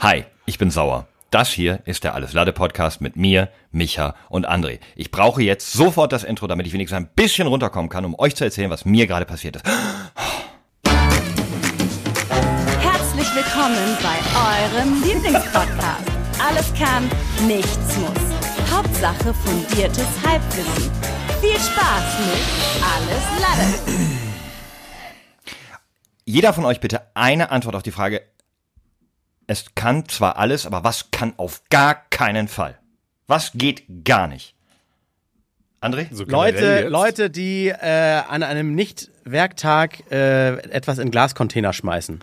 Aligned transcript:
Hi, 0.00 0.24
ich 0.46 0.58
bin 0.58 0.70
sauer. 0.70 1.08
Das 1.32 1.50
hier 1.50 1.80
ist 1.84 2.04
der 2.04 2.14
Alles 2.14 2.32
Lade 2.32 2.52
Podcast 2.52 3.00
mit 3.00 3.16
mir, 3.16 3.48
Micha 3.72 4.14
und 4.28 4.48
André. 4.48 4.78
Ich 4.94 5.10
brauche 5.10 5.42
jetzt 5.42 5.72
sofort 5.72 6.12
das 6.12 6.22
Intro, 6.22 6.46
damit 6.46 6.68
ich 6.68 6.72
wenigstens 6.72 6.98
ein 6.98 7.10
bisschen 7.16 7.48
runterkommen 7.48 7.88
kann, 7.88 8.04
um 8.04 8.16
euch 8.16 8.36
zu 8.36 8.44
erzählen, 8.44 8.70
was 8.70 8.84
mir 8.84 9.08
gerade 9.08 9.24
passiert 9.24 9.56
ist. 9.56 9.66
Herzlich 12.80 13.26
willkommen 13.34 13.98
bei 14.00 14.18
eurem 14.38 15.02
Lieblingspodcast. 15.02 16.04
Alles 16.48 16.72
kann, 16.74 17.10
nichts 17.48 17.96
muss. 17.98 18.70
Hauptsache 18.70 19.34
fundiertes 19.34 20.06
Halbwissen. 20.24 20.92
Viel 21.40 21.58
Spaß 21.58 22.20
mit 22.20 22.38
Alles 22.84 23.24
Lade. 23.40 23.66
Jeder 26.24 26.52
von 26.52 26.66
euch 26.66 26.78
bitte 26.78 27.02
eine 27.14 27.50
Antwort 27.50 27.74
auf 27.74 27.82
die 27.82 27.90
Frage, 27.90 28.22
es 29.48 29.74
kann 29.74 30.06
zwar 30.08 30.36
alles, 30.36 30.66
aber 30.66 30.84
was 30.84 31.10
kann 31.10 31.32
auf 31.38 31.62
gar 31.70 31.94
keinen 32.10 32.46
Fall? 32.46 32.78
Was 33.26 33.52
geht 33.54 34.04
gar 34.04 34.28
nicht? 34.28 34.54
André? 35.80 36.06
So 36.10 36.24
Leute. 36.24 36.88
Leute, 36.88 37.30
die 37.30 37.68
äh, 37.68 38.20
an 38.28 38.42
einem 38.42 38.74
Nicht-Werktag 38.74 40.10
äh, 40.10 40.58
etwas 40.70 40.98
in 40.98 41.10
Glascontainer 41.10 41.72
schmeißen. 41.72 42.20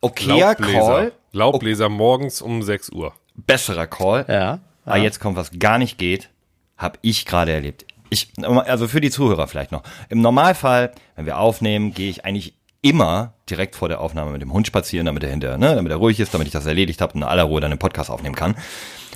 Okayer 0.00 0.48
Laubbläser. 0.48 0.80
Call, 0.80 1.12
Laubbläser 1.32 1.88
morgens 1.88 2.40
um 2.40 2.62
6 2.62 2.90
Uhr. 2.90 3.14
besserer 3.34 3.86
Call. 3.86 4.24
Ja. 4.28 4.60
Aber 4.84 4.96
jetzt 4.98 5.20
kommt, 5.20 5.36
was 5.36 5.50
gar 5.58 5.78
nicht 5.78 5.98
geht, 5.98 6.30
habe 6.76 6.98
ich 7.02 7.26
gerade 7.26 7.52
erlebt. 7.52 7.84
Ich, 8.10 8.32
also 8.42 8.88
für 8.88 9.00
die 9.00 9.10
Zuhörer 9.10 9.48
vielleicht 9.48 9.72
noch. 9.72 9.82
Im 10.08 10.20
Normalfall, 10.20 10.92
wenn 11.16 11.26
wir 11.26 11.38
aufnehmen, 11.38 11.92
gehe 11.92 12.10
ich 12.10 12.24
eigentlich 12.24 12.54
immer 12.84 13.32
direkt 13.48 13.76
vor 13.76 13.88
der 13.88 14.00
Aufnahme 14.00 14.32
mit 14.32 14.42
dem 14.42 14.52
Hund 14.52 14.66
spazieren, 14.66 15.06
damit 15.06 15.24
er 15.24 15.30
hinterher, 15.30 15.56
ne, 15.56 15.74
damit 15.74 15.90
er 15.90 15.96
ruhig 15.96 16.20
ist, 16.20 16.34
damit 16.34 16.46
ich 16.46 16.52
das 16.52 16.66
erledigt 16.66 17.00
habe 17.00 17.14
und 17.14 17.22
in 17.22 17.28
aller 17.28 17.44
Ruhe 17.44 17.62
dann 17.62 17.70
den 17.70 17.78
Podcast 17.78 18.10
aufnehmen 18.10 18.34
kann. 18.34 18.56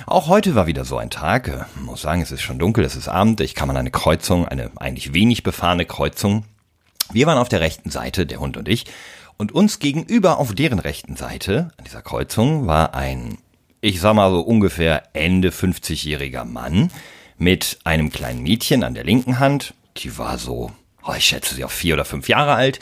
Auch 0.07 0.27
heute 0.27 0.55
war 0.55 0.65
wieder 0.65 0.85
so 0.85 0.97
ein 0.97 1.11
Tag. 1.11 1.47
äh, 1.47 1.79
Muss 1.79 2.01
sagen, 2.01 2.21
es 2.21 2.31
ist 2.31 2.41
schon 2.41 2.57
dunkel, 2.57 2.83
es 2.83 2.95
ist 2.95 3.07
Abend. 3.07 3.41
Ich 3.41 3.53
kam 3.53 3.69
an 3.69 3.77
eine 3.77 3.91
Kreuzung, 3.91 4.47
eine 4.47 4.71
eigentlich 4.77 5.13
wenig 5.13 5.43
befahrene 5.43 5.85
Kreuzung. 5.85 6.45
Wir 7.11 7.27
waren 7.27 7.37
auf 7.37 7.47
der 7.49 7.61
rechten 7.61 7.91
Seite, 7.91 8.25
der 8.25 8.39
Hund 8.39 8.57
und 8.57 8.67
ich, 8.67 8.85
und 9.37 9.51
uns 9.51 9.77
gegenüber 9.77 10.39
auf 10.39 10.55
deren 10.55 10.79
rechten 10.79 11.15
Seite 11.15 11.69
an 11.77 11.85
dieser 11.85 12.01
Kreuzung 12.01 12.65
war 12.65 12.95
ein, 12.95 13.37
ich 13.81 14.01
sag 14.01 14.15
mal 14.15 14.31
so 14.31 14.41
ungefähr 14.41 15.03
Ende 15.13 15.49
50-jähriger 15.49 16.43
Mann 16.43 16.89
mit 17.37 17.77
einem 17.83 18.11
kleinen 18.11 18.41
Mädchen 18.41 18.83
an 18.83 18.95
der 18.95 19.03
linken 19.03 19.37
Hand, 19.37 19.75
die 19.97 20.17
war 20.17 20.39
so, 20.39 20.71
oh, 21.03 21.13
ich 21.15 21.25
schätze 21.25 21.53
sie 21.53 21.63
auf 21.63 21.71
vier 21.71 21.93
oder 21.93 22.05
fünf 22.05 22.27
Jahre 22.27 22.55
alt, 22.55 22.79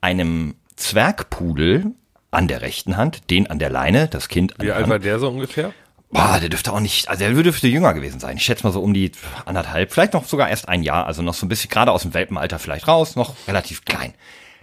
einem 0.00 0.54
Zwergpudel 0.76 1.92
an 2.30 2.48
der 2.48 2.62
rechten 2.62 2.96
Hand, 2.96 3.30
den 3.30 3.48
an 3.48 3.58
der 3.58 3.70
Leine, 3.70 4.08
das 4.08 4.28
Kind 4.28 4.54
an 4.54 4.62
Wie 4.62 4.66
der 4.66 4.76
alt 4.76 4.84
Hand. 4.84 4.90
war 4.90 4.98
der 4.98 5.18
so 5.18 5.28
ungefähr? 5.28 5.72
Boah, 6.12 6.38
der 6.40 6.48
dürfte 6.48 6.72
auch 6.72 6.80
nicht, 6.80 7.08
also 7.08 7.24
der 7.24 7.32
dürfte 7.42 7.68
jünger 7.68 7.94
gewesen 7.94 8.18
sein. 8.18 8.36
Ich 8.36 8.42
schätze 8.42 8.64
mal 8.64 8.72
so 8.72 8.80
um 8.80 8.92
die 8.92 9.12
anderthalb, 9.44 9.92
vielleicht 9.92 10.12
noch 10.12 10.24
sogar 10.24 10.48
erst 10.48 10.68
ein 10.68 10.82
Jahr, 10.82 11.06
also 11.06 11.22
noch 11.22 11.34
so 11.34 11.46
ein 11.46 11.48
bisschen 11.48 11.70
gerade 11.70 11.92
aus 11.92 12.02
dem 12.02 12.14
Welpenalter 12.14 12.58
vielleicht 12.58 12.88
raus, 12.88 13.14
noch 13.14 13.34
relativ 13.46 13.84
klein. 13.84 14.14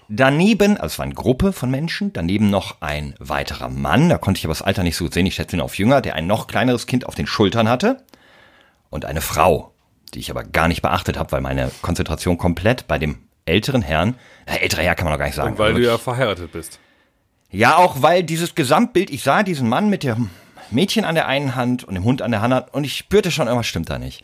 Daneben, 0.10 0.78
also 0.78 0.88
es 0.88 1.00
war 1.00 1.06
eine 1.06 1.16
Gruppe 1.16 1.54
von 1.54 1.70
Menschen, 1.70 2.12
daneben 2.14 2.50
noch 2.50 2.82
ein 2.82 3.16
weiterer 3.20 3.70
Mann, 3.70 4.10
da 4.10 4.18
konnte 4.18 4.40
ich 4.40 4.46
aber 4.46 4.54
das 4.54 4.62
Alter 4.62 4.84
nicht 4.84 4.98
so 4.98 5.06
gut 5.06 5.14
sehen, 5.14 5.26
ich 5.26 5.36
schätze 5.36 5.56
ihn 5.56 5.62
auf 5.62 5.78
jünger, 5.78 6.02
der 6.02 6.16
ein 6.16 6.28
noch 6.28 6.48
kleineres 6.48 6.86
Kind 6.86 7.06
auf 7.06 7.16
den 7.16 7.28
Schultern 7.28 7.70
hatte 7.70 8.04
und 8.90 9.06
eine 9.06 9.22
Frau, 9.22 9.74
die 10.14 10.20
ich 10.20 10.32
aber 10.32 10.44
gar 10.44 10.68
nicht 10.68 10.82
beachtet 10.82 11.18
habe, 11.18 11.32
weil 11.32 11.42
meine 11.42 11.72
Konzentration 11.82 12.38
komplett 12.38 12.88
bei 12.88 13.00
dem 13.00 13.27
älteren 13.48 13.82
Herrn, 13.82 14.16
na, 14.46 14.56
älterer 14.56 14.84
Herr 14.84 14.96
kann 14.96 15.06
man 15.06 15.14
doch 15.14 15.20
gar 15.20 15.26
nicht 15.26 15.36
sagen. 15.36 15.52
Und 15.52 15.60
weil 15.60 15.72
aber 15.72 15.80
du 15.80 15.86
ja 15.86 15.98
verheiratet 15.98 16.52
bist. 16.52 16.80
ja, 17.52 17.78
auch 17.78 18.02
weil 18.02 18.24
dieses 18.24 18.56
Gesamtbild, 18.56 19.10
ich 19.10 19.24
sah 19.24 19.44
diesen 19.44 19.70
Mann 19.70 19.90
mit 19.90 20.04
dem 20.04 20.30
Mädchen 20.70 21.06
an 21.06 21.16
der 21.16 21.28
einen 21.28 21.56
Hand 21.56 21.84
und 21.84 21.96
dem 21.96 22.04
Hund 22.04 22.22
an 22.22 22.32
der 22.32 22.42
anderen 22.42 22.66
und 22.72 22.84
ich 22.84 22.98
spürte 22.98 23.32
schon, 23.32 23.48
irgendwas 23.48 23.68
stimmt 23.68 23.90
da 23.90 23.98
nicht. 23.98 24.24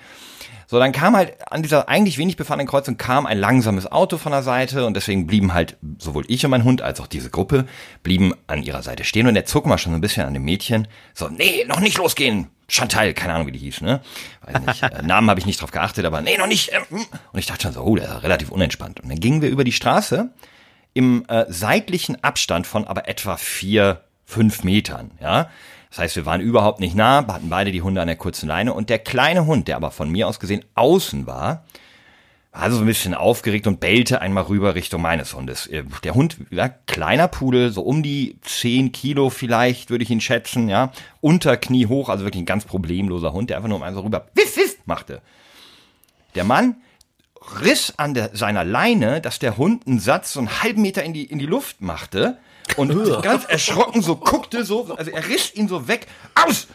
So, 0.67 0.79
dann 0.79 0.91
kam 0.91 1.15
halt 1.15 1.35
an 1.51 1.61
dieser 1.61 1.87
eigentlich 1.87 2.17
wenig 2.17 2.35
befahrenen 2.35 2.65
Kreuzung 2.67 2.97
kam 2.97 3.25
ein 3.25 3.37
langsames 3.37 3.91
Auto 3.91 4.17
von 4.17 4.31
der 4.31 4.41
Seite 4.43 4.85
und 4.85 4.95
deswegen 4.95 5.27
blieben 5.27 5.53
halt 5.53 5.77
sowohl 5.99 6.23
ich 6.27 6.43
und 6.45 6.51
mein 6.51 6.63
Hund 6.63 6.81
als 6.81 6.99
auch 6.99 7.05
diese 7.07 7.29
Gruppe 7.29 7.65
blieben 8.01 8.33
an 8.47 8.63
ihrer 8.63 8.81
Seite 8.81 9.03
stehen 9.03 9.27
und 9.27 9.35
der 9.35 9.45
zog 9.45 9.65
mal 9.67 9.77
schon 9.77 9.91
so 9.91 9.97
ein 9.97 10.01
bisschen 10.01 10.25
an 10.25 10.33
dem 10.33 10.43
Mädchen. 10.45 10.87
So, 11.13 11.27
nee, 11.29 11.63
noch 11.67 11.79
nicht 11.79 11.97
losgehen. 11.97 12.47
Chantal, 12.73 13.13
keine 13.13 13.35
Ahnung, 13.35 13.47
wie 13.47 13.51
die 13.51 13.59
hieß, 13.59 13.81
ne? 13.81 14.01
Weiß 14.41 14.61
nicht. 14.65 14.81
Äh, 14.83 15.03
Namen 15.03 15.29
habe 15.29 15.39
ich 15.39 15.45
nicht 15.45 15.61
drauf 15.61 15.69
geachtet, 15.69 16.05
aber 16.05 16.21
nee, 16.21 16.37
noch 16.37 16.47
nicht. 16.47 16.71
ähm, 16.73 16.83
hm. 16.89 17.05
Und 17.31 17.39
ich 17.39 17.45
dachte 17.45 17.63
schon 17.63 17.73
so, 17.73 17.81
oh, 17.81 17.95
der 17.95 18.05
ist 18.05 18.23
relativ 18.23 18.49
unentspannt. 18.49 18.99
Und 18.99 19.09
dann 19.09 19.19
gingen 19.19 19.43
wir 19.43 19.49
über 19.49 19.63
die 19.63 19.71
Straße 19.71 20.31
im 20.93 21.23
äh, 21.27 21.45
seitlichen 21.49 22.23
Abstand 22.23 22.65
von 22.65 22.85
aber 22.85 23.07
etwa 23.07 23.37
vier, 23.37 24.01
fünf 24.25 24.63
Metern, 24.63 25.11
ja. 25.21 25.49
Das 25.91 25.99
heißt, 25.99 26.15
wir 26.15 26.25
waren 26.25 26.41
überhaupt 26.41 26.79
nicht 26.79 26.95
nah, 26.95 27.27
hatten 27.27 27.49
beide 27.49 27.71
die 27.71 27.83
Hunde 27.83 28.01
an 28.01 28.07
der 28.07 28.15
kurzen 28.15 28.47
Leine 28.47 28.73
und 28.73 28.89
der 28.89 28.97
kleine 28.97 29.45
Hund, 29.45 29.67
der 29.67 29.75
aber 29.75 29.91
von 29.91 30.09
mir 30.09 30.27
aus 30.27 30.39
gesehen 30.39 30.65
außen 30.73 31.27
war, 31.27 31.65
war 32.53 32.71
so 32.71 32.79
ein 32.79 32.85
bisschen 32.85 33.13
aufgeregt 33.15 33.65
und 33.65 33.79
bellte 33.79 34.21
einmal 34.21 34.43
rüber 34.43 34.75
Richtung 34.75 35.01
meines 35.01 35.33
Hundes. 35.33 35.67
Äh, 35.67 35.83
Der 36.03 36.13
Hund, 36.13 36.37
ja, 36.51 36.69
kleiner 36.69 37.27
Pudel, 37.27 37.71
so 37.71 37.81
um 37.81 38.03
die 38.03 38.37
10 38.43 38.91
Kilo 38.91 39.29
vielleicht, 39.31 39.89
würde 39.89 40.03
ich 40.03 40.11
ihn 40.11 40.21
schätzen, 40.21 40.69
ja. 40.69 40.91
Unterknie 41.19 41.87
hoch, 41.87 42.09
also 42.09 42.23
wirklich 42.25 42.43
ein 42.43 42.45
ganz 42.45 42.65
problemloser 42.65 43.33
Hund, 43.33 43.49
der 43.49 43.57
einfach 43.57 43.69
nur 43.69 43.79
mal 43.79 43.93
so 43.93 44.01
rüber 44.01 44.27
wiff, 44.35 44.55
wiff 44.55 44.77
machte. 44.85 45.21
Der 46.35 46.43
Mann 46.43 46.75
riss 47.61 47.93
an 47.97 48.13
der, 48.13 48.29
seiner 48.33 48.63
Leine, 48.63 49.19
dass 49.19 49.39
der 49.39 49.57
Hund 49.57 49.87
einen 49.87 49.99
Satz 49.99 50.33
so 50.33 50.39
einen 50.39 50.61
halben 50.61 50.81
Meter 50.81 51.03
in 51.03 51.13
die, 51.13 51.25
in 51.25 51.39
die 51.39 51.45
Luft 51.45 51.81
machte 51.81 52.37
und 52.77 53.21
ganz 53.23 53.45
erschrocken 53.45 54.01
so 54.01 54.15
guckte, 54.15 54.63
so, 54.63 54.93
also 54.95 55.11
er 55.11 55.27
riss 55.27 55.53
ihn 55.55 55.67
so 55.67 55.87
weg, 55.87 56.07
aus! 56.35 56.67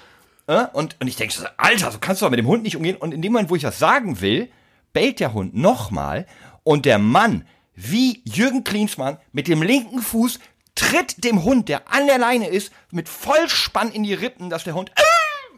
Äh, 0.48 0.66
Und, 0.72 0.96
und 1.00 1.06
ich 1.06 1.16
denke 1.16 1.32
so, 1.34 1.44
Alter, 1.56 1.90
so 1.92 1.98
kannst 2.00 2.20
du 2.20 2.26
doch 2.26 2.30
mit 2.30 2.38
dem 2.38 2.46
Hund 2.46 2.62
nicht 2.64 2.76
umgehen. 2.76 2.96
Und 2.96 3.14
in 3.14 3.22
dem 3.22 3.32
Moment, 3.32 3.48
wo 3.50 3.56
ich 3.56 3.62
das 3.62 3.78
sagen 3.78 4.20
will, 4.20 4.48
bellt 4.93 5.21
der 5.21 5.32
Hund 5.32 5.54
nochmal 5.54 6.26
und 6.65 6.84
der 6.84 6.99
Mann, 6.99 7.47
wie 7.75 8.22
Jürgen 8.25 8.65
Klinsmann, 8.65 9.19
mit 9.32 9.49
dem 9.49 9.62
linken 9.62 10.03
Fuß 10.03 10.38
tritt 10.75 11.25
dem 11.25 11.44
Hund, 11.44 11.69
der 11.69 11.93
an 11.93 12.06
der 12.06 12.19
Leine 12.19 12.49
ist, 12.49 12.72
mit 12.91 13.09
Vollspann 13.09 13.91
in 13.91 14.04
die 14.04 14.15
Rippen, 14.15 14.50
dass 14.50 14.65
der 14.65 14.75
Hund 14.75 14.91
äh, 14.97 15.03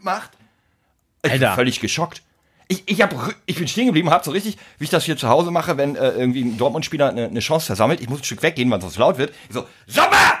macht. 0.01 0.31
Ich 1.23 1.31
bin 1.31 1.43
Alter. 1.43 1.55
völlig 1.55 1.79
geschockt. 1.79 2.23
Ich, 2.67 2.83
ich, 2.85 3.01
hab, 3.01 3.13
ich 3.45 3.57
bin 3.57 3.67
stehen 3.67 3.87
geblieben, 3.87 4.09
hab 4.09 4.23
so 4.23 4.31
richtig, 4.31 4.57
wie 4.77 4.85
ich 4.85 4.89
das 4.89 5.03
hier 5.03 5.17
zu 5.17 5.27
Hause 5.27 5.51
mache, 5.51 5.77
wenn 5.77 5.95
äh, 5.95 6.11
irgendwie 6.11 6.41
ein 6.41 6.57
Dortmund-Spieler 6.57 7.09
eine, 7.09 7.25
eine 7.25 7.39
Chance 7.41 7.65
versammelt. 7.65 7.99
Ich 7.99 8.09
muss 8.09 8.21
ein 8.21 8.23
Stück 8.23 8.41
weggehen, 8.41 8.71
weil 8.71 8.81
sonst 8.81 8.97
laut 8.97 9.17
wird. 9.17 9.33
Ich 9.49 9.53
so, 9.53 9.67
Sommer! 9.87 10.39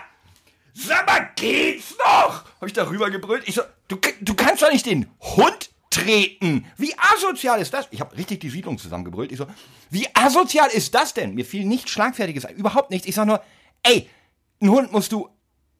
Sommer, 0.73 1.29
geht's 1.35 1.95
noch? 1.97 2.45
Hab 2.61 2.67
ich 2.67 2.73
da 2.73 2.87
rüber 2.87 3.09
gebrüllt. 3.09 3.43
Ich 3.47 3.55
so, 3.55 3.61
du, 3.89 3.97
du 4.21 4.33
kannst 4.33 4.63
doch 4.63 4.71
nicht 4.71 4.85
den 4.85 5.07
Hund 5.19 5.69
treten. 5.91 6.65
Wie 6.77 6.93
asozial 6.97 7.61
ist 7.61 7.73
das? 7.73 7.87
Ich 7.91 8.01
habe 8.01 8.17
richtig 8.17 8.39
die 8.39 8.49
Siedlung 8.49 8.79
zusammengebrüllt. 8.79 9.31
Ich 9.31 9.37
so, 9.37 9.45
wie 9.91 10.07
asozial 10.15 10.69
ist 10.69 10.95
das 10.95 11.13
denn? 11.13 11.35
Mir 11.35 11.45
fiel 11.45 11.65
nichts 11.65 11.91
Schlagfertiges 11.91 12.45
ein, 12.45 12.55
überhaupt 12.55 12.89
nichts. 12.89 13.07
Ich 13.07 13.13
sag 13.13 13.27
nur, 13.27 13.43
ey, 13.83 14.09
einen 14.59 14.71
Hund 14.71 14.91
musst 14.91 15.11
du 15.11 15.29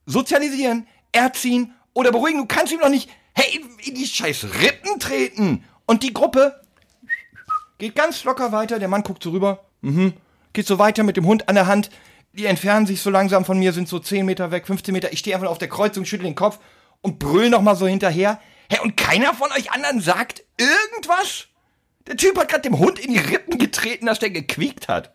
sozialisieren, 0.05 0.85
erziehen 1.11 1.73
oder 1.93 2.11
beruhigen. 2.11 2.39
Du 2.39 2.45
kannst 2.45 2.71
ihm 2.71 2.79
doch 2.79 2.89
nicht, 2.89 3.09
hey, 3.33 3.65
in 3.85 3.95
die 3.95 4.05
scheiß 4.05 4.47
Rippen 4.61 4.99
treten. 4.99 5.63
Und 5.85 6.03
die 6.03 6.13
Gruppe 6.13 6.61
geht 7.77 7.95
ganz 7.95 8.23
locker 8.23 8.51
weiter. 8.51 8.79
Der 8.79 8.87
Mann 8.87 9.03
guckt 9.03 9.23
so 9.23 9.31
rüber, 9.31 9.65
mhm, 9.81 10.13
geht 10.53 10.67
so 10.67 10.77
weiter 10.77 11.03
mit 11.03 11.17
dem 11.17 11.25
Hund 11.25 11.49
an 11.49 11.55
der 11.55 11.67
Hand. 11.67 11.89
Die 12.33 12.45
entfernen 12.45 12.85
sich 12.85 13.01
so 13.01 13.09
langsam 13.09 13.43
von 13.43 13.59
mir, 13.59 13.73
sind 13.73 13.87
so 13.87 13.99
10 13.99 14.25
Meter 14.25 14.51
weg, 14.51 14.67
15 14.67 14.93
Meter. 14.93 15.11
Ich 15.11 15.19
stehe 15.19 15.35
einfach 15.35 15.49
auf 15.49 15.57
der 15.57 15.67
Kreuzung, 15.67 16.05
schüttel 16.05 16.25
den 16.25 16.35
Kopf 16.35 16.59
und 17.01 17.19
brüll 17.19 17.49
noch 17.49 17.61
mal 17.61 17.75
so 17.75 17.87
hinterher. 17.87 18.39
Hä, 18.71 18.79
und 18.79 18.95
keiner 18.95 19.33
von 19.33 19.51
euch 19.51 19.69
anderen 19.73 19.99
sagt 19.99 20.43
irgendwas? 20.57 21.47
Der 22.07 22.15
Typ 22.15 22.39
hat 22.39 22.47
gerade 22.47 22.61
dem 22.61 22.79
Hund 22.79 22.99
in 22.99 23.11
die 23.13 23.19
Rippen 23.19 23.57
getreten, 23.57 24.05
dass 24.05 24.19
der 24.19 24.29
gequiekt 24.29 24.87
hat. 24.87 25.11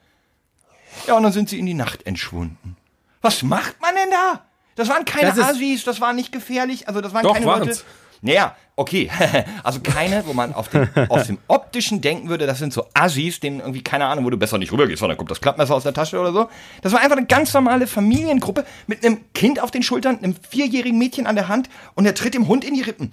Ja, 1.07 1.15
und 1.15 1.23
dann 1.23 1.33
sind 1.33 1.49
sie 1.49 1.59
in 1.59 1.65
die 1.65 1.73
Nacht 1.73 2.07
entschwunden. 2.07 2.77
Was 3.23 3.43
macht 3.43 3.81
man 3.81 3.95
denn 3.95 4.11
da? 4.11 4.45
Das 4.75 4.91
waren 4.91 5.07
keine 5.07 5.33
Das 5.33 5.39
Assis, 5.39 5.85
das 5.85 6.03
war 6.03 6.13
nicht 6.13 6.33
gefährlich, 6.33 6.87
also 6.87 7.01
das 7.01 7.15
waren 7.15 7.23
Doch, 7.23 7.33
keine 7.33 7.47
waren's. 7.47 7.67
Leute. 7.67 7.83
Naja, 8.21 8.57
okay. 8.77 9.11
also 9.63 9.81
keine, 9.81 10.27
wo 10.27 10.35
man 10.35 10.53
auf 10.53 10.69
dem, 10.69 10.89
aus 11.09 11.27
dem 11.27 11.39
optischen 11.49 12.03
denken 12.03 12.29
würde, 12.29 12.47
das 12.47 12.59
sind 12.59 12.75
so 12.75 12.85
Assis, 12.93 13.41
denen 13.41 13.61
irgendwie, 13.61 13.83
keine 13.83 14.05
Ahnung, 14.05 14.27
wo 14.27 14.31
du 14.31 14.37
besser 14.37 14.59
nicht 14.59 14.71
rübergehst, 14.71 15.01
weil 15.01 15.09
dann 15.09 15.17
kommt 15.17 15.31
das 15.31 15.41
Klappmesser 15.41 15.75
aus 15.75 15.83
der 15.83 15.95
Tasche 15.95 16.21
oder 16.21 16.33
so. 16.33 16.51
Das 16.83 16.93
war 16.93 17.01
einfach 17.01 17.17
eine 17.17 17.27
ganz 17.27 17.55
normale 17.55 17.87
Familiengruppe 17.87 18.67
mit 18.87 19.03
einem 19.03 19.33
Kind 19.33 19.61
auf 19.61 19.71
den 19.71 19.83
Schultern, 19.83 20.19
einem 20.19 20.37
vierjährigen 20.51 20.99
Mädchen 20.99 21.27
an 21.27 21.37
der 21.37 21.49
Hand 21.49 21.71
und 21.95 22.05
der 22.05 22.15
tritt 22.15 22.35
dem 22.35 22.49
Hund 22.49 22.63
in 22.63 22.75
die 22.75 22.83
Rippen. 22.83 23.13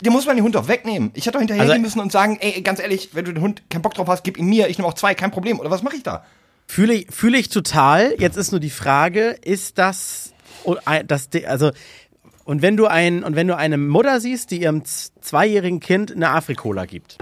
Der 0.00 0.12
muss 0.12 0.26
man 0.26 0.36
den 0.36 0.44
Hund 0.44 0.54
doch 0.54 0.68
wegnehmen. 0.68 1.10
Ich 1.14 1.24
hätte 1.26 1.32
doch 1.32 1.40
hinterhergehen 1.40 1.70
Also- 1.72 1.82
müssen 1.82 2.00
und 2.00 2.12
sagen, 2.12 2.38
ey, 2.40 2.60
ganz 2.62 2.80
ehrlich, 2.80 3.10
wenn 3.12 3.24
du 3.24 3.32
den 3.32 3.42
Hund 3.42 3.62
keinen 3.70 3.82
Bock 3.82 3.94
drauf 3.94 4.08
hast, 4.08 4.24
gib 4.24 4.38
ihn 4.38 4.46
mir, 4.46 4.68
ich 4.68 4.78
nehme 4.78 4.88
auch 4.88 4.94
zwei, 4.94 5.14
kein 5.14 5.30
Problem. 5.30 5.60
Oder 5.60 5.70
was 5.70 5.82
mache 5.82 5.96
ich 5.96 6.02
da? 6.02 6.24
Fühle 6.66 6.94
ich, 6.94 7.06
fühle 7.10 7.38
ich 7.38 7.48
total. 7.48 8.14
Jetzt 8.18 8.36
ist 8.36 8.50
nur 8.52 8.60
die 8.60 8.70
Frage, 8.70 9.36
ist 9.42 9.78
das, 9.78 10.32
oh, 10.64 10.76
das, 11.06 11.28
also, 11.46 11.70
und 12.44 12.62
wenn 12.62 12.76
du 12.76 12.86
ein, 12.86 13.24
und 13.24 13.36
wenn 13.36 13.46
du 13.46 13.56
eine 13.56 13.78
Mutter 13.78 14.20
siehst, 14.20 14.50
die 14.50 14.62
ihrem 14.62 14.82
zweijährigen 14.84 15.80
Kind 15.80 16.12
eine 16.12 16.30
Afrikola 16.30 16.86
gibt, 16.86 17.18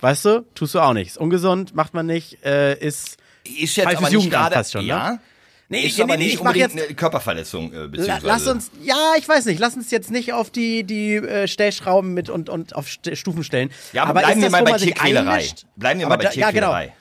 weißt 0.00 0.24
du, 0.24 0.46
tust 0.54 0.74
du 0.74 0.80
auch 0.80 0.92
nicht. 0.92 1.08
Ist 1.08 1.18
ungesund, 1.18 1.74
macht 1.74 1.94
man 1.94 2.06
nicht, 2.06 2.44
äh, 2.44 2.78
ist, 2.78 3.18
Ist 3.44 3.76
jetzt 3.76 3.96
aber 3.96 4.10
nicht 4.10 4.30
gerade, 4.30 4.54
fast 4.54 4.72
schon, 4.72 4.86
ne? 4.86 5.20
Ja, 5.70 5.76
Nee, 5.80 5.86
ist 5.86 5.96
nee, 5.98 6.02
aber 6.04 6.16
nee, 6.16 6.24
nicht 6.24 6.38
unbedingt 6.40 6.72
jetzt- 6.74 6.84
eine 6.86 6.94
Körperverletzung, 6.94 7.72
äh, 7.72 7.88
beziehungsweise. 7.88 8.26
lass 8.26 8.46
uns, 8.46 8.70
ja, 8.82 9.12
ich 9.18 9.28
weiß 9.28 9.44
nicht, 9.44 9.58
lass 9.60 9.74
uns 9.74 9.90
jetzt 9.90 10.10
nicht 10.10 10.32
auf 10.32 10.50
die, 10.50 10.82
die 10.84 11.16
äh, 11.16 11.46
Stellschrauben 11.46 12.14
mit 12.14 12.30
und, 12.30 12.48
und 12.48 12.74
auf 12.74 12.88
St 12.88 13.10
Stufen 13.16 13.44
stellen. 13.44 13.70
Ja, 13.92 14.04
aber, 14.04 14.20
bleiben 14.20 14.38
ist 14.42 14.44
wir 14.44 14.50
mal 14.50 14.64
bei 14.64 14.78
Tierquälerei. 14.78 15.46
Bleiben 15.76 16.00
wir 16.00 16.06
Aber 16.06 16.16
mal 16.16 16.24
bei 16.24 16.30
da- 16.30 16.40
ja, 16.40 16.50
genau. 16.50 16.68
Tierquälerei. 16.72 16.94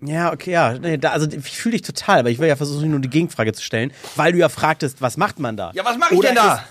Ja, 0.00 0.32
okay, 0.32 0.52
ja. 0.52 0.78
Nee, 0.78 0.96
da, 0.96 1.10
also 1.10 1.26
ich 1.28 1.42
fühle 1.44 1.72
dich 1.72 1.82
total, 1.82 2.20
aber 2.20 2.30
ich 2.30 2.38
will 2.38 2.46
ja 2.48 2.54
versuchen, 2.56 2.88
nur 2.90 3.00
die 3.00 3.10
Gegenfrage 3.10 3.52
zu 3.52 3.62
stellen, 3.62 3.92
weil 4.16 4.32
du 4.32 4.38
ja 4.38 4.48
fragtest, 4.48 5.02
was 5.02 5.16
macht 5.16 5.38
man 5.40 5.56
da? 5.56 5.72
Ja, 5.74 5.84
was 5.84 5.98
mache 5.98 6.14
ich 6.14 6.18
Oder 6.20 6.28
denn 6.28 6.36
da? 6.36 6.54
Ist, 6.54 6.62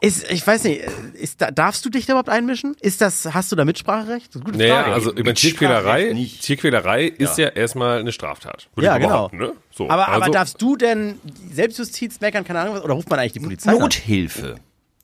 ich 0.00 0.46
weiß 0.46 0.64
nicht, 0.64 0.82
ist, 1.14 1.40
da, 1.40 1.50
darfst 1.50 1.84
du 1.84 1.90
dich 1.90 2.06
da 2.06 2.12
überhaupt 2.12 2.28
einmischen? 2.28 2.76
Ist 2.80 3.00
das, 3.00 3.34
hast 3.34 3.50
du 3.50 3.56
da 3.56 3.64
Mitspracherecht? 3.64 4.28
Das 4.28 4.36
ist 4.36 4.36
eine 4.36 4.44
gute 4.44 4.58
Naja, 4.58 4.82
Frage. 4.82 4.94
also 4.94 5.12
über 5.12 5.34
Tierquälerei. 5.34 6.14
Tierquälerei 6.40 7.04
ist 7.06 7.36
ja 7.38 7.48
erstmal 7.48 7.98
eine 7.98 8.12
Straftat. 8.12 8.68
Würde 8.76 8.86
ja, 8.86 8.96
ich 8.96 9.02
genau. 9.02 9.28
Ne? 9.32 9.52
So, 9.72 9.90
aber, 9.90 10.08
also, 10.08 10.22
aber 10.22 10.32
darfst 10.32 10.62
du 10.62 10.76
denn 10.76 11.14
Selbstjustiz 11.52 12.20
meckern, 12.20 12.44
keine 12.44 12.60
Ahnung 12.60 12.74
was, 12.76 12.84
oder 12.84 12.94
ruft 12.94 13.10
man 13.10 13.18
eigentlich 13.18 13.32
die 13.32 13.40
Polizei? 13.40 13.72
Nothilfe. 13.72 14.56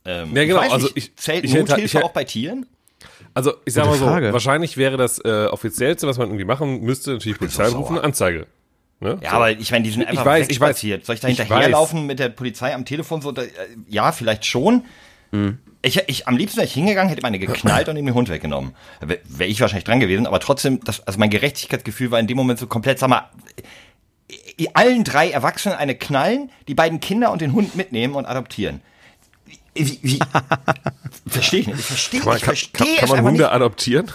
Ähm, 0.04 0.34
Ja, 0.36 0.44
genau, 0.44 0.62
Ich 0.62 0.70
also 0.72 0.88
ich- 0.94 1.16
zählt 1.16 1.44
ich 1.44 1.52
hätte- 1.54 1.62
Nothilfe 1.62 1.80
ich 1.86 1.94
hätte- 1.94 2.04
auch 2.04 2.12
bei 2.12 2.24
Tieren? 2.24 2.66
Also 3.32 3.54
ich 3.64 3.74
sag 3.74 3.84
Gute 3.84 3.96
mal 3.96 3.98
so, 3.98 4.06
Frage. 4.06 4.32
wahrscheinlich 4.32 4.76
wäre 4.76 4.96
das 4.96 5.18
äh, 5.24 5.46
offiziellste, 5.46 6.06
was 6.06 6.18
man 6.18 6.28
irgendwie 6.28 6.44
machen 6.44 6.82
müsste, 6.82 7.12
natürlich 7.14 7.38
Polizei 7.38 7.66
rufen. 7.68 7.98
Anzeige. 7.98 8.46
Ne? 9.00 9.18
Ja, 9.22 9.30
so. 9.30 9.36
aber 9.36 9.50
ich 9.50 9.70
meine, 9.70 9.84
die 9.84 9.90
sind 9.90 10.06
einfach 10.06 10.24
weiß, 10.24 10.48
ich 10.48 10.60
weiß. 10.60 10.70
wegspaziert. 10.70 11.06
Soll 11.06 11.16
ich 11.16 11.20
da 11.20 11.28
hinterherlaufen 11.28 12.06
mit 12.06 12.18
der 12.18 12.28
Polizei 12.28 12.74
am 12.74 12.84
Telefon? 12.84 13.20
So, 13.22 13.32
da, 13.32 13.42
äh, 13.42 13.48
ja, 13.88 14.12
vielleicht 14.12 14.46
schon. 14.46 14.84
Hm. 15.32 15.58
Ich, 15.82 16.00
ich, 16.06 16.26
am 16.26 16.36
liebsten 16.36 16.56
wäre 16.58 16.66
ich 16.66 16.72
hingegangen, 16.72 17.10
hätte 17.10 17.22
meine 17.22 17.38
geknallt 17.38 17.88
und 17.88 17.96
ihm 17.96 18.06
den 18.06 18.14
Hund 18.14 18.30
weggenommen. 18.30 18.74
Wäre 19.00 19.20
wär 19.24 19.48
ich 19.48 19.60
wahrscheinlich 19.60 19.84
dran 19.84 20.00
gewesen, 20.00 20.26
aber 20.26 20.40
trotzdem, 20.40 20.80
das, 20.82 21.06
also 21.06 21.18
mein 21.18 21.28
Gerechtigkeitsgefühl 21.28 22.10
war 22.10 22.18
in 22.18 22.26
dem 22.26 22.38
Moment 22.38 22.58
so 22.58 22.66
komplett, 22.66 22.98
sag 22.98 23.10
mal, 23.10 23.28
allen 24.72 25.04
drei 25.04 25.30
Erwachsenen 25.30 25.76
eine 25.76 25.94
knallen, 25.94 26.50
die 26.68 26.74
beiden 26.74 27.00
Kinder 27.00 27.32
und 27.32 27.42
den 27.42 27.52
Hund 27.52 27.76
mitnehmen 27.76 28.14
und 28.14 28.24
adoptieren. 28.24 28.80
Wie, 29.74 29.98
wie, 30.02 30.18
verstehe 31.26 31.60
ich 31.60 31.66
nicht. 31.66 31.80
Ich 31.80 31.84
verstehe 31.84 32.20
Kann 32.20 32.28
man, 32.28 32.36
ich 32.36 32.42
kann, 32.42 32.56
verstehe 32.56 32.96
kann, 32.96 33.08
kann 33.08 33.16
man 33.16 33.22
Hunde 33.22 33.50
adoptieren? 33.50 34.10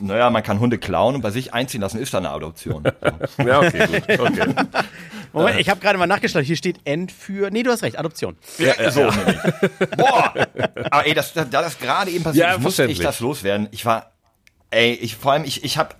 Naja, 0.00 0.28
man 0.30 0.42
kann 0.42 0.58
Hunde 0.58 0.78
klauen 0.78 1.14
und 1.14 1.20
bei 1.20 1.30
sich 1.30 1.54
einziehen 1.54 1.80
lassen, 1.80 1.98
ist 1.98 2.12
da 2.12 2.18
eine 2.18 2.30
Adoption. 2.30 2.84
Ja, 3.38 3.60
okay, 3.60 3.86
gut. 4.16 4.30
Okay. 5.30 5.44
Moment, 5.44 5.60
ich 5.60 5.68
habe 5.68 5.78
gerade 5.78 5.98
mal 5.98 6.06
nachgeschlagen, 6.06 6.46
hier 6.46 6.56
steht 6.56 6.80
Entführ. 6.84 7.50
Nee, 7.50 7.62
du 7.62 7.70
hast 7.70 7.82
recht, 7.82 7.98
Adoption. 7.98 8.36
Ja, 8.56 8.90
so 8.90 9.04
nämlich. 9.10 9.36
Boah! 9.96 10.32
Aber 10.90 11.06
ey, 11.06 11.12
das, 11.12 11.34
da 11.34 11.44
das 11.44 11.78
gerade 11.78 12.10
eben 12.10 12.24
passiert 12.24 12.46
Ja, 12.46 12.54
ist, 12.54 12.62
musste 12.62 12.86
ich 12.86 12.98
das 12.98 13.20
loswerden. 13.20 13.68
Ich 13.70 13.84
war, 13.84 14.12
ey, 14.70 14.92
ich 14.94 15.16
vor 15.16 15.32
allem, 15.32 15.44
ich, 15.44 15.64
ich 15.64 15.76
habe 15.76 15.94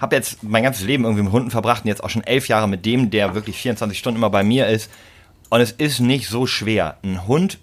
hab 0.00 0.12
jetzt 0.14 0.42
mein 0.42 0.62
ganzes 0.62 0.86
Leben 0.86 1.04
irgendwie 1.04 1.24
mit 1.24 1.32
Hunden 1.32 1.50
verbracht 1.50 1.84
und 1.84 1.88
jetzt 1.88 2.02
auch 2.02 2.08
schon 2.08 2.24
elf 2.24 2.48
Jahre 2.48 2.68
mit 2.68 2.86
dem, 2.86 3.10
der 3.10 3.34
wirklich 3.34 3.58
24 3.58 3.98
Stunden 3.98 4.16
immer 4.18 4.30
bei 4.30 4.42
mir 4.42 4.66
ist. 4.66 4.90
Und 5.50 5.60
es 5.60 5.72
ist 5.72 6.00
nicht 6.00 6.28
so 6.28 6.46
schwer. 6.46 6.96
Ein 7.02 7.26
Hund 7.26 7.58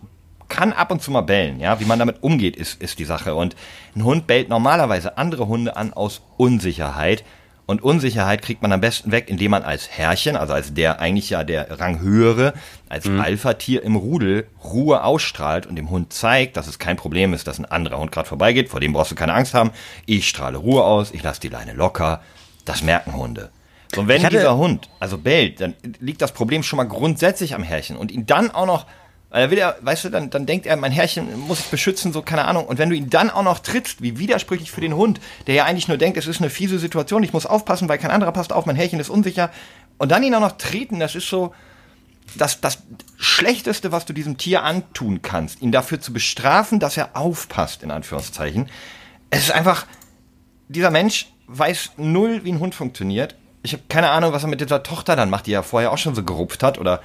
kann 0.49 0.73
ab 0.73 0.91
und 0.91 1.01
zu 1.01 1.11
mal 1.11 1.21
bellen, 1.21 1.59
ja. 1.59 1.79
Wie 1.79 1.85
man 1.85 1.99
damit 1.99 2.23
umgeht, 2.23 2.55
ist, 2.55 2.81
ist 2.81 2.99
die 2.99 3.05
Sache. 3.05 3.35
Und 3.35 3.55
ein 3.95 4.03
Hund 4.03 4.27
bellt 4.27 4.49
normalerweise 4.49 5.17
andere 5.17 5.47
Hunde 5.47 5.75
an 5.75 5.93
aus 5.93 6.21
Unsicherheit. 6.37 7.23
Und 7.65 7.83
Unsicherheit 7.83 8.41
kriegt 8.43 8.61
man 8.61 8.71
am 8.71 8.79
besten 8.79 9.11
weg, 9.11 9.25
indem 9.29 9.51
man 9.51 9.63
als 9.63 9.89
Herrchen, 9.89 10.37
also 10.37 10.53
als 10.53 10.73
der 10.73 11.01
eigentlich 11.01 11.29
ja 11.29 11.43
der 11.43 11.81
Ranghöhere, 11.81 12.53
als 12.87 13.09
Alpha-Tier 13.09 13.83
im 13.83 13.97
Rudel 13.97 14.47
Ruhe 14.63 15.03
ausstrahlt 15.03 15.65
und 15.65 15.75
dem 15.75 15.89
Hund 15.89 16.13
zeigt, 16.13 16.55
dass 16.55 16.67
es 16.67 16.79
kein 16.79 16.95
Problem 16.95 17.33
ist, 17.33 17.45
dass 17.45 17.59
ein 17.59 17.65
anderer 17.65 17.99
Hund 17.99 18.13
gerade 18.13 18.29
vorbeigeht, 18.29 18.69
vor 18.69 18.79
dem 18.79 18.93
brauchst 18.93 19.11
du 19.11 19.15
keine 19.15 19.33
Angst 19.33 19.53
haben. 19.53 19.71
Ich 20.05 20.29
strahle 20.29 20.57
Ruhe 20.57 20.81
aus, 20.85 21.11
ich 21.11 21.23
lasse 21.23 21.41
die 21.41 21.49
Leine 21.49 21.73
locker. 21.73 22.21
Das 22.63 22.83
merken 22.83 23.13
Hunde. 23.17 23.49
So, 23.93 23.99
und 23.99 24.07
wenn 24.07 24.23
hatte- 24.23 24.37
dieser 24.37 24.55
Hund 24.55 24.87
also 25.01 25.17
bellt, 25.17 25.59
dann 25.59 25.73
liegt 25.99 26.21
das 26.21 26.31
Problem 26.31 26.63
schon 26.63 26.77
mal 26.77 26.87
grundsätzlich 26.87 27.53
am 27.53 27.63
Herrchen. 27.63 27.97
Und 27.97 28.11
ihn 28.13 28.25
dann 28.25 28.49
auch 28.49 28.65
noch, 28.65 28.85
weil 29.29 29.41
er 29.43 29.51
will 29.51 29.57
ja, 29.57 29.75
weißt 29.81 30.05
du, 30.05 30.09
dann, 30.09 30.29
dann 30.29 30.45
denkt 30.45 30.65
er, 30.65 30.77
mein 30.77 30.91
Herrchen 30.91 31.37
muss 31.39 31.59
ich 31.59 31.65
beschützen, 31.65 32.13
so 32.13 32.21
keine 32.21 32.45
Ahnung. 32.45 32.65
Und 32.65 32.77
wenn 32.77 32.89
du 32.89 32.95
ihn 32.95 33.09
dann 33.09 33.29
auch 33.29 33.43
noch 33.43 33.59
trittst, 33.59 34.01
wie 34.01 34.17
widersprüchlich 34.17 34.71
für 34.71 34.81
den 34.81 34.95
Hund, 34.95 35.19
der 35.47 35.55
ja 35.55 35.65
eigentlich 35.65 35.87
nur 35.87 35.97
denkt, 35.97 36.17
es 36.17 36.27
ist 36.27 36.39
eine 36.39 36.49
fiese 36.49 36.79
Situation, 36.79 37.23
ich 37.23 37.33
muss 37.33 37.45
aufpassen, 37.45 37.89
weil 37.89 37.97
kein 37.97 38.11
anderer 38.11 38.31
passt 38.31 38.53
auf, 38.53 38.65
mein 38.65 38.77
Herrchen 38.77 38.99
ist 38.99 39.09
unsicher. 39.09 39.51
Und 39.97 40.11
dann 40.11 40.23
ihn 40.23 40.33
auch 40.35 40.41
noch 40.41 40.57
treten, 40.57 40.99
das 40.99 41.15
ist 41.15 41.29
so 41.29 41.53
das, 42.35 42.61
das 42.61 42.83
Schlechteste, 43.17 43.91
was 43.91 44.05
du 44.05 44.13
diesem 44.13 44.37
Tier 44.37 44.63
antun 44.63 45.21
kannst, 45.21 45.61
ihn 45.61 45.71
dafür 45.71 45.99
zu 45.99 46.13
bestrafen, 46.13 46.79
dass 46.79 46.97
er 46.97 47.15
aufpasst, 47.15 47.83
in 47.83 47.91
Anführungszeichen. 47.91 48.69
Es 49.29 49.43
ist 49.43 49.51
einfach, 49.51 49.85
dieser 50.67 50.91
Mensch 50.91 51.27
weiß 51.47 51.91
null, 51.97 52.43
wie 52.43 52.51
ein 52.51 52.59
Hund 52.59 52.75
funktioniert. 52.75 53.35
Ich 53.63 53.73
habe 53.73 53.83
keine 53.89 54.09
Ahnung, 54.09 54.33
was 54.33 54.43
er 54.43 54.49
mit 54.49 54.61
dieser 54.61 54.83
Tochter 54.83 55.15
dann 55.15 55.29
macht, 55.29 55.47
die 55.47 55.53
er 55.53 55.63
vorher 55.63 55.91
auch 55.91 55.97
schon 55.97 56.15
so 56.15 56.23
gerupft 56.23 56.63
hat 56.63 56.77
oder 56.77 57.01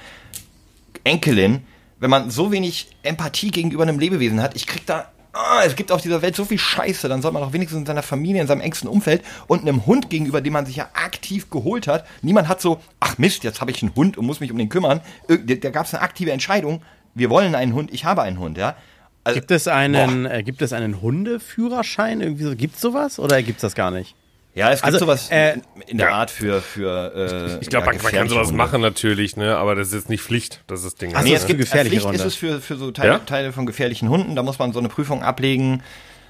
Enkelin. 1.03 1.65
Wenn 2.03 2.09
man 2.09 2.29
so 2.29 2.51
wenig 2.51 2.89
Empathie 3.01 3.49
gegenüber 3.49 3.83
einem 3.83 3.97
Lebewesen 3.97 4.41
hat, 4.41 4.57
ich 4.57 4.67
krieg 4.67 4.85
da, 4.85 5.07
ah, 5.31 5.61
es 5.65 5.77
gibt 5.77 5.89
auf 5.89 6.01
dieser 6.01 6.21
Welt 6.21 6.35
so 6.35 6.43
viel 6.43 6.57
Scheiße, 6.57 7.07
dann 7.07 7.21
soll 7.21 7.31
man 7.31 7.41
doch 7.41 7.53
wenigstens 7.53 7.79
in 7.79 7.85
seiner 7.85 8.03
Familie, 8.03 8.41
in 8.41 8.47
seinem 8.47 8.59
engsten 8.59 8.89
Umfeld 8.89 9.23
und 9.47 9.61
einem 9.61 9.85
Hund 9.85 10.09
gegenüber, 10.09 10.41
den 10.41 10.51
man 10.51 10.65
sich 10.65 10.75
ja 10.75 10.89
aktiv 10.95 11.49
geholt 11.49 11.87
hat. 11.87 12.05
Niemand 12.21 12.49
hat 12.49 12.59
so, 12.59 12.81
ach 12.99 13.17
Mist, 13.19 13.45
jetzt 13.45 13.61
habe 13.61 13.71
ich 13.71 13.81
einen 13.81 13.95
Hund 13.95 14.17
und 14.17 14.25
muss 14.25 14.41
mich 14.41 14.51
um 14.51 14.57
den 14.57 14.67
kümmern. 14.67 14.99
Da 15.29 15.69
gab 15.69 15.85
es 15.85 15.93
eine 15.93 16.03
aktive 16.03 16.33
Entscheidung. 16.33 16.81
Wir 17.15 17.29
wollen 17.29 17.55
einen 17.55 17.73
Hund, 17.73 17.93
ich 17.93 18.03
habe 18.03 18.21
einen 18.21 18.37
Hund, 18.37 18.57
ja. 18.57 18.75
Also, 19.23 19.39
Gibt 19.39 19.51
es 19.51 19.69
einen, 19.69 20.25
äh, 20.25 20.43
gibt 20.43 20.61
es 20.61 20.73
einen 20.73 21.01
Hundeführerschein? 21.01 22.19
Irgendwie 22.19 22.43
so, 22.43 22.53
gibt's 22.57 22.81
sowas 22.81 23.17
oder 23.17 23.41
gibt's 23.41 23.61
das 23.61 23.75
gar 23.75 23.91
nicht? 23.91 24.13
Ja, 24.55 24.69
es 24.69 24.81
gibt 24.81 24.85
Also, 24.85 24.99
sowas 24.99 25.29
äh, 25.31 25.57
in- 25.87 25.97
der 25.97 26.13
Art 26.13 26.29
für, 26.29 26.61
für 26.61 27.11
äh, 27.57 27.61
Ich 27.61 27.69
glaube, 27.69 27.87
ja, 27.87 27.93
man, 27.93 28.03
man 28.03 28.11
kann 28.11 28.29
sowas 28.29 28.51
machen 28.51 28.81
natürlich, 28.81 29.35
ne? 29.35 29.57
aber 29.57 29.73
das 29.73 29.87
ist 29.87 29.93
jetzt 29.95 30.09
nicht 30.09 30.21
Pflicht, 30.21 30.61
das 30.67 30.79
ist 30.81 30.85
das 30.85 30.95
Ding. 30.95 31.15
Also 31.15 31.27
Nee, 31.27 31.33
es 31.35 31.47
gibt 31.47 31.59
gefährliche 31.59 31.95
Pflicht 32.01 32.13
ist 32.13 32.21
Hunde. 32.21 32.27
es 32.27 32.35
für, 32.35 32.61
für 32.61 32.75
so 32.75 32.91
Teile, 32.91 33.13
Ja? 33.13 33.19
Teile 33.19 33.51
von 33.51 33.65
gefährlichen 33.65 34.09
Hunden. 34.09 34.35
Da 34.35 34.43
muss 34.43 34.59
man 34.59 34.71
so 34.71 34.77
eine 34.79 34.89
Prüfung 34.89 35.23
ablegen, 35.23 35.81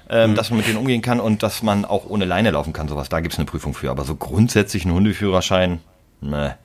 ähm, 0.08 0.30
Mhm. 0.30 0.34
dass 0.36 0.48
man 0.48 0.58
mit 0.58 0.66
denen 0.66 0.78
umgehen 0.78 1.02
kann 1.02 1.20
und 1.20 1.42
dass 1.42 1.62
man 1.62 1.84
auch 1.84 2.06
ohne 2.08 2.24
Leine 2.24 2.50
laufen 2.50 2.72
kann. 2.72 2.88
Sowas, 2.88 3.10
da 3.10 3.20
gibt's 3.20 3.36
eine 3.36 3.44
Prüfung 3.46 3.74
für. 3.74 3.90
Aber 3.90 4.04
so 4.04 4.14
grundsätzlich 4.16 4.86
ein 4.86 4.92
Hundeführerschein, 4.92 5.80
ne. 6.22 6.56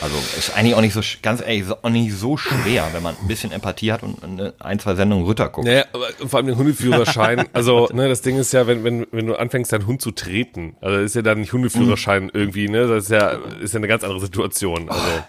Also 0.00 0.16
ist 0.38 0.56
eigentlich 0.56 0.74
auch 0.74 0.80
nicht 0.80 0.94
so, 0.94 1.00
ganz 1.22 1.40
ehrlich, 1.40 1.62
ist 1.62 1.84
auch 1.84 1.90
nicht 1.90 2.14
so 2.14 2.36
schwer, 2.36 2.88
wenn 2.92 3.02
man 3.02 3.16
ein 3.20 3.28
bisschen 3.28 3.52
Empathie 3.52 3.92
hat 3.92 4.02
und 4.02 4.22
eine, 4.22 4.54
ein, 4.58 4.78
zwei 4.78 4.94
Sendungen 4.94 5.26
Ritter 5.26 5.48
guckt. 5.48 5.66
Naja, 5.66 5.84
aber 5.92 6.08
vor 6.26 6.38
allem 6.38 6.46
den 6.46 6.56
Hundeführerschein. 6.56 7.48
Also, 7.54 7.88
ne, 7.92 8.08
das 8.08 8.22
Ding 8.22 8.38
ist 8.38 8.52
ja, 8.52 8.66
wenn, 8.66 8.82
wenn, 8.84 9.06
wenn 9.10 9.26
du 9.26 9.34
anfängst, 9.36 9.72
deinen 9.72 9.86
Hund 9.86 10.00
zu 10.00 10.10
treten, 10.10 10.76
also 10.80 10.98
ist 10.98 11.14
ja 11.14 11.22
dann 11.22 11.40
nicht 11.40 11.52
Hundeführerschein 11.52 12.30
irgendwie, 12.32 12.68
ne? 12.68 12.86
Das 12.86 13.04
ist 13.04 13.10
ja, 13.10 13.30
ist 13.60 13.74
ja 13.74 13.78
eine 13.78 13.88
ganz 13.88 14.04
andere 14.04 14.20
Situation. 14.20 14.88
Also. 14.88 15.24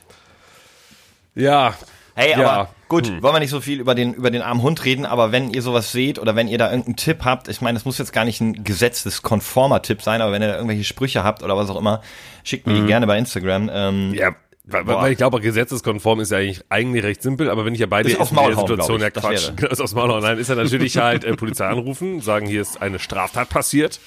Ja. 1.36 1.76
Hey, 2.16 2.32
ja. 2.32 2.50
aber 2.50 2.70
gut, 2.88 3.10
wollen 3.22 3.34
wir 3.34 3.40
nicht 3.40 3.50
so 3.50 3.60
viel 3.60 3.80
über 3.80 3.96
den, 3.96 4.14
über 4.14 4.30
den 4.30 4.42
armen 4.42 4.62
Hund 4.62 4.86
reden, 4.86 5.06
aber 5.06 5.32
wenn 5.32 5.52
ihr 5.52 5.62
sowas 5.62 5.92
seht 5.92 6.20
oder 6.20 6.36
wenn 6.36 6.48
ihr 6.48 6.58
da 6.58 6.70
irgendeinen 6.70 6.96
Tipp 6.96 7.26
habt, 7.26 7.48
ich 7.48 7.62
meine, 7.62 7.78
es 7.78 7.86
muss 7.86 7.98
jetzt 7.98 8.14
gar 8.14 8.24
nicht 8.26 8.40
ein 8.40 8.64
gesetztes, 8.64 9.24
konformer 9.24 9.82
Tipp 9.82 10.02
sein, 10.02 10.22
aber 10.22 10.32
wenn 10.32 10.42
ihr 10.42 10.50
da 10.50 10.56
irgendwelche 10.56 10.84
Sprüche 10.84 11.24
habt 11.24 11.42
oder 11.42 11.58
was 11.58 11.70
auch 11.70 11.80
immer, 11.80 12.02
schickt 12.44 12.68
mir 12.68 12.74
die 12.76 12.86
gerne 12.86 13.08
bei 13.08 13.18
Instagram. 13.18 13.70
Ähm, 13.74 14.14
Ja, 14.14 14.36
weil, 14.66 14.88
weil 14.88 15.12
ich 15.12 15.18
glaube, 15.18 15.42
gesetzeskonform 15.42 16.22
ist 16.22 16.32
ja 16.32 16.38
eigentlich, 16.38 16.64
eigentlich 16.70 17.04
recht 17.04 17.22
simpel, 17.22 17.50
aber 17.50 17.66
wenn 17.66 17.74
ich 17.74 17.82
ja 17.82 17.86
bei 17.86 18.02
dir 18.02 18.18
Ist 18.18 18.32
in 18.32 18.38
der 18.38 18.56
Situation, 18.56 19.02
ja. 19.02 19.10
Das 19.10 19.24
Quatsch, 19.24 19.52
ist 19.72 19.82
aufs 19.82 19.94
Maul 19.94 20.10
hauen, 20.10 20.22
nein, 20.22 20.38
ist 20.38 20.50
ja 20.50 20.56
natürlich 20.56 20.98
halt 20.98 21.26
äh, 21.26 21.36
Polizei 21.36 21.68
anrufen, 21.68 22.22
sagen, 22.22 22.46
hier 22.46 22.62
ist 22.62 22.82
eine 22.82 23.00
Straftat 23.00 23.50
passiert. 23.50 24.00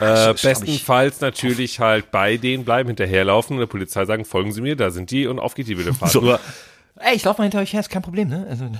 Äh, 0.00 0.34
bestenfalls 0.34 1.20
natürlich 1.20 1.80
halt 1.80 2.10
bei 2.10 2.36
denen 2.36 2.64
bleiben, 2.64 2.88
hinterherlaufen 2.88 3.56
und 3.56 3.60
der 3.60 3.66
Polizei 3.66 4.04
sagen, 4.04 4.24
folgen 4.24 4.52
Sie 4.52 4.60
mir, 4.60 4.76
da 4.76 4.90
sind 4.90 5.10
die 5.10 5.26
und 5.26 5.38
auf 5.38 5.54
geht 5.54 5.68
die 5.68 5.78
wilde 5.78 5.94
Fahrt. 5.94 6.12
So. 6.12 6.20
Nur, 6.20 6.40
Ey, 7.04 7.16
ich 7.16 7.24
laufe 7.24 7.40
mal 7.40 7.44
hinter 7.44 7.58
euch 7.60 7.72
her, 7.72 7.80
ist 7.80 7.90
kein 7.90 8.02
Problem, 8.02 8.28
ne? 8.28 8.46
Also, 8.48 8.66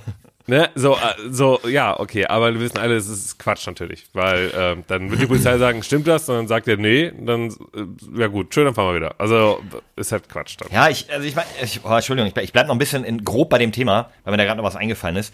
Ne, 0.48 0.70
so, 0.74 0.94
äh, 0.94 0.98
so, 1.30 1.60
ja, 1.68 2.00
okay, 2.00 2.26
aber 2.26 2.52
wir 2.52 2.60
wissen 2.60 2.76
alle, 2.78 2.96
es 2.96 3.06
ist 3.06 3.38
Quatsch 3.38 3.64
natürlich, 3.68 4.06
weil 4.12 4.50
ähm, 4.56 4.82
dann 4.88 5.08
wird 5.08 5.22
die 5.22 5.26
Polizei 5.26 5.56
sagen, 5.56 5.84
stimmt 5.84 6.08
das? 6.08 6.28
Und 6.28 6.34
dann 6.34 6.48
sagt 6.48 6.66
er, 6.66 6.76
nee, 6.76 7.12
dann, 7.16 7.50
äh, 7.76 8.18
ja 8.20 8.26
gut, 8.26 8.52
schön, 8.52 8.64
dann 8.64 8.74
fahren 8.74 8.88
wir 8.92 8.96
wieder. 8.96 9.14
Also, 9.18 9.62
ist 9.94 10.10
halt 10.10 10.28
Quatsch 10.28 10.56
dann. 10.58 10.66
ja, 10.72 10.88
ich, 10.88 11.08
also 11.12 11.24
ich 11.28 11.36
meine, 11.36 11.46
ich, 11.62 11.78
oh, 11.84 11.94
Entschuldigung, 11.94 12.26
ich, 12.26 12.34
bleib- 12.34 12.44
ich 12.44 12.52
bleib 12.52 12.66
noch 12.66 12.74
ein 12.74 12.78
bisschen 12.78 13.04
in, 13.04 13.24
grob 13.24 13.50
bei 13.50 13.58
dem 13.58 13.70
Thema, 13.70 14.10
weil 14.24 14.32
mir 14.32 14.36
da 14.38 14.44
gerade 14.44 14.56
noch 14.58 14.64
was 14.64 14.74
eingefallen 14.74 15.14
ist. 15.14 15.32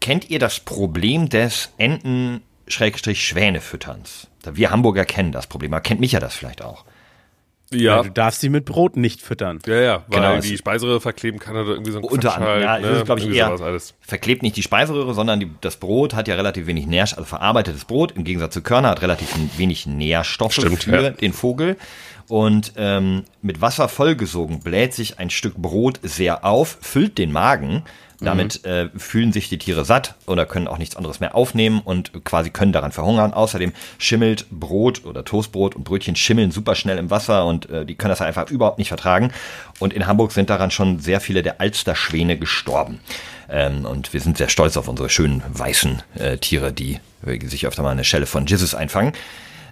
Kennt 0.00 0.30
ihr 0.30 0.38
das 0.38 0.60
Problem 0.60 1.28
des 1.28 1.72
Enten-Schwänefütterns? 1.78 4.28
Wir 4.52 4.70
Hamburger 4.70 5.04
kennen 5.04 5.32
das 5.32 5.46
Problem, 5.46 5.72
aber 5.72 5.80
kennt 5.80 6.00
Micha 6.00 6.20
das 6.20 6.34
vielleicht 6.36 6.62
auch? 6.62 6.84
Ja, 7.80 8.02
Du 8.02 8.10
darfst 8.10 8.40
sie 8.40 8.48
mit 8.48 8.64
Brot 8.64 8.96
nicht 8.96 9.20
füttern. 9.22 9.58
ja, 9.66 9.74
ja, 9.74 10.04
weil 10.08 10.20
Genau, 10.20 10.40
die 10.40 10.56
Speiseröhre 10.56 11.00
verkleben 11.00 11.38
kann 11.38 11.56
oder 11.56 11.72
irgendwie 11.72 11.90
so 11.92 11.98
ein 11.98 12.04
Unter 12.04 12.34
anderem, 12.36 12.62
ja, 12.62 12.70
halt, 12.70 12.84
das 12.84 12.98
ist, 12.98 13.04
glaube 13.04 13.20
ich, 13.20 13.28
eher, 13.28 13.46
sowas 13.46 13.62
alles. 13.62 13.94
verklebt 14.00 14.42
nicht 14.42 14.56
die 14.56 14.62
Speiseröhre, 14.62 15.14
sondern 15.14 15.40
die, 15.40 15.50
das 15.60 15.76
Brot 15.76 16.14
hat 16.14 16.28
ja 16.28 16.34
relativ 16.34 16.66
wenig 16.66 16.86
Nährstoffe, 16.86 17.18
also 17.18 17.28
verarbeitetes 17.28 17.84
Brot, 17.84 18.12
im 18.12 18.24
Gegensatz 18.24 18.54
zu 18.54 18.62
Körner, 18.62 18.88
hat 18.90 19.02
relativ 19.02 19.28
wenig 19.56 19.86
Nährstoffe 19.86 20.52
Stimmt, 20.54 20.84
für 20.84 21.02
ja. 21.02 21.10
den 21.10 21.32
Vogel. 21.32 21.76
Und 22.28 22.72
ähm, 22.76 23.24
mit 23.42 23.60
Wasser 23.60 23.88
vollgesogen 23.88 24.60
bläht 24.60 24.94
sich 24.94 25.18
ein 25.18 25.28
Stück 25.28 25.56
Brot 25.56 26.00
sehr 26.02 26.44
auf, 26.44 26.78
füllt 26.80 27.18
den 27.18 27.32
Magen, 27.32 27.82
Damit 28.20 28.64
äh, 28.64 28.88
fühlen 28.96 29.32
sich 29.32 29.48
die 29.48 29.58
Tiere 29.58 29.84
satt 29.84 30.14
oder 30.26 30.46
können 30.46 30.68
auch 30.68 30.78
nichts 30.78 30.96
anderes 30.96 31.20
mehr 31.20 31.34
aufnehmen 31.34 31.80
und 31.84 32.24
quasi 32.24 32.50
können 32.50 32.72
daran 32.72 32.92
verhungern. 32.92 33.32
Außerdem 33.32 33.72
schimmelt 33.98 34.46
Brot 34.50 35.04
oder 35.04 35.24
Toastbrot 35.24 35.74
und 35.74 35.84
Brötchen 35.84 36.16
schimmeln 36.16 36.50
super 36.50 36.74
schnell 36.74 36.98
im 36.98 37.10
Wasser 37.10 37.46
und 37.46 37.68
äh, 37.70 37.84
die 37.84 37.94
können 37.94 38.10
das 38.10 38.20
einfach 38.20 38.50
überhaupt 38.50 38.78
nicht 38.78 38.88
vertragen. 38.88 39.32
Und 39.80 39.92
in 39.92 40.06
Hamburg 40.06 40.32
sind 40.32 40.50
daran 40.50 40.70
schon 40.70 41.00
sehr 41.00 41.20
viele 41.20 41.42
der 41.42 41.60
Alsterschwäne 41.60 42.38
gestorben. 42.38 43.00
Ähm, 43.48 43.84
und 43.84 44.12
wir 44.12 44.20
sind 44.20 44.38
sehr 44.38 44.48
stolz 44.48 44.76
auf 44.76 44.88
unsere 44.88 45.10
schönen 45.10 45.42
weißen 45.48 46.02
äh, 46.18 46.38
Tiere, 46.38 46.72
die 46.72 47.00
äh, 47.26 47.44
sich 47.46 47.66
öfter 47.66 47.82
mal 47.82 47.90
eine 47.90 48.04
Schelle 48.04 48.26
von 48.26 48.46
Jesus 48.46 48.74
einfangen. 48.74 49.12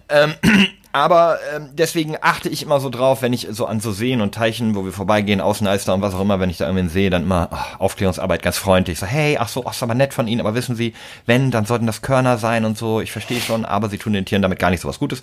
Ähm, 0.08 0.34
aber 0.92 1.38
ähm, 1.54 1.70
deswegen 1.72 2.16
achte 2.20 2.50
ich 2.50 2.62
immer 2.62 2.78
so 2.78 2.90
drauf, 2.90 3.22
wenn 3.22 3.32
ich 3.32 3.48
so 3.50 3.64
an 3.64 3.80
so 3.80 3.92
Seen 3.92 4.20
und 4.20 4.34
Teichen, 4.34 4.74
wo 4.74 4.84
wir 4.84 4.92
vorbeigehen, 4.92 5.40
Außenalster 5.40 5.94
und 5.94 6.02
was 6.02 6.14
auch 6.14 6.20
immer, 6.20 6.38
wenn 6.38 6.50
ich 6.50 6.58
da 6.58 6.66
irgendwie 6.66 6.88
sehe, 6.88 7.08
dann 7.08 7.22
immer 7.22 7.48
ach, 7.50 7.80
Aufklärungsarbeit 7.80 8.42
ganz 8.42 8.58
freundlich. 8.58 8.98
So, 8.98 9.06
hey, 9.06 9.38
ach 9.38 9.48
so, 9.48 9.64
ach, 9.66 9.72
ist 9.72 9.82
aber 9.82 9.94
nett 9.94 10.12
von 10.12 10.28
Ihnen, 10.28 10.40
aber 10.40 10.54
wissen 10.54 10.76
Sie, 10.76 10.92
wenn, 11.24 11.50
dann 11.50 11.64
sollten 11.64 11.86
das 11.86 12.02
Körner 12.02 12.36
sein 12.36 12.66
und 12.66 12.76
so. 12.76 13.00
Ich 13.00 13.10
verstehe 13.10 13.40
schon, 13.40 13.64
aber 13.64 13.88
Sie 13.88 13.96
tun 13.96 14.12
den 14.12 14.26
Tieren 14.26 14.42
damit 14.42 14.58
gar 14.58 14.70
nicht 14.70 14.80
so 14.80 14.88
was 14.88 14.98
Gutes. 14.98 15.22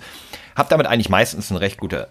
Hab 0.56 0.68
damit 0.68 0.88
eigentlich 0.88 1.08
meistens 1.08 1.50
eine 1.50 1.60
recht 1.60 1.78
gute 1.78 2.08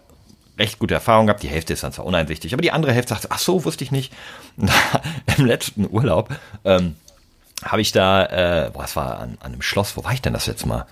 recht 0.58 0.78
gute 0.78 0.94
Erfahrung 0.94 1.26
gehabt. 1.26 1.42
Die 1.42 1.48
Hälfte 1.48 1.72
ist 1.72 1.82
dann 1.82 1.92
zwar 1.92 2.06
uneinsichtig, 2.06 2.52
aber 2.52 2.62
die 2.62 2.70
andere 2.70 2.92
Hälfte 2.92 3.14
sagt, 3.14 3.26
ach 3.30 3.38
so, 3.38 3.64
wusste 3.64 3.84
ich 3.84 3.90
nicht. 3.92 4.12
Im 5.38 5.46
letzten 5.46 5.88
Urlaub 5.90 6.28
ähm, 6.64 6.96
habe 7.64 7.82
ich 7.82 7.92
da, 7.92 8.66
äh, 8.66 8.70
boah, 8.70 8.84
es 8.84 8.96
war 8.96 9.18
an, 9.18 9.38
an 9.40 9.52
einem 9.52 9.62
Schloss, 9.62 9.96
wo 9.96 10.04
war 10.04 10.12
ich 10.12 10.22
denn 10.22 10.32
das 10.32 10.46
jetzt 10.46 10.66
mal? 10.66 10.86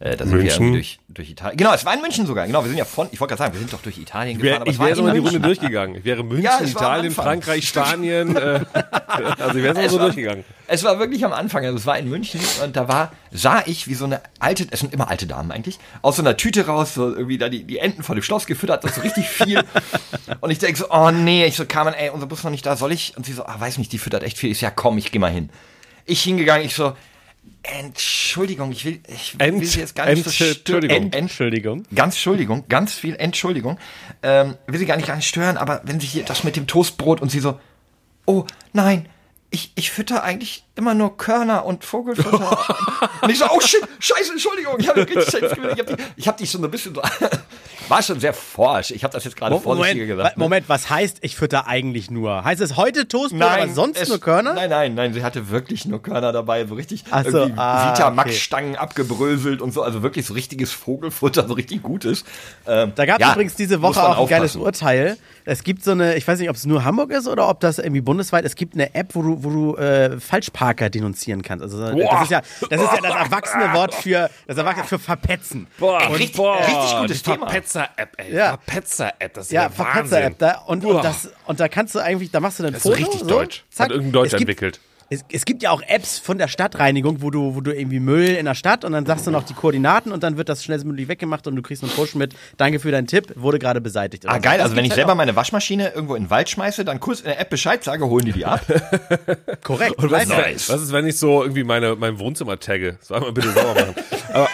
Äh, 0.00 0.16
da 0.16 0.24
sind 0.24 0.34
wir 0.34 0.42
München? 0.42 0.62
irgendwie 0.62 0.78
durch, 0.78 0.98
durch 1.14 1.30
Italien. 1.30 1.56
Genau, 1.56 1.72
es 1.72 1.84
war 1.84 1.94
in 1.94 2.00
München 2.00 2.26
sogar. 2.26 2.46
Genau, 2.46 2.62
wir 2.62 2.68
sind 2.68 2.76
ja 2.78 2.84
von, 2.84 3.08
ich 3.12 3.20
wollte 3.20 3.32
gerade 3.32 3.44
sagen, 3.44 3.54
wir 3.54 3.60
sind 3.60 3.72
doch 3.72 3.82
durch 3.82 3.98
Italien 3.98 4.38
gefahren, 4.38 4.62
ich 4.66 4.72
es 4.74 4.78
war 4.78 4.86
wäre 4.88 4.98
in 5.00 5.06
so 5.06 5.12
die. 5.12 5.18
Runde 5.18 5.40
durchgegangen. 5.40 5.96
Ich 5.96 6.04
wäre 6.04 6.22
München, 6.22 6.44
Ja, 6.44 6.60
Italien. 6.60 7.12
Frankreich, 7.12 7.66
Spanien. 7.68 8.36
Äh, 8.36 8.60
also 9.38 9.58
ich 9.58 9.64
wäre 9.64 9.74
so 9.74 9.80
Es 9.80 9.92
so 9.92 9.98
war- 9.98 10.04
durchgegangen. 10.06 10.44
Es 10.66 10.82
war 10.82 10.98
wirklich 10.98 11.24
am 11.24 11.32
Anfang, 11.34 11.64
also 11.64 11.76
es 11.76 11.84
war 11.86 11.98
in 11.98 12.08
München 12.08 12.40
und 12.64 12.74
da 12.74 12.88
war, 12.88 13.12
sah 13.30 13.62
ich 13.66 13.86
wie 13.86 13.94
so 13.94 14.06
eine 14.06 14.22
alte, 14.38 14.66
es 14.70 14.80
sind 14.80 14.94
immer 14.94 15.10
alte 15.10 15.26
Damen 15.26 15.52
eigentlich, 15.52 15.78
aus 16.00 16.16
so 16.16 16.22
einer 16.22 16.36
Tüte 16.38 16.66
raus, 16.66 16.94
so 16.94 17.08
irgendwie 17.14 17.36
da 17.36 17.50
die, 17.50 17.64
die 17.64 17.78
Enten 17.78 18.02
vor 18.02 18.14
dem 18.14 18.22
Schloss 18.22 18.46
gefüttert, 18.46 18.82
das 18.82 18.94
so 18.94 19.02
richtig 19.02 19.28
viel. 19.28 19.62
und 20.40 20.50
ich 20.50 20.58
denke 20.58 20.78
so, 20.78 20.86
oh 20.90 21.10
nee, 21.10 21.44
ich 21.44 21.56
so, 21.56 21.66
Carmen, 21.66 21.92
ey, 21.92 22.08
unser 22.10 22.26
Bus 22.26 22.38
ist 22.38 22.44
noch 22.44 22.50
nicht 22.50 22.64
da, 22.64 22.76
soll 22.76 22.92
ich? 22.92 23.14
Und 23.16 23.26
sie 23.26 23.34
so, 23.34 23.44
ah, 23.44 23.56
weiß 23.60 23.76
nicht, 23.76 23.92
die 23.92 23.98
füttert 23.98 24.22
echt 24.22 24.38
viel. 24.38 24.50
Ich 24.50 24.58
so, 24.58 24.64
ja 24.66 24.70
komm, 24.70 24.96
ich 24.96 25.12
geh 25.12 25.18
mal 25.18 25.30
hin. 25.30 25.50
Ich 26.06 26.22
hingegangen, 26.22 26.64
ich 26.66 26.74
so, 26.74 26.94
Entschuldigung, 27.62 28.72
ich 28.72 28.84
will, 28.84 29.00
ich 29.08 29.38
will 29.38 29.46
Ent- 29.46 29.66
sie 29.66 29.80
jetzt 29.80 29.94
gar 29.94 30.06
nicht 30.06 30.26
Entschuldigung. 30.26 30.96
Ent- 30.96 31.14
Ent- 31.14 31.14
Entschuldigung. 31.14 31.84
Ganz 31.94 32.14
Entschuldigung, 32.14 32.64
ganz 32.68 32.92
viel 32.94 33.16
Entschuldigung. 33.16 33.78
Ähm, 34.22 34.56
will 34.66 34.78
sie 34.78 34.86
gar 34.86 34.96
nicht, 34.96 35.08
stören, 35.24 35.56
aber 35.56 35.80
wenn 35.84 35.98
sie 35.98 36.06
hier 36.06 36.24
das 36.24 36.44
mit 36.44 36.56
dem 36.56 36.66
Toastbrot 36.66 37.22
und 37.22 37.30
sie 37.30 37.40
so, 37.40 37.58
oh 38.26 38.44
nein, 38.74 39.08
ich, 39.50 39.72
ich 39.76 39.90
fütter 39.90 40.24
eigentlich 40.24 40.64
immer 40.74 40.94
nur 40.94 41.16
Körner 41.16 41.64
und 41.64 41.84
Vogelfutter. 41.84 43.10
und 43.22 43.30
ich 43.30 43.38
so, 43.38 43.46
oh 43.50 43.60
shit, 43.60 43.80
scheiße, 43.98 44.32
Entschuldigung, 44.32 44.74
ich 44.78 44.88
habe 44.88 45.06
scheiße 45.08 45.56
Ich 46.16 46.28
hab 46.28 46.36
die 46.36 46.46
schon 46.46 46.60
so 46.60 46.66
ein 46.66 46.70
bisschen 46.70 46.94
so, 46.94 47.00
war 47.94 48.02
schon 48.02 48.20
sehr 48.20 48.32
forsch. 48.34 48.90
Ich 48.90 49.04
habe 49.04 49.12
das 49.14 49.24
jetzt 49.24 49.36
gerade 49.36 49.58
vorsichtiger 49.58 50.04
Moment, 50.04 50.16
gesagt. 50.18 50.36
ne? 50.36 50.42
Moment, 50.44 50.68
was 50.68 50.90
heißt, 50.90 51.18
ich 51.22 51.36
fütter 51.36 51.66
eigentlich 51.66 52.10
nur? 52.10 52.44
Heißt 52.44 52.60
es 52.60 52.76
heute 52.76 53.08
Toastbrot, 53.08 53.42
aber 53.42 53.68
sonst 53.68 54.00
es- 54.00 54.08
nur 54.08 54.20
Körner? 54.20 54.54
Nein, 54.54 54.70
nein, 54.70 54.94
nein, 54.94 55.14
sie 55.14 55.22
hatte 55.22 55.50
wirklich 55.50 55.84
nur 55.86 56.02
Körner 56.02 56.32
dabei, 56.32 56.66
so 56.66 56.74
richtig 56.74 57.04
Ach 57.10 57.24
so, 57.24 57.38
irgendwie 57.38 57.58
ah, 57.60 57.92
Vita 57.94 58.12
okay. 58.12 58.76
Abgebröselt 58.76 59.60
und 59.62 59.72
so, 59.72 59.82
also 59.82 60.02
wirklich 60.02 60.26
so 60.26 60.34
richtiges 60.34 60.72
Vogelfutter, 60.72 61.46
so 61.48 61.54
richtig 61.54 61.82
gutes. 61.82 62.24
Ähm, 62.66 62.92
Da 62.94 63.06
gab 63.06 63.20
es 63.20 63.26
ja, 63.26 63.32
übrigens 63.32 63.54
diese 63.54 63.80
Woche 63.82 64.02
auch 64.02 64.18
ein 64.20 64.26
geiles 64.28 64.56
aufpassen. 64.56 64.62
Urteil. 64.86 65.16
Es 65.46 65.62
gibt 65.62 65.84
so 65.84 65.90
eine, 65.90 66.14
ich 66.16 66.26
weiß 66.26 66.38
nicht, 66.38 66.48
ob 66.48 66.56
es 66.56 66.64
nur 66.64 66.84
Hamburg 66.84 67.10
ist 67.10 67.28
oder 67.28 67.48
ob 67.50 67.60
das 67.60 67.78
irgendwie 67.78 68.00
bundesweit, 68.00 68.44
es 68.46 68.54
gibt 68.56 68.74
eine 68.74 68.94
App, 68.94 69.14
wo 69.14 69.20
du, 69.22 69.44
wo 69.44 69.50
du 69.50 69.76
äh, 69.76 70.18
Falschparker 70.18 70.88
denunzieren 70.88 71.42
kannst. 71.42 71.62
Also 71.62 71.78
das 71.80 71.92
Boah. 71.92 72.22
ist 72.22 72.30
ja 72.30 72.40
das 72.70 72.80
ist 72.80 72.92
ja 72.92 73.00
das 73.02 73.14
erwachsene 73.14 73.72
Wort 73.74 73.94
für 73.94 74.30
das 74.46 74.56
erwachsene 74.56 74.86
für 74.86 74.98
verpetzen. 74.98 75.66
Boah, 75.78 75.98
richtig- 76.14 76.38
richtig 76.40 76.98
gutes 76.98 77.22
Thema. 77.22 77.46
Verpetzer-App, 77.86 78.12
ey. 78.18 78.34
Ja. 78.34 78.48
Verpetzer-App, 78.64 79.34
das 79.34 79.46
ist 79.46 79.52
Ja, 79.52 79.62
ja, 79.64 79.68
Verpetzer-App. 79.70 80.38
Da, 80.38 80.58
und, 80.66 80.84
und, 80.84 81.04
das, 81.04 81.30
und 81.46 81.60
da 81.60 81.68
kannst 81.68 81.94
du 81.94 81.98
eigentlich, 82.00 82.30
da 82.30 82.40
machst 82.40 82.58
du 82.58 82.62
dann 82.64 82.72
Das 82.72 82.84
ist 82.84 82.90
Foto. 82.90 83.02
richtig 83.04 83.20
so, 83.20 83.26
deutsch. 83.26 83.64
zack. 83.70 83.86
Hat 83.86 83.90
irgendein 83.92 84.12
Deutscher 84.12 84.36
Es 84.36 84.38
gibt- 84.38 84.50
entwickelt. 84.50 84.80
Es, 85.10 85.22
es 85.30 85.44
gibt 85.44 85.62
ja 85.62 85.70
auch 85.70 85.82
Apps 85.86 86.18
von 86.18 86.38
der 86.38 86.48
Stadtreinigung, 86.48 87.20
wo 87.20 87.30
du, 87.30 87.54
wo 87.54 87.60
du 87.60 87.70
irgendwie 87.76 88.00
Müll 88.00 88.30
in 88.30 88.46
der 88.46 88.54
Stadt 88.54 88.86
und 88.86 88.92
dann 88.92 89.04
sagst 89.04 89.26
du 89.26 89.30
noch 89.30 89.42
die 89.42 89.52
Koordinaten 89.52 90.10
und 90.12 90.22
dann 90.22 90.38
wird 90.38 90.48
das 90.48 90.64
schnellstmöglich 90.64 91.08
weggemacht 91.08 91.46
und 91.46 91.54
du 91.56 91.60
kriegst 91.62 91.82
einen 91.84 91.92
Push 91.92 92.14
mit, 92.14 92.34
danke 92.56 92.80
für 92.80 92.90
deinen 92.90 93.06
Tipp, 93.06 93.30
wurde 93.36 93.58
gerade 93.58 93.82
beseitigt. 93.82 94.24
Ah, 94.26 94.36
so. 94.36 94.40
geil. 94.40 94.54
Das 94.56 94.64
Also 94.64 94.76
wenn 94.76 94.84
ich 94.84 94.88
gibt's 94.88 94.94
selber 94.96 95.10
halt 95.10 95.18
meine 95.18 95.36
Waschmaschine 95.36 95.90
irgendwo 95.90 96.14
in 96.14 96.24
den 96.24 96.30
Wald 96.30 96.48
schmeiße, 96.48 96.86
dann 96.86 97.00
kurz 97.00 97.20
in 97.20 97.26
der 97.26 97.38
App 97.38 97.50
Bescheid 97.50 97.84
sage, 97.84 98.06
holen 98.06 98.24
die 98.24 98.32
die 98.32 98.46
ab. 98.46 98.62
korrekt. 99.62 99.96
Und 99.98 100.10
was, 100.10 100.22
ist, 100.22 100.28
Nice. 100.30 100.68
wenn, 100.70 100.74
was 100.76 100.82
ist, 100.82 100.92
wenn 100.92 101.06
ich 101.06 101.18
so 101.18 101.42
irgendwie 101.42 101.64
meine, 101.64 101.96
mein 101.96 102.18
Wohnzimmer 102.18 102.58
tagge? 102.58 102.94
Das 102.98 103.08
soll 103.08 103.20
mal 103.20 103.32
bitte 103.32 103.52
sauber 103.52 103.74
machen. 103.74 103.94
Aber 104.32 104.48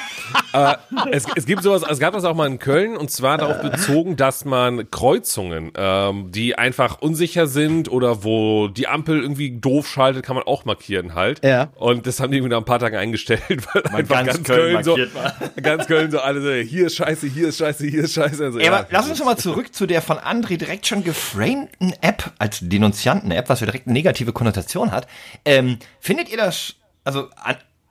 äh, 0.53 0.75
es, 1.11 1.27
es 1.35 1.47
gibt 1.47 1.63
sowas, 1.63 1.83
es 1.89 1.99
gab 1.99 2.15
das 2.15 2.25
auch 2.25 2.35
mal 2.35 2.47
in 2.47 2.59
Köln 2.59 2.97
und 2.97 3.11
zwar 3.11 3.39
darauf 3.39 3.61
bezogen, 3.61 4.17
dass 4.17 4.45
man 4.45 4.91
Kreuzungen, 4.91 5.73
ähm, 5.77 6.33
die 6.33 6.57
einfach 6.57 7.01
unsicher 7.01 7.47
sind 7.47 7.91
oder 7.91 8.25
wo 8.25 8.69
die 8.69 8.89
Ampel 8.89 9.21
irgendwie 9.21 9.59
doof 9.59 9.89
schaltet, 9.89 10.25
kann 10.25 10.37
man 10.37 10.45
auch 10.45 10.65
markieren 10.65 11.15
halt. 11.15 11.45
Ja. 11.45 11.69
Und 11.77 12.07
das 12.07 12.21
haben 12.21 12.31
die 12.31 12.39
irgendwie 12.39 12.53
nach 12.53 12.59
ein 12.59 12.65
paar 12.65 12.79
Tagen 12.79 12.97
eingestellt, 12.97 13.43
weil 13.75 13.83
einfach 13.87 14.25
ganz 14.25 14.31
ganz, 14.35 14.47
Köln 14.47 14.83
Köln, 14.83 14.85
so, 14.85 14.97
ganz 15.63 15.87
Köln 15.87 16.11
so 16.11 16.21
alle 16.21 16.41
so, 16.41 16.51
hier 16.51 16.87
ist 16.87 16.97
scheiße, 16.97 17.27
hier 17.27 17.49
ist 17.49 17.59
scheiße, 17.59 17.87
hier 17.87 18.05
ist 18.05 18.15
scheiße. 18.15 18.45
Also, 18.45 18.59
Ey, 18.59 18.67
ja. 18.67 18.73
aber 18.73 18.87
lass 18.91 19.09
uns 19.09 19.23
mal 19.25 19.37
zurück 19.37 19.75
zu 19.75 19.87
der 19.87 20.03
von 20.03 20.19
André 20.19 20.57
direkt 20.57 20.87
schon 20.87 21.05
geframten 21.05 21.93
App 22.01 22.33
als 22.39 22.61
Denunzianten-App, 22.63 23.49
was 23.49 23.61
ja 23.61 23.67
direkt 23.67 23.87
eine 23.87 23.95
negative 23.95 24.33
Konnotation 24.33 24.93
hat. 24.93 25.07
Ähm, 25.45 25.79
findet 26.01 26.31
ihr 26.31 26.37
das, 26.37 26.77
also 27.05 27.29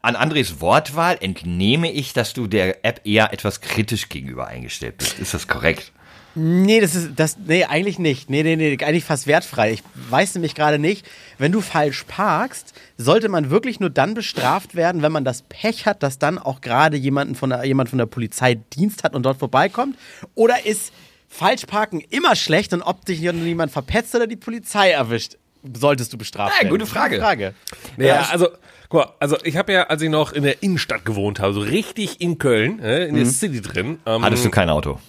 an, 0.02 0.16
an 0.16 0.22
Andres 0.22 0.62
Wortwahl 0.62 1.18
entnehme 1.20 1.92
ich, 1.92 2.14
dass 2.14 2.34
du 2.34 2.48
der 2.48 2.86
App 2.86 3.02
eher 3.04 3.34
etwas 3.34 3.62
kritisch 3.62 4.10
gegenüber 4.10 4.48
eingestellt 4.48 4.98
bist. 4.98 5.20
Ist 5.20 5.34
das 5.34 5.48
korrekt? 5.48 5.92
Nee, 6.36 6.80
das 6.80 6.96
ist, 6.96 7.12
das, 7.16 7.38
nee, 7.38 7.66
eigentlich 7.66 7.98
nicht. 7.98 8.30
Nee, 8.30 8.44
nee, 8.44 8.56
nee, 8.56 8.78
eigentlich 8.84 9.04
fast 9.04 9.26
wertfrei. 9.26 9.74
Ich 9.74 9.84
weiß 10.10 10.36
nämlich 10.36 10.54
gerade 10.54 10.78
nicht, 10.78 11.06
wenn 11.38 11.52
du 11.52 11.60
falsch 11.60 12.04
parkst, 12.08 12.74
sollte 12.98 13.30
man 13.30 13.50
wirklich 13.50 13.80
nur 13.80 13.90
dann 13.90 14.14
bestraft 14.14 14.76
werden, 14.76 15.02
wenn 15.02 15.12
man 15.12 15.26
das 15.26 15.42
Pech 15.42 15.86
hat, 15.86 16.04
dass 16.04 16.20
dann 16.20 16.38
auch 16.38 16.62
gerade 16.62 16.98
jemanden 16.98 17.36
von 17.36 17.50
der, 17.50 17.66
jemand 17.66 17.90
von 17.90 17.98
der 17.98 18.06
Polizei 18.06 18.56
Dienst 18.56 19.04
hat 19.04 19.16
und 19.16 19.24
dort 19.24 19.40
vorbeikommt? 19.40 19.98
Oder 20.36 20.66
ist 20.66 20.94
Falschparken 21.28 22.00
immer 22.00 22.36
schlecht 22.36 22.74
und 22.74 22.84
ob 22.84 23.06
dich 23.06 23.20
jemand 23.20 23.72
verpetzt 23.72 24.16
oder 24.16 24.28
die 24.28 24.36
Polizei 24.36 24.92
erwischt, 24.92 25.38
solltest 25.78 26.14
du 26.14 26.18
bestraft 26.18 26.54
Ja, 26.56 26.64
werden? 26.64 26.70
gute 26.72 26.86
Frage. 26.86 27.20
Frage. 27.20 27.54
Ja, 27.98 28.28
also, 28.32 28.50
guck 28.90 29.06
mal, 29.06 29.14
also 29.20 29.38
ich 29.44 29.58
habe 29.58 29.74
ja, 29.74 29.84
als 29.84 30.02
ich 30.02 30.10
noch 30.10 30.32
in 30.34 30.44
der 30.44 30.62
Innenstadt 30.64 31.06
gewohnt 31.06 31.40
habe, 31.40 31.54
so 31.54 31.60
richtig 31.62 32.22
in 32.22 32.38
Köln, 32.38 32.80
äh, 32.80 33.06
in 33.06 33.16
der 33.16 33.26
City 33.26 33.62
drin. 33.62 34.00
Ähm, 34.06 34.24
Hattest 34.24 34.46
du 34.46 34.50
kein 34.50 34.70
Auto? 34.70 35.00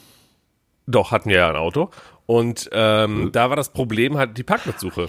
Doch, 0.87 1.13
hatten 1.13 1.29
wir 1.31 1.37
ja 1.39 1.49
ein 1.51 1.57
Auto. 1.57 1.91
Und 2.27 2.69
ähm, 2.73 3.31
da 3.33 3.49
war 3.51 3.57
das 3.57 3.71
Problem 3.73 4.17
halt 4.17 4.37
die 4.39 4.43
Parkplatzsuche. 4.45 5.09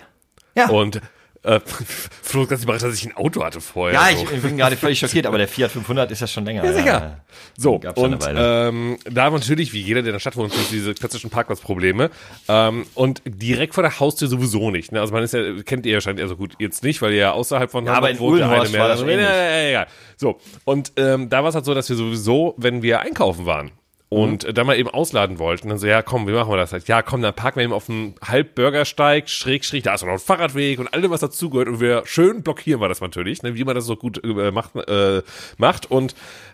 Ja. 0.56 0.70
Und 0.70 1.02
äh, 1.44 1.60
Flo 2.22 2.46
ganz 2.46 2.64
überrascht, 2.64 2.84
dass 2.84 2.96
ich 2.96 3.06
ein 3.06 3.16
Auto 3.16 3.44
hatte 3.44 3.62
vorher. 3.62 4.00
Ja, 4.00 4.16
so. 4.16 4.24
ich, 4.24 4.32
ich 4.32 4.42
bin 4.42 4.58
gerade 4.58 4.76
völlig 4.78 5.00
schockiert, 5.00 5.26
aber 5.26 5.38
der 5.38 5.48
Fiat 5.48 5.72
500 5.72 6.12
ist 6.12 6.22
ja 6.22 6.28
schon 6.28 6.46
länger. 6.46 6.64
Ja, 6.64 6.74
sicher. 6.74 7.22
So, 7.58 7.80
Gab's 7.80 8.00
schon 8.00 8.14
und 8.14 8.24
ähm, 8.36 8.98
da 9.10 9.24
haben 9.24 9.34
natürlich, 9.34 9.74
wie 9.74 9.82
jeder, 9.82 10.02
der 10.02 10.10
in 10.10 10.14
der 10.14 10.20
Stadt 10.20 10.36
wohnt, 10.36 10.54
diese 10.72 10.94
klassischen 10.94 11.30
Parkplatzprobleme. 11.30 12.12
Ähm, 12.48 12.86
und 12.94 13.22
direkt 13.26 13.74
vor 13.74 13.84
der 13.84 14.00
Haustür 14.00 14.28
sowieso 14.28 14.72
nicht. 14.72 14.92
Ne? 14.92 15.00
Also 15.02 15.14
man 15.14 15.24
ist 15.24 15.34
ja, 15.34 15.42
kennt 15.64 15.86
ihr 15.86 15.94
ja 15.94 15.96
wahrscheinlich 15.98 16.24
also 16.24 16.38
gut 16.38 16.54
jetzt 16.60 16.84
nicht, 16.84 17.02
weil 17.02 17.12
ihr 17.14 17.20
ja 17.20 17.32
außerhalb 17.32 17.72
von 17.72 17.86
Ja, 17.86 17.94
aber 17.94 18.12
in 18.12 18.20
wohnt, 18.20 18.40
der 18.40 18.48
Uhlenhorst 18.48 18.78
war 18.78 18.88
das 18.88 19.02
ja, 19.02 19.08
ähnlich. 19.08 19.26
ja, 19.26 19.36
ja, 19.36 19.62
ja, 19.62 19.70
ja. 19.70 19.88
So, 20.18 20.40
und 20.66 20.94
ähm, 20.98 21.30
da 21.30 21.42
war 21.42 21.50
es 21.50 21.56
halt 21.56 21.66
so, 21.66 21.74
dass 21.74 21.90
wir 21.90 21.96
sowieso, 21.96 22.54
wenn 22.58 22.84
wir 22.84 23.00
einkaufen 23.00 23.46
waren, 23.46 23.72
und 24.14 24.44
äh, 24.44 24.54
dann 24.54 24.68
mal 24.68 24.78
eben 24.78 24.90
ausladen 24.90 25.40
wollten. 25.40 25.70
Dann 25.70 25.78
so, 25.78 25.88
ja, 25.88 26.02
komm, 26.02 26.28
wie 26.28 26.34
machen 26.34 26.52
wir 26.52 26.58
das 26.58 26.74
halt? 26.74 26.86
Ja, 26.90 27.02
komm, 27.02 27.22
dann 27.22 27.34
parken 27.34 27.60
wir 27.60 27.64
eben 27.64 27.72
auf 27.74 27.86
dem 27.86 28.14
Halbbürgersteig, 28.22 29.30
schräg, 29.30 29.64
schräg, 29.64 29.84
da 29.84 29.94
ist 29.94 30.04
auch 30.04 30.08
noch 30.08 30.14
ein 30.14 30.20
Fahrradweg 30.20 30.80
und 30.80 30.94
allem, 30.94 31.10
was 31.12 31.22
dazugehört. 31.22 31.70
Und 31.70 31.80
wir 31.80 32.04
schön 32.06 32.44
blockieren 32.44 32.82
wir 32.82 32.90
das 32.90 33.00
natürlich, 33.00 33.42
ne, 33.42 33.56
wie 33.56 33.64
man 33.64 33.74
das 33.74 33.86
so 33.86 33.96
gut 33.96 34.22
äh, 34.24 34.52
macht, 34.52 34.76
äh, 34.76 35.22
macht. 35.58 35.90
Und 35.90 36.14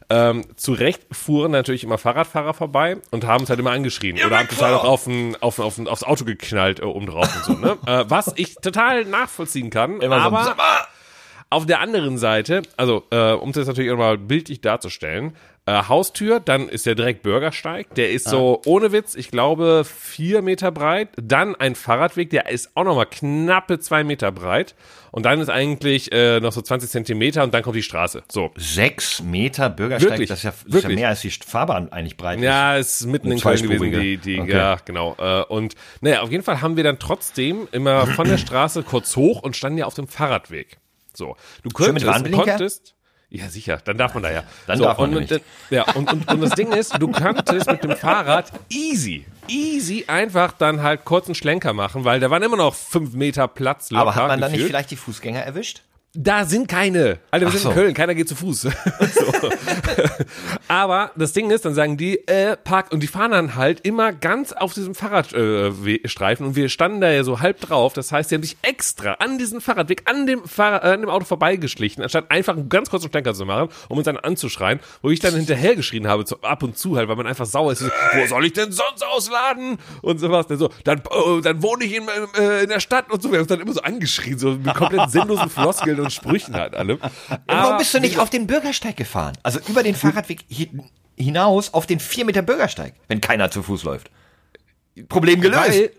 ähm, 0.09 0.43
zu 0.55 0.73
Recht 0.73 1.01
fuhren 1.11 1.51
natürlich 1.51 1.83
immer 1.83 1.97
Fahrradfahrer 1.97 2.53
vorbei 2.53 2.97
und 3.11 3.25
haben 3.25 3.43
es 3.43 3.49
halt 3.49 3.59
immer 3.59 3.71
angeschrien. 3.71 4.17
Oder 4.23 4.37
haben 4.37 4.47
total 4.47 4.75
auch 4.75 4.83
auf 4.85 5.07
ein, 5.07 5.35
auf, 5.41 5.57
auf, 5.59 5.79
ein- 5.79 5.87
aufs 5.87 6.03
Auto 6.03 6.25
geknallt 6.25 6.79
äh, 6.79 6.83
oben 6.83 7.07
drauf 7.07 7.27
und 7.35 7.43
so, 7.57 7.59
ne? 7.61 7.77
äh, 7.87 8.05
was 8.07 8.31
ich 8.35 8.53
total 8.55 9.03
nachvollziehen 9.05 9.69
kann. 9.71 9.99
Immer 9.99 10.19
so, 10.21 10.27
aber, 10.27 10.55
mal, 10.55 10.87
Auf 11.49 11.65
der 11.65 11.79
anderen 11.81 12.17
Seite, 12.19 12.61
also 12.77 13.03
äh, 13.09 13.31
um 13.33 13.51
das 13.51 13.67
natürlich 13.67 13.91
auch 13.91 13.97
mal 13.97 14.17
bildlich 14.17 14.61
darzustellen, 14.61 15.35
äh, 15.67 15.83
Haustür, 15.87 16.39
dann 16.39 16.69
ist 16.69 16.85
der 16.85 16.95
direkt 16.95 17.23
Bürgersteig, 17.23 17.93
der 17.95 18.09
ist 18.11 18.27
so 18.27 18.61
ohne 18.65 18.93
Witz, 18.93 19.15
ich 19.15 19.29
glaube 19.29 19.83
vier 19.85 20.41
Meter 20.41 20.71
breit, 20.71 21.09
dann 21.21 21.55
ein 21.55 21.75
Fahrradweg, 21.75 22.29
der 22.29 22.49
ist 22.49 22.71
auch 22.75 22.85
nochmal 22.85 23.05
knappe 23.05 23.77
zwei 23.79 24.05
Meter 24.05 24.31
breit 24.31 24.75
und 25.11 25.25
dann 25.25 25.41
ist 25.41 25.49
eigentlich 25.49 26.11
äh, 26.13 26.39
noch 26.39 26.53
so 26.53 26.61
20 26.61 26.89
Zentimeter 26.89 27.43
und 27.43 27.53
dann 27.53 27.63
kommt 27.63 27.75
die 27.75 27.83
Straße. 27.83 28.23
So. 28.31 28.51
Sechs 28.55 29.21
Meter 29.21 29.69
Bürgersteig, 29.69 30.11
Wirklich, 30.11 30.29
das 30.29 30.39
ist 30.39 30.43
ja, 30.43 30.51
das 30.51 30.59
ist 30.61 30.67
ja 30.67 30.73
wirklich. 30.73 30.95
mehr 30.95 31.09
als 31.09 31.21
die 31.21 31.31
Fahrbahn 31.31 31.91
eigentlich 31.91 32.15
breit 32.15 32.37
ist. 32.37 32.45
Ja, 32.45 32.77
es 32.77 33.01
ist 33.01 33.07
mitten 33.07 33.31
in 33.31 33.39
Köln 33.39 33.61
gewesen, 33.61 33.91
die, 33.91 34.17
die 34.17 34.39
Okay. 34.39 34.51
ja, 34.51 34.77
genau. 34.85 35.15
Äh, 35.19 35.43
und 35.43 35.75
naja, 35.99 36.21
auf 36.21 36.31
jeden 36.31 36.43
Fall 36.43 36.61
haben 36.61 36.77
wir 36.77 36.83
dann 36.85 36.99
trotzdem 36.99 37.67
immer 37.73 38.07
von 38.07 38.27
der 38.27 38.37
Straße 38.37 38.83
kurz 38.83 39.15
hoch 39.17 39.41
und 39.43 39.55
standen 39.57 39.79
ja 39.79 39.85
auf 39.85 39.95
dem 39.95 40.07
Fahrradweg. 40.07 40.77
So, 41.13 41.35
du 41.63 41.69
könntest, 41.71 42.31
konntest, 42.31 42.95
ja 43.29 43.49
sicher, 43.49 43.79
dann 43.83 43.97
darf 43.97 44.13
man 44.13 44.23
da 44.23 44.31
ja. 44.31 44.43
Dann 44.67 44.77
so, 44.77 44.83
darf 44.85 44.97
man 44.97 45.15
und, 45.15 45.31
und, 45.31 45.41
ja, 45.69 45.83
und, 45.93 46.11
und, 46.11 46.31
und 46.31 46.41
das 46.41 46.51
Ding 46.51 46.71
ist, 46.71 46.93
du 46.99 47.11
könntest 47.11 47.69
mit 47.69 47.83
dem 47.83 47.95
Fahrrad 47.95 48.51
easy, 48.69 49.25
easy 49.47 50.05
einfach 50.07 50.53
dann 50.53 50.81
halt 50.81 51.05
kurz 51.05 51.27
einen 51.27 51.35
Schlenker 51.35 51.73
machen, 51.73 52.05
weil 52.05 52.19
da 52.19 52.29
waren 52.29 52.43
immer 52.43 52.57
noch 52.57 52.73
fünf 52.73 53.13
Meter 53.13 53.47
Platz 53.47 53.91
locker 53.91 54.01
Aber 54.01 54.15
hat 54.15 54.27
man 54.27 54.41
dann 54.41 54.51
nicht 54.51 54.59
gefühlt. 54.59 54.71
vielleicht 54.71 54.91
die 54.91 54.95
Fußgänger 54.95 55.41
erwischt? 55.41 55.81
Da 56.19 56.45
sind 56.45 56.67
keine. 56.67 57.19
Alter, 57.29 57.45
wir 57.45 57.49
Ach 57.49 57.51
sind 57.51 57.61
so. 57.61 57.69
in 57.69 57.75
Köln, 57.75 57.93
keiner 57.93 58.15
geht 58.15 58.27
zu 58.27 58.35
Fuß. 58.35 58.61
so. 58.61 58.69
Aber 60.67 61.11
das 61.15 61.31
Ding 61.33 61.51
ist, 61.51 61.63
dann 61.63 61.75
sagen 61.75 61.95
die, 61.95 62.27
äh, 62.27 62.57
park, 62.57 62.91
und 62.91 63.03
die 63.03 63.07
fahren 63.07 63.29
dann 63.29 63.53
halt 63.53 63.81
immer 63.81 64.13
ganz 64.13 64.51
auf 64.51 64.73
diesem 64.73 64.95
Fahrradstreifen 64.95 65.87
äh, 65.87 66.07
Streifen 66.07 66.47
und 66.47 66.55
wir 66.55 66.69
standen 66.69 67.01
da 67.01 67.11
ja 67.11 67.23
so 67.23 67.39
halb 67.41 67.61
drauf. 67.61 67.93
Das 67.93 68.11
heißt, 68.11 68.31
die 68.31 68.35
haben 68.35 68.41
sich 68.41 68.57
extra 68.63 69.13
an 69.13 69.37
diesen 69.37 69.61
Fahrradweg, 69.61 70.09
an 70.09 70.25
dem, 70.25 70.43
Fahrrad, 70.43 70.83
äh, 70.85 70.87
an 70.87 71.01
dem 71.01 71.09
Auto 71.11 71.25
vorbeigeschlichen, 71.25 72.01
anstatt 72.01 72.31
einfach 72.31 72.55
einen 72.55 72.67
ganz 72.67 72.89
kurzen 72.89 73.11
Schlenker 73.11 73.35
zu 73.35 73.45
machen, 73.45 73.69
um 73.87 73.99
uns 73.99 74.05
dann 74.05 74.17
anzuschreien, 74.17 74.79
wo 75.03 75.11
ich 75.11 75.19
dann 75.19 75.35
hinterher 75.35 75.75
geschrien 75.75 76.07
habe, 76.07 76.23
so 76.25 76.41
ab 76.41 76.63
und 76.63 76.79
zu 76.79 76.97
halt, 76.97 77.09
weil 77.09 77.15
man 77.15 77.27
einfach 77.27 77.45
sauer 77.45 77.73
ist. 77.73 77.79
So, 77.79 77.89
wo 77.89 78.25
soll 78.25 78.43
ich 78.45 78.53
denn 78.53 78.71
sonst 78.71 79.05
ausladen? 79.05 79.77
Und 80.01 80.19
sowas. 80.19 80.47
Dann 80.47 80.57
so, 80.57 80.71
dann, 80.83 80.97
äh, 80.97 81.41
dann 81.43 81.61
wohne 81.61 81.83
ich 81.83 81.95
in, 81.95 82.07
äh, 82.39 82.63
in 82.63 82.69
der 82.69 82.79
Stadt 82.79 83.11
und 83.11 83.21
so. 83.21 83.29
Wir 83.29 83.37
haben 83.37 83.43
uns 83.43 83.49
dann 83.49 83.59
immer 83.59 83.73
so 83.73 83.81
angeschrien, 83.81 84.39
so 84.39 84.53
mit 84.53 84.73
komplett 84.73 85.11
sinnlosen 85.11 85.51
Floskeln 85.51 85.99
und 85.99 86.06
Sprüchen 86.09 86.53
halt 86.55 86.75
alle. 86.75 86.99
Warum 87.47 87.77
bist 87.77 87.93
du 87.93 87.99
nicht 87.99 88.19
auf 88.19 88.29
den 88.29 88.47
Bürgersteig 88.47 88.95
gefahren? 88.97 89.37
Also 89.43 89.59
über 89.67 89.83
den 89.83 89.95
Fahrradweg 89.95 90.45
hi- 90.51 90.69
hinaus 91.17 91.73
auf 91.73 91.85
den 91.85 91.99
vier 91.99 92.25
Meter 92.25 92.41
Bürgersteig, 92.41 92.93
wenn 93.07 93.21
keiner 93.21 93.49
zu 93.51 93.63
Fuß 93.63 93.83
läuft. 93.83 94.09
Problem 95.09 95.41
gelöst. 95.41 95.69
Weil, 95.69 95.91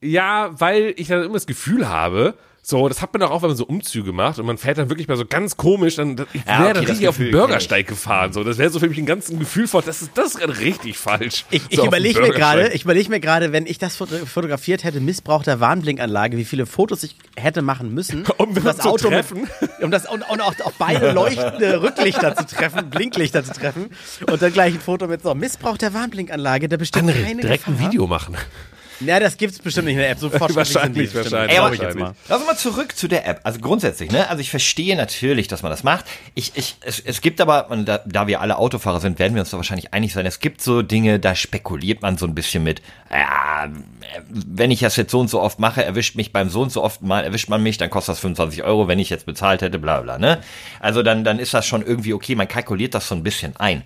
ja, 0.00 0.50
weil 0.58 0.94
ich 0.96 1.08
dann 1.08 1.24
immer 1.24 1.34
das 1.34 1.46
Gefühl 1.46 1.88
habe, 1.88 2.34
so, 2.62 2.88
das 2.88 3.00
hat 3.00 3.12
man 3.14 3.20
doch 3.20 3.30
auch, 3.30 3.40
wenn 3.42 3.48
man 3.48 3.56
so 3.56 3.64
Umzüge 3.64 4.12
macht 4.12 4.38
und 4.38 4.44
man 4.46 4.58
fährt 4.58 4.76
dann 4.78 4.90
wirklich 4.90 5.08
mal 5.08 5.16
so 5.16 5.24
ganz 5.24 5.56
komisch, 5.56 5.96
dann 5.96 6.16
ich 6.32 6.42
Ja, 6.44 6.58
wäre 6.58 6.62
okay, 6.62 6.74
dann 6.74 6.84
richtig 6.84 7.08
auf 7.08 7.16
den 7.16 7.30
Bürgersteig 7.30 7.86
gefahren. 7.86 8.32
So, 8.34 8.44
das 8.44 8.58
wäre 8.58 8.68
so 8.70 8.78
für 8.78 8.88
mich 8.88 8.98
ein 8.98 9.06
ganzes 9.06 9.36
Gefühl 9.38 9.66
von, 9.66 9.82
das 9.84 10.02
ist, 10.02 10.10
das 10.14 10.34
ist 10.34 10.58
richtig 10.60 10.98
falsch. 10.98 11.46
Ich, 11.50 11.62
ich 11.70 11.78
so 11.78 11.86
überlege 11.86 12.20
mir 12.20 12.30
gerade, 12.30 12.68
ich 12.72 12.84
überlege 12.84 13.08
mir 13.08 13.18
gerade, 13.18 13.52
wenn 13.52 13.66
ich 13.66 13.78
das 13.78 13.96
foto- 13.96 14.26
fotografiert 14.26 14.84
hätte, 14.84 15.00
Missbrauch 15.00 15.42
der 15.42 15.58
Warnblinkanlage, 15.60 16.36
wie 16.36 16.44
viele 16.44 16.66
Fotos 16.66 17.02
ich 17.02 17.16
hätte 17.36 17.62
machen 17.62 17.94
müssen, 17.94 18.24
Um 18.36 18.54
das 18.54 18.76
zu 18.78 18.90
Auto 18.90 19.08
treffen. 19.08 19.48
Mit, 19.60 19.70
um 19.82 19.90
das 19.90 20.06
und, 20.06 20.22
und 20.28 20.40
auch, 20.42 20.54
auch 20.62 20.72
beide 20.78 21.12
leuchtende 21.14 21.82
Rücklichter 21.82 22.36
zu 22.36 22.44
treffen, 22.46 22.90
Blinklichter 22.90 23.42
zu 23.42 23.52
treffen 23.52 23.86
und 24.30 24.42
dann 24.42 24.52
gleich 24.52 24.74
ein 24.74 24.80
Foto 24.80 25.06
mit 25.06 25.22
so 25.22 25.34
Missbrauch 25.34 25.78
der 25.78 25.94
Warnblinkanlage, 25.94 26.68
da 26.68 26.76
bestimmt 26.76 27.10
André, 27.10 27.24
keine 27.24 27.40
direkt 27.40 27.66
ein 27.66 27.74
Gefahr. 27.74 27.90
Video 27.90 28.06
machen. 28.06 28.36
Ja, 29.00 29.18
das 29.18 29.36
gibt's 29.36 29.58
bestimmt 29.58 29.86
nicht 29.86 29.94
in 29.94 30.00
der 30.00 30.10
App. 30.10 30.18
Sofort 30.18 30.54
Wahrscheinlich, 30.60 31.14
wahrscheinlich. 31.14 31.52
Ey, 31.52 31.58
aber 31.58 31.70
Glaube 31.70 31.74
ich 31.74 31.82
jetzt 31.82 31.98
mal. 31.98 32.14
Lass 32.28 32.38
uns 32.38 32.46
mal 32.46 32.56
zurück 32.56 32.96
zu 32.96 33.08
der 33.08 33.26
App. 33.26 33.40
Also 33.44 33.60
grundsätzlich, 33.60 34.10
ne? 34.10 34.28
Also 34.28 34.40
ich 34.40 34.50
verstehe 34.50 34.96
natürlich, 34.96 35.48
dass 35.48 35.62
man 35.62 35.70
das 35.70 35.82
macht. 35.82 36.04
Ich, 36.34 36.52
ich, 36.54 36.76
es, 36.82 37.00
es 37.00 37.20
gibt 37.20 37.40
aber, 37.40 37.70
und 37.70 37.86
da, 37.86 38.00
da 38.06 38.26
wir 38.26 38.40
alle 38.40 38.58
Autofahrer 38.58 39.00
sind, 39.00 39.18
werden 39.18 39.34
wir 39.34 39.40
uns 39.40 39.50
da 39.50 39.56
wahrscheinlich 39.56 39.94
einig 39.94 40.12
sein. 40.12 40.26
Es 40.26 40.40
gibt 40.40 40.60
so 40.62 40.82
Dinge, 40.82 41.18
da 41.18 41.34
spekuliert 41.34 42.02
man 42.02 42.18
so 42.18 42.26
ein 42.26 42.34
bisschen 42.34 42.62
mit, 42.62 42.82
ja, 43.10 43.68
wenn 44.28 44.70
ich 44.70 44.80
das 44.80 44.96
jetzt 44.96 45.10
so 45.10 45.20
und 45.20 45.28
so 45.28 45.40
oft 45.40 45.58
mache, 45.58 45.84
erwischt 45.84 46.16
mich 46.16 46.32
beim 46.32 46.50
so 46.50 46.62
und 46.62 46.70
so 46.70 46.82
oft 46.82 47.02
mal, 47.02 47.24
erwischt 47.24 47.48
man 47.48 47.62
mich, 47.62 47.78
dann 47.78 47.90
kostet 47.90 48.14
das 48.14 48.20
25 48.20 48.62
Euro, 48.64 48.88
wenn 48.88 48.98
ich 48.98 49.10
jetzt 49.10 49.26
bezahlt 49.26 49.62
hätte, 49.62 49.78
bla 49.78 50.00
bla, 50.00 50.18
ne? 50.18 50.40
Also 50.78 51.02
dann, 51.02 51.24
dann 51.24 51.38
ist 51.38 51.54
das 51.54 51.66
schon 51.66 51.82
irgendwie 51.84 52.14
okay, 52.14 52.34
man 52.34 52.48
kalkuliert 52.48 52.94
das 52.94 53.08
so 53.08 53.14
ein 53.14 53.22
bisschen 53.22 53.56
ein. 53.56 53.82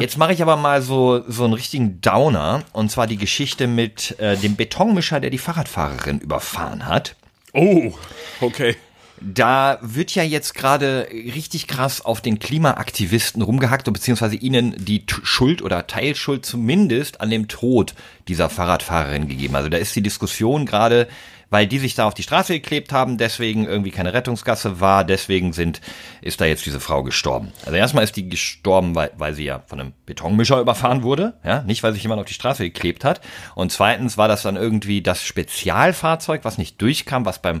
Jetzt 0.00 0.18
mache 0.18 0.32
ich 0.32 0.42
aber 0.42 0.56
mal 0.56 0.82
so, 0.82 1.22
so 1.28 1.44
einen 1.44 1.54
richtigen 1.54 2.00
Downer, 2.00 2.62
und 2.72 2.90
zwar 2.90 3.06
die 3.06 3.16
Geschichte 3.16 3.66
mit 3.66 4.18
äh, 4.18 4.31
dem 4.36 4.56
Betonmischer, 4.56 5.20
der 5.20 5.30
die 5.30 5.38
Fahrradfahrerin 5.38 6.20
überfahren 6.20 6.86
hat. 6.86 7.16
Oh, 7.52 7.92
okay. 8.40 8.76
Da 9.20 9.78
wird 9.82 10.14
ja 10.14 10.24
jetzt 10.24 10.54
gerade 10.54 11.06
richtig 11.12 11.68
krass 11.68 12.00
auf 12.00 12.20
den 12.20 12.40
Klimaaktivisten 12.40 13.40
rumgehackt 13.42 13.86
und 13.86 13.94
beziehungsweise 13.94 14.34
ihnen 14.34 14.74
die 14.76 15.04
Schuld 15.22 15.62
oder 15.62 15.86
Teilschuld 15.86 16.44
zumindest 16.44 17.20
an 17.20 17.30
dem 17.30 17.46
Tod 17.46 17.94
dieser 18.26 18.48
Fahrradfahrerin 18.48 19.28
gegeben. 19.28 19.54
Also 19.54 19.68
da 19.68 19.78
ist 19.78 19.94
die 19.94 20.02
Diskussion 20.02 20.66
gerade, 20.66 21.06
weil 21.52 21.66
die 21.66 21.78
sich 21.78 21.94
da 21.94 22.06
auf 22.06 22.14
die 22.14 22.22
Straße 22.22 22.54
geklebt 22.54 22.92
haben, 22.92 23.18
deswegen 23.18 23.66
irgendwie 23.66 23.90
keine 23.90 24.14
Rettungsgasse 24.14 24.80
war, 24.80 25.04
deswegen 25.04 25.52
sind, 25.52 25.82
ist 26.22 26.40
da 26.40 26.46
jetzt 26.46 26.64
diese 26.64 26.80
Frau 26.80 27.02
gestorben. 27.02 27.52
Also 27.66 27.76
erstmal 27.76 28.04
ist 28.04 28.16
die 28.16 28.26
gestorben, 28.26 28.94
weil, 28.94 29.10
weil 29.18 29.34
sie 29.34 29.44
ja 29.44 29.62
von 29.66 29.78
einem 29.78 29.92
Betonmischer 30.06 30.58
überfahren 30.60 31.02
wurde, 31.02 31.34
ja, 31.44 31.60
nicht 31.62 31.82
weil 31.82 31.92
sich 31.92 32.02
jemand 32.02 32.20
auf 32.20 32.26
die 32.26 32.32
Straße 32.32 32.64
geklebt 32.64 33.04
hat. 33.04 33.20
Und 33.54 33.70
zweitens 33.70 34.16
war 34.16 34.28
das 34.28 34.40
dann 34.40 34.56
irgendwie 34.56 35.02
das 35.02 35.22
Spezialfahrzeug, 35.22 36.40
was 36.44 36.56
nicht 36.56 36.80
durchkam, 36.80 37.26
was 37.26 37.42
beim 37.42 37.60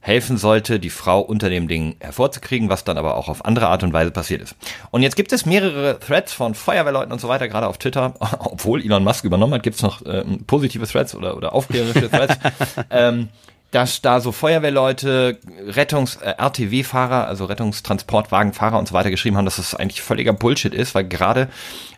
helfen 0.00 0.38
sollte, 0.38 0.80
die 0.80 0.90
Frau 0.90 1.20
unter 1.20 1.50
dem 1.50 1.68
Ding 1.68 1.96
hervorzukriegen, 2.00 2.70
was 2.70 2.84
dann 2.84 2.96
aber 2.96 3.16
auch 3.16 3.28
auf 3.28 3.44
andere 3.44 3.68
Art 3.68 3.82
und 3.82 3.92
Weise 3.92 4.10
passiert 4.10 4.40
ist. 4.40 4.56
Und 4.90 5.02
jetzt 5.02 5.14
gibt 5.14 5.32
es 5.32 5.44
mehrere 5.44 5.98
Threads 6.00 6.32
von 6.32 6.54
Feuerwehrleuten 6.54 7.12
und 7.12 7.20
so 7.20 7.28
weiter, 7.28 7.48
gerade 7.48 7.66
auf 7.66 7.78
Twitter, 7.78 8.14
obwohl 8.38 8.82
Elon 8.82 9.04
Musk 9.04 9.24
übernommen 9.24 9.54
hat, 9.54 9.62
gibt 9.62 9.76
es 9.76 9.82
noch 9.82 10.04
äh, 10.06 10.24
positive 10.46 10.86
Threads 10.86 11.14
oder, 11.14 11.36
oder 11.36 11.52
aufklärerische 11.52 12.10
Threads, 12.10 12.38
ähm, 12.90 13.28
dass 13.70 14.00
da 14.00 14.20
so 14.20 14.32
Feuerwehrleute, 14.32 15.38
Rettungs-, 15.68 16.20
äh, 16.20 16.34
RTW-Fahrer, 16.38 17.26
also 17.26 17.44
Rettungstransportwagenfahrer 17.44 18.78
und 18.78 18.88
so 18.88 18.94
weiter 18.94 19.10
geschrieben 19.10 19.36
haben, 19.36 19.44
dass 19.44 19.56
das 19.56 19.74
eigentlich 19.74 20.02
völliger 20.02 20.32
Bullshit 20.32 20.74
ist, 20.74 20.94
weil 20.94 21.04
gerade 21.04 21.48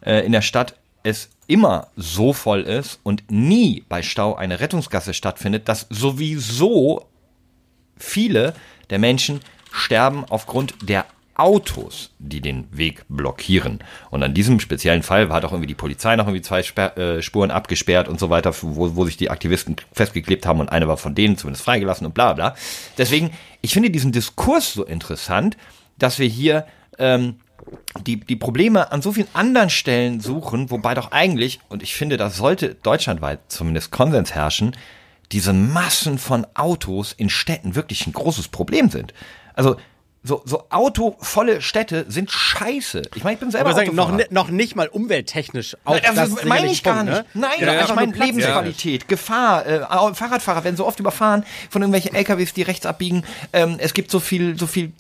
äh, 0.05 0.27
in 0.27 0.33
der 0.33 0.43
Stadt 0.43 0.75
es 1.05 1.31
immer 1.47 1.89
so 1.97 2.33
voll 2.33 2.63
ist 2.63 3.01
und 3.03 3.31
nie 3.31 3.85
bei 3.89 4.03
Stau 4.03 4.35
eine 4.35 4.61
Rettungsgasse 4.61 5.15
stattfindet, 5.15 5.69
dass 5.69 5.87
sowieso 5.91 7.07
viele 8.03 8.55
der 8.91 8.99
Menschen 8.99 9.41
sterben 9.71 10.25
aufgrund 10.29 10.75
der 10.83 11.07
Autos, 11.35 12.11
die 12.19 12.43
den 12.43 12.69
Weg 12.71 13.05
blockieren. 13.09 13.81
Und 14.11 14.23
an 14.23 14.35
diesem 14.35 14.61
speziellen 14.61 15.03
Fall 15.03 15.31
hat 15.31 15.45
auch 15.45 15.53
irgendwie 15.53 15.67
die 15.67 15.75
Polizei 15.75 16.15
noch 16.15 16.27
irgendwie 16.27 16.43
zwei 16.43 16.61
äh, 16.61 17.23
Spuren 17.23 17.51
abgesperrt 17.51 18.07
und 18.07 18.21
so 18.21 18.29
weiter, 18.29 18.55
wo, 18.61 18.95
wo 18.97 19.05
sich 19.07 19.17
die 19.17 19.31
Aktivisten 19.31 19.77
festgeklebt 19.93 20.45
haben 20.45 20.61
und 20.61 20.69
eine 20.69 20.89
war 20.89 20.99
von 20.99 21.15
denen 21.15 21.39
zumindest 21.39 21.65
freigelassen 21.65 22.07
und 22.07 22.13
bla 22.13 22.35
bla. 22.35 22.55
Deswegen, 22.99 23.31
ich 23.63 23.73
finde 23.73 23.91
diesen 23.91 24.13
Diskurs 24.13 24.75
so 24.75 24.85
interessant, 24.85 25.57
dass 25.99 26.19
wir 26.19 26.29
hier 26.29 26.67
ähm, 26.99 27.37
die, 28.07 28.21
die 28.21 28.37
Probleme 28.37 28.93
an 28.93 29.01
so 29.01 29.13
vielen 29.13 29.29
anderen 29.33 29.71
Stellen 29.71 30.21
suchen, 30.21 30.71
wobei 30.71 30.95
doch 30.95 31.13
eigentlich, 31.13 31.61
und 31.71 31.83
ich 31.83 31.95
finde, 31.95 32.19
da 32.19 32.29
sollte 32.29 32.75
deutschlandweit 32.75 33.41
zumindest 33.49 33.91
Konsens 33.91 34.35
herrschen, 34.35 34.77
diese 35.33 35.53
Massen 35.53 36.19
von 36.19 36.47
Autos 36.55 37.13
in 37.13 37.31
Städten 37.31 37.75
wirklich 37.75 38.07
ein 38.07 38.13
großes 38.13 38.49
Problem 38.49 38.91
sind. 38.91 39.15
Also 39.55 39.77
so, 40.25 40.41
so 40.45 40.67
autovolle 40.71 41.61
Städte 41.61 42.05
sind 42.09 42.31
scheiße. 42.31 43.03
Ich 43.17 43.25
meine, 43.25 43.35
ich 43.35 43.41
bin 43.41 43.51
selber 43.51 43.71
Aber 43.71 43.79
sagen, 43.79 43.97
noch, 43.97 44.31
noch 44.31 44.49
nicht 44.51 44.77
mal 44.77 44.87
umwelttechnisch. 44.87 45.77
Auch 45.85 45.95
Nein, 46.01 46.15
das 46.15 46.29
ist 46.29 46.45
meine 46.45 46.71
ich 46.71 46.85
gar 46.85 46.99
Punkt, 46.99 47.11
nicht. 47.13 47.35
ne? 47.35 47.41
Nein, 47.41 47.51
Ja, 47.59 47.75
ja, 47.75 47.85
ich 47.85 47.95
meine 47.95 48.13
Lebensqualität, 48.13 49.09
Gefahr. 49.09 49.67
Äh, 49.67 49.81
Fahrradfahrer 50.15 50.63
werden 50.63 50.77
so 50.77 50.87
oft 50.87 51.01
überfahren 51.01 51.45
von 51.71 51.83
irgendwelchen 51.83 52.15
LKWs, 52.15 52.53
die 52.53 52.63
rechts 52.63 52.87
abbiegen. 52.87 53.25
Ähm, 53.53 53.77
es 53.79 53.95
gibt 53.95 54.13
so 54.13 54.21
viel, 54.21 54.57
so 54.57 54.69
viel 54.69 54.93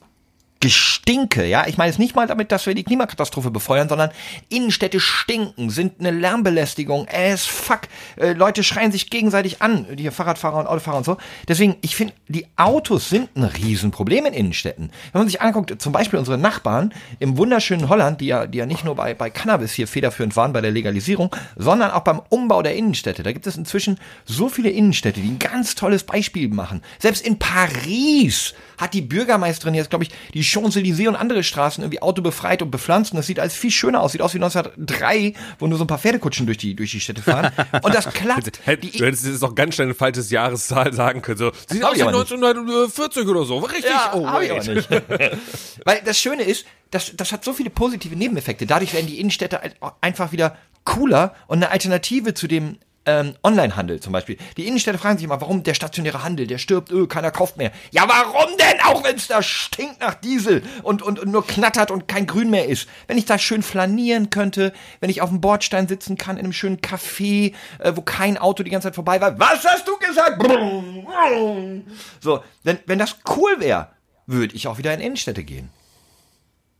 Gestinke, 0.62 1.44
ja. 1.44 1.66
Ich 1.66 1.76
meine 1.76 1.90
es 1.90 1.98
nicht 1.98 2.14
mal 2.14 2.28
damit, 2.28 2.52
dass 2.52 2.66
wir 2.66 2.74
die 2.74 2.84
Klimakatastrophe 2.84 3.50
befeuern, 3.50 3.88
sondern 3.88 4.10
Innenstädte 4.48 5.00
stinken, 5.00 5.70
sind 5.70 5.98
eine 5.98 6.12
Lärmbelästigung, 6.12 7.08
as 7.12 7.44
fuck. 7.44 7.80
Äh, 8.16 8.34
Leute 8.34 8.62
schreien 8.62 8.92
sich 8.92 9.10
gegenseitig 9.10 9.60
an, 9.60 9.86
die 9.96 10.02
hier 10.02 10.12
Fahrradfahrer 10.12 10.60
und 10.60 10.68
Autofahrer 10.68 10.98
und 10.98 11.04
so. 11.04 11.16
Deswegen, 11.48 11.74
ich 11.80 11.96
finde, 11.96 12.14
die 12.28 12.46
Autos 12.54 13.10
sind 13.10 13.36
ein 13.36 13.42
Riesenproblem 13.42 14.26
in 14.26 14.34
Innenstädten. 14.34 14.92
Wenn 15.10 15.22
man 15.22 15.28
sich 15.28 15.42
anguckt, 15.42 15.82
zum 15.82 15.92
Beispiel 15.92 16.20
unsere 16.20 16.38
Nachbarn 16.38 16.94
im 17.18 17.36
wunderschönen 17.36 17.88
Holland, 17.88 18.20
die 18.20 18.26
ja, 18.26 18.46
die 18.46 18.58
ja 18.58 18.66
nicht 18.66 18.84
nur 18.84 18.94
bei, 18.94 19.14
bei 19.14 19.30
Cannabis 19.30 19.72
hier 19.72 19.88
federführend 19.88 20.36
waren 20.36 20.52
bei 20.52 20.60
der 20.60 20.70
Legalisierung, 20.70 21.34
sondern 21.56 21.90
auch 21.90 22.02
beim 22.02 22.22
Umbau 22.28 22.62
der 22.62 22.76
Innenstädte. 22.76 23.24
Da 23.24 23.32
gibt 23.32 23.48
es 23.48 23.56
inzwischen 23.56 23.98
so 24.26 24.48
viele 24.48 24.70
Innenstädte, 24.70 25.20
die 25.20 25.28
ein 25.28 25.40
ganz 25.40 25.74
tolles 25.74 26.04
Beispiel 26.04 26.48
machen. 26.50 26.82
Selbst 27.00 27.26
in 27.26 27.40
Paris 27.40 28.54
hat 28.82 28.94
die 28.94 29.00
Bürgermeisterin 29.02 29.74
jetzt, 29.74 29.90
glaube 29.90 30.04
ich, 30.04 30.10
die 30.34 30.42
Champs-Élysées 30.44 31.08
und 31.08 31.16
andere 31.16 31.42
Straßen 31.42 31.82
irgendwie 31.82 32.02
autobefreit 32.02 32.60
und 32.62 32.70
bepflanzt 32.70 33.12
und 33.12 33.16
das 33.16 33.26
sieht 33.26 33.40
alles 33.40 33.54
viel 33.54 33.70
schöner 33.70 34.00
aus. 34.02 34.12
Sieht 34.12 34.20
aus 34.22 34.34
wie 34.34 34.38
1903, 34.38 35.34
wo 35.58 35.66
nur 35.66 35.78
so 35.78 35.84
ein 35.84 35.86
paar 35.86 35.98
Pferdekutschen 35.98 36.46
durch 36.46 36.58
die, 36.58 36.74
durch 36.74 36.90
die 36.90 37.00
Städte 37.00 37.22
fahren. 37.22 37.52
Und 37.82 37.94
das 37.94 38.06
klappt. 38.12 38.46
Die- 38.82 38.90
Du 38.98 39.06
hättest 39.06 39.24
jetzt 39.26 39.42
auch 39.44 39.54
ganz 39.54 39.74
schnell 39.76 39.86
eine 39.86 39.94
falsche 39.94 40.20
Jahreszahl 40.22 40.92
sagen 40.92 41.22
können. 41.22 41.38
So, 41.38 41.52
sieht 41.68 41.82
aus 41.84 41.96
wie 41.96 42.02
aber 42.02 42.12
nicht. 42.12 42.32
1940 42.32 43.26
oder 43.26 43.44
so. 43.44 43.58
Richtig? 43.58 43.84
Ja, 43.90 44.12
oh, 44.14 44.26
hab 44.26 44.42
ich 44.42 44.50
aber 44.50 44.62
nicht. 44.64 44.88
Weil 45.84 46.00
das 46.04 46.18
Schöne 46.18 46.42
ist, 46.42 46.66
das, 46.90 47.12
das 47.16 47.32
hat 47.32 47.44
so 47.44 47.52
viele 47.52 47.70
positive 47.70 48.16
Nebeneffekte. 48.16 48.66
Dadurch 48.66 48.92
werden 48.92 49.06
die 49.06 49.18
Innenstädte 49.20 49.60
ein- 49.60 49.72
einfach 50.00 50.32
wieder 50.32 50.56
cooler 50.84 51.34
und 51.46 51.58
eine 51.58 51.70
Alternative 51.70 52.34
zu 52.34 52.46
dem 52.48 52.78
ähm, 53.06 53.34
Onlinehandel 53.42 54.00
zum 54.00 54.12
Beispiel. 54.12 54.36
Die 54.56 54.66
Innenstädte 54.66 54.98
fragen 54.98 55.18
sich 55.18 55.24
immer, 55.24 55.40
warum 55.40 55.62
der 55.62 55.74
stationäre 55.74 56.22
Handel, 56.22 56.46
der 56.46 56.58
stirbt, 56.58 56.90
öh, 56.90 57.06
keiner 57.06 57.30
kauft 57.30 57.56
mehr. 57.56 57.72
Ja, 57.90 58.08
warum 58.08 58.56
denn? 58.56 58.80
Auch 58.84 59.04
wenn 59.04 59.16
es 59.16 59.26
da 59.26 59.42
stinkt 59.42 60.00
nach 60.00 60.14
Diesel 60.14 60.62
und, 60.82 61.02
und, 61.02 61.18
und 61.18 61.30
nur 61.30 61.46
knattert 61.46 61.90
und 61.90 62.08
kein 62.08 62.26
Grün 62.26 62.50
mehr 62.50 62.68
ist. 62.68 62.88
Wenn 63.06 63.18
ich 63.18 63.24
da 63.24 63.38
schön 63.38 63.62
flanieren 63.62 64.30
könnte, 64.30 64.72
wenn 65.00 65.10
ich 65.10 65.20
auf 65.20 65.30
dem 65.30 65.40
Bordstein 65.40 65.88
sitzen 65.88 66.16
kann, 66.16 66.36
in 66.36 66.44
einem 66.44 66.52
schönen 66.52 66.78
Café, 66.78 67.54
äh, 67.78 67.92
wo 67.94 68.02
kein 68.02 68.38
Auto 68.38 68.62
die 68.62 68.70
ganze 68.70 68.88
Zeit 68.88 68.94
vorbei 68.94 69.20
war. 69.20 69.38
Was 69.38 69.64
hast 69.64 69.86
du 69.86 69.96
gesagt? 69.98 70.38
Brumm, 70.38 71.04
brumm. 71.04 71.84
So, 72.20 72.42
wenn, 72.62 72.78
wenn 72.86 72.98
das 72.98 73.16
cool 73.36 73.58
wäre, 73.58 73.88
würde 74.26 74.54
ich 74.54 74.68
auch 74.68 74.78
wieder 74.78 74.94
in 74.94 75.00
Innenstädte 75.00 75.44
gehen. 75.44 75.70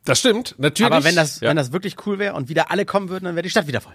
Das 0.05 0.19
stimmt, 0.19 0.57
natürlich. 0.59 0.93
Aber 0.93 1.05
wenn 1.05 1.15
das, 1.15 1.41
ja. 1.41 1.49
wenn 1.49 1.57
das 1.57 1.73
wirklich 1.73 1.97
cool 2.07 2.19
wäre 2.19 2.35
und 2.35 2.49
wieder 2.49 2.71
alle 2.71 2.85
kommen 2.85 3.09
würden, 3.09 3.25
dann 3.25 3.37
wäre 3.37 3.43
die 3.43 3.51
Stadt 3.51 3.67
wieder 3.67 3.81
voll. 3.81 3.95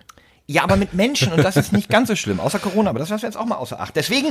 Ja, 0.50 0.64
aber 0.64 0.78
mit 0.78 0.94
Menschen 0.94 1.34
und 1.34 1.44
das 1.44 1.58
ist 1.58 1.74
nicht 1.74 1.90
ganz 1.90 2.08
so 2.08 2.16
schlimm, 2.16 2.40
außer 2.40 2.60
Corona, 2.60 2.90
aber 2.92 3.00
das 3.00 3.10
lassen 3.10 3.24
wir 3.24 3.28
jetzt 3.28 3.36
auch 3.36 3.46
mal 3.46 3.56
außer 3.56 3.82
Acht. 3.82 3.96
Deswegen, 3.98 4.28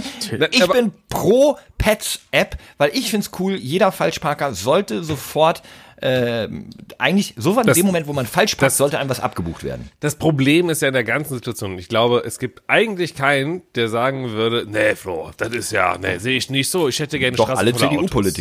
ich 0.51 0.63
aber- 0.63 0.73
bin 0.73 0.93
pro 1.11 1.59
Pets 1.77 2.21
App, 2.31 2.57
weil 2.79 2.91
ich 2.95 3.11
find's 3.11 3.31
cool, 3.39 3.55
jeder 3.57 3.93
Falschparker 3.93 4.55
sollte 4.55 5.05
sofort 5.05 5.63
ähm, 6.03 6.69
eigentlich 6.99 7.33
sofort 7.39 7.65
in 7.65 7.69
Das- 7.69 7.77
dem 7.77 7.87
Moment, 7.87 8.07
wo 8.07 8.13
man 8.13 8.27
falsch 8.27 8.55
parkt, 8.55 8.63
das- 8.73 8.77
sollte 8.77 8.99
einem 8.99 9.09
was 9.09 9.21
abgebucht 9.21 9.63
werden. 9.65 9.91
Das 10.01 10.15
Problem 10.15 10.69
ist 10.71 10.83
ja 10.83 10.89
in 10.89 10.95
der 10.95 11.05
ganzen 11.05 11.35
Situation. 11.35 11.79
Ich 11.79 11.89
glaube, 11.89 12.23
es 12.27 12.39
gibt 12.39 12.63
eigentlich 12.67 13.15
keinen, 13.15 13.63
der 13.75 13.89
sagen 13.89 14.31
würde, 14.33 14.67
nee, 14.69 14.95
Flo, 14.95 15.31
das 15.39 15.53
ist 15.55 15.73
ja, 15.73 15.97
nee, 15.99 16.19
sehe 16.19 16.37
ich 16.37 16.51
nicht 16.51 16.71
so. 16.71 16.89
Ich 16.89 16.99
hätte 16.99 17.19
gerne 17.19 17.37
Straßen 17.37 17.57
voller 17.75 17.91
Autos. 18.01 18.35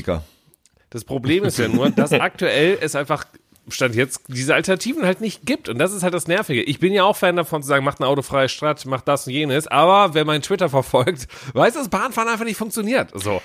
Das 0.90 1.04
Problem 1.06 1.44
ist 1.46 1.58
ja 1.58 1.68
nur, 1.70 1.90
dass 1.92 2.12
aktuell 2.14 2.78
es 2.82 2.96
einfach 2.96 3.26
Stand 3.70 3.96
jetzt 3.96 4.22
diese 4.28 4.54
Alternativen 4.54 5.04
halt 5.06 5.22
nicht 5.22 5.46
gibt. 5.46 5.70
Und 5.70 5.78
das 5.80 5.92
ist 5.94 6.04
halt 6.04 6.14
das 6.14 6.28
Nervige. 6.28 6.62
Ich 6.64 6.80
bin 6.80 6.94
ja 6.94 7.04
auch 7.04 7.16
Fan 7.16 7.36
davon 7.36 7.62
zu 7.62 7.68
sagen, 7.68 7.84
macht 7.84 8.00
eine 8.00 8.08
autofreie 8.08 8.50
Stadt, 8.50 8.86
macht 8.86 9.08
das 9.08 9.26
und 9.28 9.34
jenes. 9.34 9.68
Aber 9.68 10.14
wer 10.14 10.26
meinen 10.26 10.42
Twitter 10.42 10.70
verfolgt, 10.70 11.28
weiß, 11.54 11.74
dass 11.74 11.90
Bahnfahren 11.90 12.30
einfach 12.30 12.46
nicht 12.46 12.58
funktioniert. 12.58 13.10
So. 13.14 13.42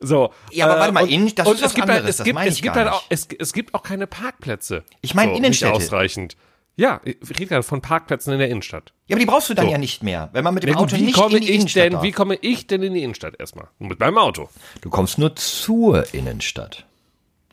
So. 0.00 0.32
Ja, 0.50 0.66
aber 0.66 0.80
warte 0.80 0.92
mal, 0.92 1.02
und, 1.04 1.10
Innen- 1.10 1.34
das 1.34 1.46
und 1.46 1.54
ist 1.54 1.62
es 1.66 1.74
gibt 1.74 1.88
anderes, 1.88 2.02
halt, 2.02 2.10
es 2.10 2.16
das 2.18 2.24
gibt, 2.24 2.38
es 2.40 2.60
gibt 2.62 2.74
halt 2.76 2.88
auch, 2.88 3.04
es, 3.08 3.28
es 3.38 3.52
gibt 3.52 3.74
auch 3.74 3.82
keine 3.82 4.06
Parkplätze. 4.06 4.84
Ich 5.00 5.14
meine 5.14 5.32
so, 5.32 5.38
Innenstädte. 5.38 5.72
Nicht 5.72 5.82
ausreichend. 5.86 6.36
Ja, 6.76 7.00
ich 7.04 7.16
rede 7.30 7.46
gerade 7.46 7.62
von 7.62 7.80
Parkplätzen 7.80 8.32
in 8.32 8.40
der 8.40 8.48
Innenstadt. 8.48 8.92
Ja, 9.06 9.14
aber 9.14 9.20
die 9.20 9.26
brauchst 9.26 9.48
du 9.48 9.54
dann 9.54 9.66
So. 9.66 9.72
ja 9.72 9.78
nicht 9.78 10.02
mehr, 10.02 10.30
wenn 10.32 10.42
man 10.42 10.54
mit 10.54 10.64
dem 10.64 10.74
gut, 10.74 10.92
Auto 10.92 10.96
nicht 10.96 11.02
in 11.02 11.06
die 11.06 11.48
ich 11.48 11.54
Innenstadt 11.54 11.84
denn, 11.84 12.02
wie 12.02 12.10
komme 12.10 12.34
ich 12.40 12.66
denn 12.66 12.82
in 12.82 12.94
die 12.94 13.02
Innenstadt 13.04 13.34
erstmal? 13.38 13.68
Mit 13.78 14.00
meinem 14.00 14.18
Auto. 14.18 14.48
Du 14.80 14.90
kommst 14.90 15.18
nur 15.18 15.36
zur 15.36 16.12
Innenstadt. 16.12 16.84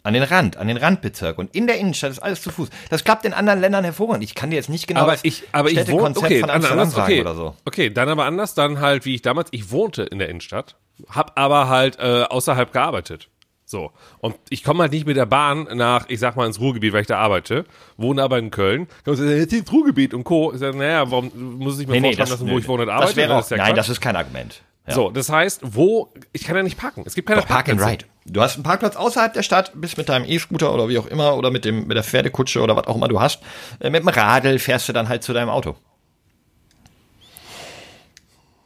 An 0.04 0.14
den 0.14 0.24
Rand, 0.24 0.58
an 0.58 0.68
den 0.68 0.78
Randbezirk. 0.78 1.38
Und 1.38 1.56
in 1.56 1.68
der 1.68 1.78
Innenstadt 1.78 2.12
ist 2.12 2.20
alles 2.20 2.42
zu 2.42 2.50
Fuß. 2.50 2.70
Das 2.90 3.04
klappt 3.04 3.24
in 3.26 3.34
anderen 3.34 3.60
Ländern 3.62 3.84
hervorragend. 3.84 4.24
Ich 4.24 4.34
kann 4.34 4.50
dir 4.50 4.56
jetzt 4.56 4.70
nicht 4.70 4.88
genau 4.88 5.02
aber 5.02 5.12
das 5.12 5.24
ich, 5.24 5.44
aber 5.52 5.70
ich 5.70 5.88
wohne, 5.90 6.16
okay, 6.18 6.40
von 6.40 6.50
Amsterdam 6.50 6.80
anders, 6.80 6.96
sagen 6.96 7.12
okay, 7.12 7.22
oder 7.22 7.36
so. 7.36 7.56
okay, 7.66 7.90
dann 7.92 8.10
aber 8.10 8.26
anders, 8.26 8.56
dann 8.56 8.80
halt, 8.80 9.06
wie 9.06 9.14
ich 9.14 9.22
damals, 9.22 9.50
ich 9.52 9.70
wohnte 9.70 10.04
in 10.04 10.18
der 10.18 10.30
Innenstadt, 10.30 10.76
hab 11.10 11.38
aber 11.40 11.70
halt 11.70 12.00
äh, 12.00 12.24
außerhalb 12.24 12.72
gearbeitet. 12.74 13.30
So. 13.72 13.92
Und 14.20 14.36
ich 14.50 14.64
komme 14.64 14.82
halt 14.82 14.92
nicht 14.92 15.08
mit 15.08 15.16
der 15.16 15.26
Bahn 15.26 15.66
nach, 15.74 16.10
ich 16.10 16.20
sag 16.20 16.36
mal, 16.36 16.46
ins 16.46 16.60
Ruhrgebiet, 16.60 16.92
weil 16.92 17.02
ich 17.02 17.08
da 17.08 17.20
arbeite, 17.20 17.66
wohne 17.96 18.22
aber 18.22 18.38
in 18.38 18.52
Köln. 18.52 18.88
Man 19.06 19.16
sagen, 19.16 19.30
jetzt 19.30 19.54
ins 19.54 19.72
Ruhrgebiet 19.72 20.14
und 20.14 20.26
Co. 20.26 20.52
Ich 20.52 20.60
sag, 20.60 20.76
naja, 20.76 21.10
warum 21.10 21.32
muss 21.58 21.80
ich 21.80 21.88
mir 21.88 22.02
vorstellen 22.02 22.30
lassen, 22.30 22.50
wo 22.50 22.58
ich 22.58 22.68
wohne 22.68 22.84
und 22.84 22.90
arbeite? 22.90 23.12
das 23.12 23.16
wäre 23.16 23.36
auch, 23.36 23.50
ja 23.50 23.58
Nein, 23.58 23.68
Quatsch. 23.68 23.78
das 23.78 23.90
ist 23.90 24.02
kein 24.02 24.16
Argument. 24.18 24.62
Ja. 24.88 24.94
So, 24.96 25.12
das 25.12 25.30
heißt, 25.30 25.62
wo, 25.63 26.13
ich 26.34 26.44
kann 26.44 26.56
ja 26.56 26.63
nicht 26.63 26.78
parken. 26.78 27.04
Es 27.06 27.13
gibt 27.13 27.28
keine 27.28 27.41
Doch, 27.41 27.48
Park 27.48 27.70
and. 27.70 27.82
Ride. 27.82 28.06
Du 28.26 28.41
hast 28.41 28.56
einen 28.56 28.63
Parkplatz 28.63 28.96
außerhalb 28.96 29.34
der 29.34 29.44
Stadt, 29.44 29.72
bist 29.76 29.98
mit 29.98 30.10
deinem 30.10 30.26
E-Scooter 30.26 30.74
oder 30.74 30.89
wie 30.89 31.00
auch 31.00 31.08
immer 31.08 31.36
oder 31.36 31.50
mit 31.50 31.65
dem 31.65 31.88
mit 31.88 31.98
der 31.98 32.04
Pferdekutsche 32.04 32.62
oder 32.62 32.76
was 32.76 32.88
auch 32.88 32.96
immer 32.96 33.08
du 33.08 33.20
hast. 33.20 33.41
Äh, 33.80 33.89
mit 33.89 34.04
dem 34.04 34.10
Radl 34.10 34.60
fährst 34.60 34.89
du 34.89 34.94
dann 34.94 35.10
halt 35.10 35.24
zu 35.24 35.34
deinem 35.34 35.50
Auto. 35.50 35.76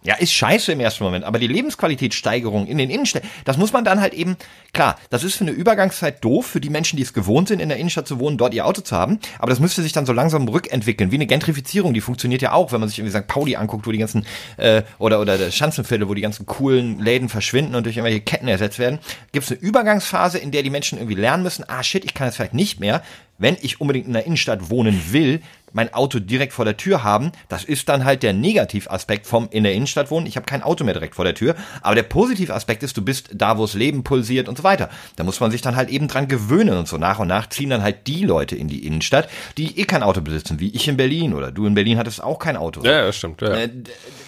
Ja, 0.06 0.16
ist 0.16 0.34
scheiße 0.34 0.72
im 0.72 0.80
ersten 0.80 1.04
Moment, 1.04 1.26
aber 1.26 1.40
die 1.40 1.48
Lebensqualitätssteigerung 1.48 2.68
in 2.68 2.78
den 2.78 2.92
Innenstädten, 2.92 3.28
das 3.44 3.58
muss 3.58 3.74
man 3.74 3.84
dann 3.84 4.00
halt 4.00 4.14
eben, 4.14 4.38
klar, 4.72 4.98
das 5.10 5.24
ist 5.24 5.36
für 5.36 5.44
eine 5.44 5.52
Übergangszeit 5.52 6.24
doof, 6.24 6.46
für 6.46 6.62
die 6.62 6.70
Menschen, 6.70 6.98
die 6.98 7.04
es 7.04 7.12
gewohnt 7.12 7.48
sind, 7.48 7.60
in 7.60 7.70
der 7.70 7.80
Innenstadt 7.80 8.08
zu 8.08 8.20
wohnen, 8.20 8.38
dort 8.38 8.54
ihr 8.54 8.68
Auto 8.68 8.82
zu 8.82 8.96
haben, 8.96 9.20
aber 9.40 9.50
das 9.50 9.60
müsste 9.60 9.82
sich 9.82 9.94
dann 9.94 10.06
so 10.06 10.14
langsam 10.14 10.48
rückentwickeln, 10.48 11.12
wie 11.12 11.16
eine 11.16 11.26
Gentrifizierung, 11.26 11.96
die 11.96 12.02
funktioniert 12.02 12.44
ja 12.44 12.52
auch, 12.52 12.72
wenn 12.72 12.80
man 12.80 12.90
sich 12.90 13.00
irgendwie 13.00 13.18
St. 13.18 13.26
Pauli 13.26 13.56
anguckt, 13.56 13.88
wo 13.88 13.92
die 13.92 13.98
ganzen, 13.98 14.28
äh, 14.58 14.84
oder, 15.00 15.20
oder 15.20 15.40
der 15.40 15.50
Schanzenviertel, 15.50 16.08
wo 16.08 16.14
die 16.14 16.22
ganzen 16.22 16.46
coolen 16.46 17.00
Läden 17.00 17.28
verschwinden 17.28 17.74
und 17.74 17.86
durch 17.86 17.98
irgendwelche 17.98 18.22
Ketten 18.22 18.48
ersetzt 18.48 18.78
werden, 18.78 19.00
gibt 19.32 19.46
es 19.46 19.52
eine 19.52 19.60
Übergangsphase, 19.60 20.38
in 20.38 20.52
der 20.52 20.62
die 20.62 20.70
Menschen 20.70 21.00
irgendwie 21.00 21.20
lernen 21.20 21.42
müssen, 21.42 21.66
ah 21.68 21.82
shit, 21.82 22.06
ich 22.06 22.14
kann 22.14 22.28
das 22.28 22.36
vielleicht 22.36 22.54
nicht 22.54 22.80
mehr, 22.80 23.02
wenn 23.38 23.58
ich 23.62 23.82
unbedingt 23.82 24.08
in 24.08 24.14
der 24.14 24.26
Innenstadt 24.26 24.70
wohnen 24.70 25.12
will, 25.12 25.42
mein 25.76 25.94
Auto 25.94 26.20
direkt 26.20 26.54
vor 26.54 26.64
der 26.64 26.78
Tür 26.78 27.04
haben. 27.04 27.34
Das 27.50 27.66
ist 27.66 27.90
dann 27.90 28.06
halt 28.06 28.24
der 28.24 28.32
Negativaspekt 28.32 29.28
vom 29.28 29.50
in 29.52 29.64
der 29.64 29.74
Innenstadt 29.74 30.10
wohnen. 30.10 30.26
Ich 30.26 30.38
habe 30.38 30.46
kein 30.46 30.64
Auto 30.64 30.86
mehr 30.86 30.94
direkt 30.94 31.16
vor 31.16 31.26
der 31.26 31.36
Tür. 31.36 31.54
Aber 31.82 31.96
der 31.96 32.04
Positivaspekt 32.04 32.82
ist, 32.82 32.96
du 32.96 33.02
bist 33.04 33.30
da, 33.34 33.58
wo 33.58 33.64
das 33.64 33.74
Leben 33.74 34.06
pulsiert 34.06 34.48
und 34.48 34.58
so 34.58 34.64
weiter. 34.64 34.90
Da 35.18 35.26
muss 35.26 35.42
man 35.42 35.52
sich 35.52 35.62
dann 35.62 35.76
halt 35.76 35.90
eben 35.90 36.08
dran 36.08 36.30
gewöhnen 36.30 36.78
und 36.78 36.88
so 36.88 36.98
nach 36.98 37.20
und 37.20 37.28
nach 37.28 37.50
ziehen 37.50 37.70
dann 37.70 37.84
halt 37.84 38.08
die 38.08 38.24
Leute 38.24 38.56
in 38.56 38.70
die 38.70 38.88
Innenstadt, 38.88 39.28
die 39.58 39.78
eh 39.78 39.84
kein 39.84 40.02
Auto 40.02 40.22
besitzen, 40.22 40.62
wie 40.62 40.70
ich 40.74 40.88
in 40.88 40.96
Berlin 40.96 41.34
oder 41.34 41.52
du 41.52 41.66
in 41.66 41.76
Berlin 41.76 41.98
hattest 41.98 42.24
auch 42.24 42.40
kein 42.40 42.56
Auto. 42.56 42.82
Ja, 42.86 42.92
ja, 42.92 43.06
das 43.08 43.18
stimmt. 43.18 43.42
Ja. 43.42 43.54
Äh, 43.54 43.70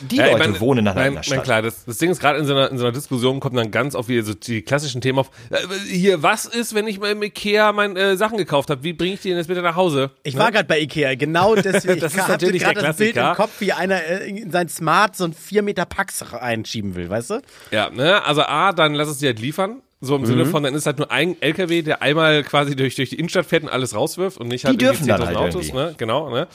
die 0.01 0.17
Ja, 0.17 0.25
ich 0.25 0.33
Leute 0.33 0.49
mein, 0.49 0.59
wohnen 0.59 0.83
dann 0.83 0.95
halt 0.95 1.07
in 1.07 1.15
der 1.15 1.23
Stadt. 1.23 1.37
Mein, 1.37 1.43
klar, 1.45 1.61
das, 1.61 1.85
das 1.85 1.97
Ding 1.97 2.11
ist 2.11 2.19
gerade 2.19 2.39
in 2.39 2.45
so 2.45 2.51
einer 2.51 2.69
in 2.69 2.77
so 2.77 2.83
einer 2.83 2.91
Diskussion 2.93 3.39
kommt 3.39 3.55
dann 3.55 3.71
ganz 3.71 3.95
oft 3.95 4.09
wieder 4.09 4.23
so 4.23 4.33
die 4.33 4.63
klassischen 4.63 4.99
Themen 4.99 5.19
auf. 5.19 5.31
Äh, 5.49 5.59
hier, 5.89 6.23
was 6.23 6.45
ist, 6.45 6.75
wenn 6.75 6.87
ich 6.87 6.99
mal 6.99 7.11
im 7.11 7.23
Ikea 7.23 7.71
meine 7.71 7.97
äh, 7.97 8.17
Sachen 8.17 8.37
gekauft 8.37 8.69
habe? 8.69 8.83
Wie 8.83 8.96
bringe 8.97 9.13
ich 9.13 9.21
die 9.21 9.29
denn 9.29 9.37
jetzt 9.37 9.47
bitte 9.47 9.61
nach 9.61 9.75
Hause? 9.75 10.11
Ich 10.23 10.37
war 10.37 10.51
gerade 10.51 10.67
bei 10.67 10.79
Ikea, 10.79 11.15
genau 11.15 11.55
deswegen. 11.55 11.99
Das 11.99 12.11
ist 12.13 12.17
ich 12.17 12.23
hatte 12.23 12.31
natürlich 12.33 12.63
gerade 12.63 12.75
der 12.75 12.83
das 12.89 12.97
Bild 12.97 13.09
im 13.15 13.21
Klassiker. 13.21 13.43
Kopf, 13.43 13.53
wie 13.59 13.71
einer 13.73 14.03
äh, 14.03 14.27
in 14.29 14.51
sein 14.51 14.67
Smart 14.69 15.15
so 15.15 15.25
ein 15.25 15.33
4 15.33 15.61
Meter 15.63 15.85
Pax 15.85 16.33
reinschieben 16.33 16.95
will, 16.95 17.09
weißt 17.09 17.29
du? 17.31 17.41
Ja, 17.71 17.89
ne? 17.89 18.23
Also 18.23 18.41
A, 18.43 18.73
dann 18.73 18.93
lass 18.93 19.07
es 19.07 19.19
dir 19.19 19.27
halt 19.27 19.39
liefern. 19.39 19.81
So 19.99 20.15
im 20.15 20.27
Sinne 20.27 20.45
Mhm. 20.45 20.51
von, 20.51 20.61
dann 20.61 20.75
ist 20.75 20.85
halt 20.85 20.99
nur 20.99 21.09
ein 21.11 21.35
LKW, 21.41 21.81
der 21.81 22.03
einmal 22.03 22.43
quasi 22.43 22.75
durch, 22.75 22.93
durch 22.93 23.09
die 23.09 23.15
Innenstadt 23.15 23.47
fährt 23.47 23.63
und 23.63 23.69
alles 23.69 23.95
rauswirft 23.95 24.37
und 24.37 24.47
nicht 24.47 24.63
halt 24.65 24.75
Die 24.75 24.77
dürfen 24.77 25.07
dann 25.07 25.21
10.000 25.21 25.25
halt 25.25 25.37
Autos, 25.37 25.65
irgendwie. 25.69 25.75
ne? 25.85 25.95
Genau, 25.97 26.29
ne? 26.29 26.47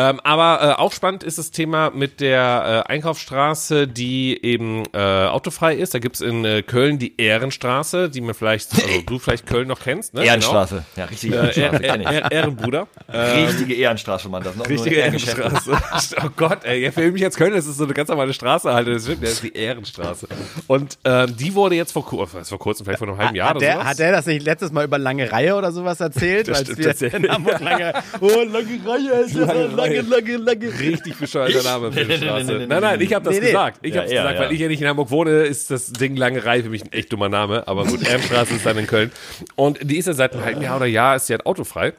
Ähm, 0.00 0.20
aber 0.22 0.62
äh, 0.62 0.80
auch 0.80 0.92
spannend 0.92 1.24
ist 1.24 1.38
das 1.38 1.50
Thema 1.50 1.90
mit 1.90 2.20
der 2.20 2.84
äh, 2.86 2.92
Einkaufsstraße, 2.92 3.88
die 3.88 4.38
eben 4.44 4.84
äh, 4.92 4.98
autofrei 5.26 5.74
ist. 5.74 5.92
Da 5.92 5.98
gibt's 5.98 6.20
in 6.20 6.44
äh, 6.44 6.62
Köln 6.62 7.00
die 7.00 7.20
Ehrenstraße, 7.20 8.08
die 8.08 8.20
man 8.20 8.34
vielleicht, 8.34 8.74
also 8.74 8.86
du 9.06 9.18
vielleicht 9.18 9.46
Köln 9.46 9.66
noch 9.66 9.80
kennst, 9.80 10.14
ne? 10.14 10.24
Ehrenstraße. 10.24 10.84
Ja, 10.94 11.06
richtige 11.06 11.34
Genau. 11.34 11.48
Äh, 11.48 11.60
Ehrenstraße. 11.60 11.82
kenn 11.82 12.00
ich. 12.02 12.06
er, 12.06 12.30
Ehrenbruder. 12.32 12.86
Richtige 13.12 13.74
Ehrenstraße, 13.74 14.28
man 14.28 14.44
das. 14.44 14.54
Noch 14.54 14.68
Richtige. 14.68 14.96
Ehrenstraße. 14.96 15.72
oh 16.24 16.28
Gott, 16.36 16.58
ey, 16.64 16.84
ja, 16.84 16.92
für 16.92 17.10
mich 17.10 17.24
als 17.24 17.36
Kölner 17.36 17.56
ist 17.56 17.66
es 17.66 17.76
so 17.76 17.84
eine 17.84 17.94
ganz 17.94 18.08
normale 18.08 18.32
Straße 18.32 18.72
halt. 18.72 18.86
Das 18.86 19.08
ist, 19.08 19.20
das 19.22 19.30
ist 19.32 19.42
die 19.42 19.56
Ehrenstraße. 19.56 20.28
Und 20.68 20.98
ähm, 21.04 21.36
die 21.36 21.54
wurde 21.54 21.74
jetzt 21.74 21.90
vor, 21.92 22.04
kur- 22.06 22.26
vor 22.28 22.58
kurzem, 22.58 22.84
vielleicht 22.84 23.00
vor 23.00 23.08
einem 23.08 23.18
halben 23.18 23.34
Jahr 23.34 23.48
Hat 23.48 23.56
oder 23.56 23.66
der, 23.66 23.74
sowas. 23.74 23.86
hat 23.88 23.98
der 23.98 24.12
das 24.12 24.26
nicht 24.26 24.44
letztes 24.44 24.70
Mal 24.70 24.84
über 24.84 24.98
lange 24.98 25.32
Reihe 25.32 25.56
oder 25.56 25.72
sowas 25.72 25.98
erzählt? 26.00 26.46
Das 26.48 26.58
als 26.58 26.70
stimmt 26.72 27.00
wir 27.00 27.14
in 27.14 27.28
Hamburg 27.28 27.60
lange, 27.60 27.94
oh, 28.20 28.28
lange 28.28 28.78
Reihe, 28.86 29.12
Alter, 29.14 29.46
Lange 29.46 29.87
lange, 29.87 29.87
Reihe. 29.88 30.00
lange, 30.02 30.36
lange, 30.36 30.78
Richtig 30.80 31.16
bescheuerter 31.16 31.62
Name 31.62 31.92
für 31.92 32.04
nee, 32.04 32.16
Straße. 32.16 32.44
nee, 32.46 32.52
nee, 32.52 32.58
nee, 32.60 32.66
Nein, 32.66 32.80
nein, 32.82 33.00
ich 33.00 33.12
habe 33.14 33.24
das 33.24 33.34
nee, 33.34 33.40
nee. 33.40 33.46
gesagt. 33.46 33.78
Ich 33.82 33.94
Ja, 33.94 34.02
habe 34.02 34.10
ja, 34.12 34.22
gesagt, 34.22 34.38
ja. 34.40 34.44
weil 34.46 34.52
ich 34.54 34.60
ja 34.60 34.68
nicht 34.68 34.80
in 34.80 34.88
Hamburg 34.88 35.10
wohne, 35.10 35.30
ist 35.42 35.70
das 35.70 35.92
Ding 35.92 36.16
lange 36.16 36.44
Reihe 36.44 36.62
für 36.62 36.70
mich 36.70 36.82
ein 36.84 36.92
echt 36.92 37.12
dummer 37.12 37.28
Name. 37.28 37.66
Aber 37.68 37.84
gut, 37.84 38.02
Ehrenstraße 38.08 38.54
ist 38.54 38.66
dann 38.66 38.78
in 38.78 38.86
Köln. 38.86 39.10
Und 39.56 39.78
die 39.82 39.96
ist 39.98 40.06
ja 40.06 40.12
seit 40.14 40.32
einem 40.34 40.44
halben 40.44 40.62
Jahr 40.62 40.76
oder 40.76 40.86
Jahr 40.86 41.16
ist 41.16 41.26
sie 41.26 41.32
halt 41.32 41.46
autofrei. 41.46 41.92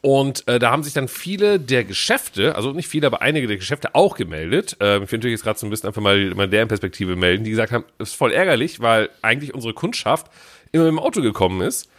Und 0.00 0.48
äh, 0.48 0.58
da 0.58 0.70
haben 0.70 0.82
sich 0.82 0.94
dann 0.94 1.06
viele 1.06 1.60
der 1.60 1.84
Geschäfte, 1.84 2.54
also 2.56 2.72
nicht 2.72 2.88
viele, 2.88 3.06
aber 3.06 3.20
einige 3.20 3.46
der 3.46 3.58
Geschäfte 3.58 3.94
auch 3.94 4.16
gemeldet. 4.16 4.76
Ähm, 4.80 5.02
ich 5.02 5.12
will 5.12 5.18
natürlich 5.18 5.34
jetzt 5.34 5.44
gerade 5.44 5.58
so 5.58 5.66
ein 5.66 5.70
bisschen 5.70 5.86
einfach 5.88 6.00
mal, 6.00 6.18
mal 6.34 6.48
deren 6.48 6.68
Perspektive 6.68 7.14
melden, 7.14 7.44
die 7.44 7.50
gesagt 7.50 7.72
haben, 7.72 7.84
es 7.98 8.10
ist 8.10 8.14
voll 8.16 8.32
ärgerlich, 8.32 8.80
weil 8.80 9.10
eigentlich 9.20 9.52
unsere 9.54 9.74
Kundschaft 9.74 10.28
immer 10.72 10.84
mit 10.84 10.92
dem 10.92 10.98
Auto 10.98 11.20
gekommen 11.20 11.60
ist. 11.60 11.90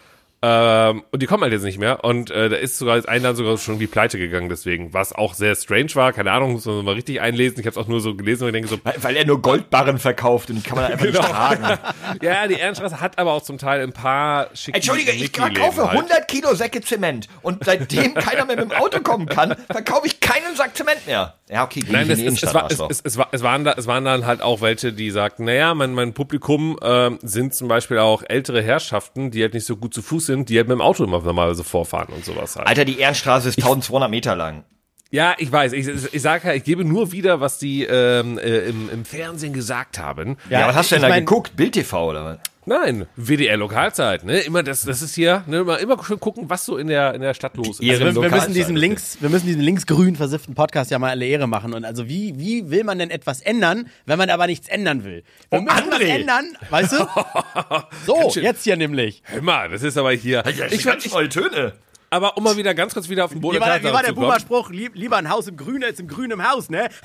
Ähm, 0.45 1.03
und 1.09 1.21
die 1.21 1.25
kommen 1.25 1.41
halt 1.43 1.53
jetzt 1.53 1.63
nicht 1.63 1.79
mehr. 1.79 2.03
Und 2.03 2.29
äh, 2.29 2.49
da 2.49 2.57
ist 2.57 2.77
sogar 2.77 3.01
ein 3.07 3.21
Land 3.21 3.37
sogar 3.37 3.57
schon 3.57 3.79
wie 3.79 3.87
pleite 3.87 4.17
gegangen 4.17 4.49
deswegen. 4.49 4.93
Was 4.93 5.13
auch 5.13 5.35
sehr 5.35 5.55
strange 5.55 5.95
war. 5.95 6.11
Keine 6.11 6.33
Ahnung, 6.33 6.51
muss 6.51 6.65
man 6.65 6.83
mal 6.83 6.95
richtig 6.95 7.21
einlesen. 7.21 7.61
Ich 7.61 7.65
habe 7.65 7.71
es 7.71 7.77
auch 7.77 7.87
nur 7.87 8.01
so 8.01 8.13
gelesen 8.13 8.43
und 8.43 8.49
ich 8.49 8.53
denke 8.53 8.67
so, 8.67 8.77
Weil, 8.83 8.95
weil 9.01 9.15
er 9.15 9.25
nur 9.25 9.41
Goldbarren 9.41 9.99
verkauft 9.99 10.49
und 10.49 10.57
die 10.57 10.61
kann 10.61 10.75
man 10.77 10.91
einfach 10.91 11.05
Genau. 11.05 11.19
nicht 11.21 11.31
tragen. 11.31 11.79
ja, 12.21 12.47
die 12.47 12.55
Ehrenstraße 12.55 12.99
hat 12.99 13.17
aber 13.19 13.31
auch 13.31 13.41
zum 13.41 13.57
Teil 13.57 13.81
ein 13.83 13.93
paar 13.93 14.49
schicke 14.53 14.75
Entschuldige, 14.75 15.11
ich 15.13 15.21
Mickey-Läden 15.21 15.55
kaufe 15.55 15.87
halt. 15.87 15.97
100 15.97 16.27
Kilo 16.27 16.53
Säcke 16.55 16.81
Zement 16.81 17.29
und 17.41 17.63
seitdem 17.63 18.13
keiner 18.15 18.45
mehr 18.45 18.57
mit 18.57 18.69
dem 18.69 18.77
Auto 18.77 18.99
kommen 18.99 19.27
kann, 19.27 19.55
verkaufe 19.71 20.07
ich 20.07 20.19
keinen 20.19 20.57
Sack 20.57 20.75
Zement 20.75 21.07
mehr. 21.07 21.35
Ja, 21.49 21.63
okay, 21.63 21.83
Nein, 21.87 22.07
die 22.07 22.25
es, 22.25 22.53
war, 22.53 22.69
es, 22.69 23.01
es, 23.03 23.17
war, 23.17 23.27
es, 23.31 23.43
waren 23.43 23.63
da, 23.63 23.73
es 23.77 23.85
waren 23.87 24.03
dann 24.03 24.25
halt 24.25 24.41
auch 24.41 24.61
welche, 24.61 24.91
die 24.91 25.09
sagten, 25.11 25.45
naja, 25.45 25.73
mein, 25.73 25.93
mein 25.93 26.13
Publikum 26.13 26.77
ähm, 26.81 27.19
sind 27.21 27.53
zum 27.53 27.67
Beispiel 27.67 27.99
auch 27.99 28.23
ältere 28.27 28.61
Herrschaften, 28.61 29.29
die 29.31 29.41
halt 29.41 29.53
nicht 29.53 29.65
so 29.65 29.77
gut 29.77 29.93
zu 29.93 30.01
Fuß 30.01 30.25
sind 30.25 30.32
sind, 30.33 30.49
die 30.49 30.57
halt 30.57 30.67
mit 30.67 30.75
dem 30.77 30.81
Auto 30.81 31.03
immer 31.03 31.21
normalerweise 31.21 31.63
vorfahren 31.63 32.13
und 32.13 32.25
sowas 32.25 32.55
halt. 32.55 32.67
Alter, 32.67 32.85
die 32.85 32.99
Ehrenstraße 32.99 33.49
ist 33.49 33.57
1200 33.59 34.09
Meter 34.09 34.35
lang. 34.35 34.63
Ja, 35.11 35.35
ich 35.37 35.51
weiß. 35.51 35.73
Ich, 35.73 35.87
ich 36.11 36.21
sage 36.23 36.47
ja, 36.47 36.53
ich 36.55 36.63
gebe 36.63 36.83
nur 36.83 37.11
wieder, 37.11 37.39
was 37.39 37.59
die 37.59 37.83
ähm, 37.83 38.39
äh, 38.39 38.59
im, 38.69 38.89
im 38.89 39.05
Fernsehen 39.05 39.53
gesagt 39.53 39.99
haben. 39.99 40.37
Ja, 40.49 40.67
was 40.67 40.75
hast 40.75 40.91
du 40.91 40.95
denn 40.95 41.03
ich 41.03 41.07
da 41.07 41.13
mein- 41.13 41.25
geguckt? 41.25 41.55
Bild 41.55 41.73
TV 41.73 42.09
oder 42.09 42.25
was? 42.25 42.37
Nein, 42.65 43.07
WDR 43.15 43.57
Lokalzeit. 43.57 44.23
Ne? 44.23 44.39
Immer 44.39 44.63
das, 44.63 44.83
das 44.83 45.01
ist 45.01 45.15
hier, 45.15 45.43
ne? 45.47 45.59
immer, 45.59 45.79
immer 45.79 46.03
schön 46.03 46.19
gucken, 46.19 46.49
was 46.49 46.65
so 46.65 46.77
in 46.77 46.87
der 46.87 47.13
in 47.13 47.21
der 47.21 47.33
Stadt 47.33 47.57
los 47.57 47.79
ist. 47.79 47.89
Also 47.89 48.05
wir, 48.05 48.21
wir 48.21 48.29
müssen 48.29 48.53
diesen 48.53 48.75
links, 48.75 49.17
wir 49.19 49.29
müssen 49.29 49.47
diesen 49.47 49.61
linksgrün 49.61 50.15
versifften 50.15 50.55
Podcast 50.55 50.89
ja 50.91 50.99
mal 50.99 51.09
alle 51.09 51.25
Ehre 51.25 51.47
machen. 51.47 51.73
Und 51.73 51.83
also 51.85 52.07
wie, 52.07 52.39
wie 52.39 52.69
will 52.69 52.83
man 52.83 52.99
denn 52.99 53.09
etwas 53.09 53.41
ändern, 53.41 53.89
wenn 54.05 54.17
man 54.17 54.29
aber 54.29 54.47
nichts 54.47 54.67
ändern 54.69 55.03
will? 55.03 55.23
Wir 55.49 55.59
Oh, 55.59 55.61
müssen 55.61 55.91
was 55.91 55.99
ändern, 56.01 56.57
weißt 56.69 56.93
du? 56.93 57.07
So, 58.05 58.31
jetzt 58.39 58.63
hier 58.63 58.75
nämlich. 58.75 59.21
Hör 59.25 59.41
mal, 59.41 59.69
das 59.69 59.83
ist 59.83 59.97
aber 59.97 60.11
hier. 60.11 60.43
Ich 60.71 60.83
ganz 60.83 61.09
neue 61.11 61.29
Töne. 61.29 61.73
Aber 62.09 62.37
um 62.37 62.43
mal 62.43 62.55
wieder 62.57 62.73
ganz 62.75 62.93
kurz 62.93 63.09
wieder 63.09 63.25
auf 63.25 63.31
den 63.31 63.41
Boden 63.41 63.57
Wie 63.57 63.61
war, 63.61 63.79
der 63.79 63.89
wie 63.89 63.93
war 63.93 64.01
der 64.01 64.09
zu 64.09 64.15
kommen. 64.15 64.27
Boomer-Spruch? 64.27 64.69
Lieb, 64.69 64.91
lieber 64.95 65.17
ein 65.17 65.29
Haus 65.29 65.47
im 65.47 65.57
Grün 65.57 65.83
als 65.83 65.99
im 65.99 66.07
Grün 66.07 66.31
im 66.31 66.47
Haus, 66.47 66.69
ne? 66.69 66.89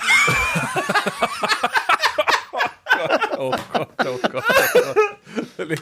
Oh 3.38 3.52
Gott, 3.72 3.88
oh 4.00 4.18
Gott, 4.20 4.20
oh 4.24 4.30
Gott. 4.32 4.44
Das 4.74 4.87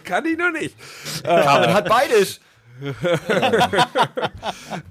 kann 0.04 0.26
ich 0.26 0.36
noch 0.36 0.52
nicht. 0.52 0.74
Carmen 1.22 1.72
hat 1.74 1.88
beides. 1.88 2.40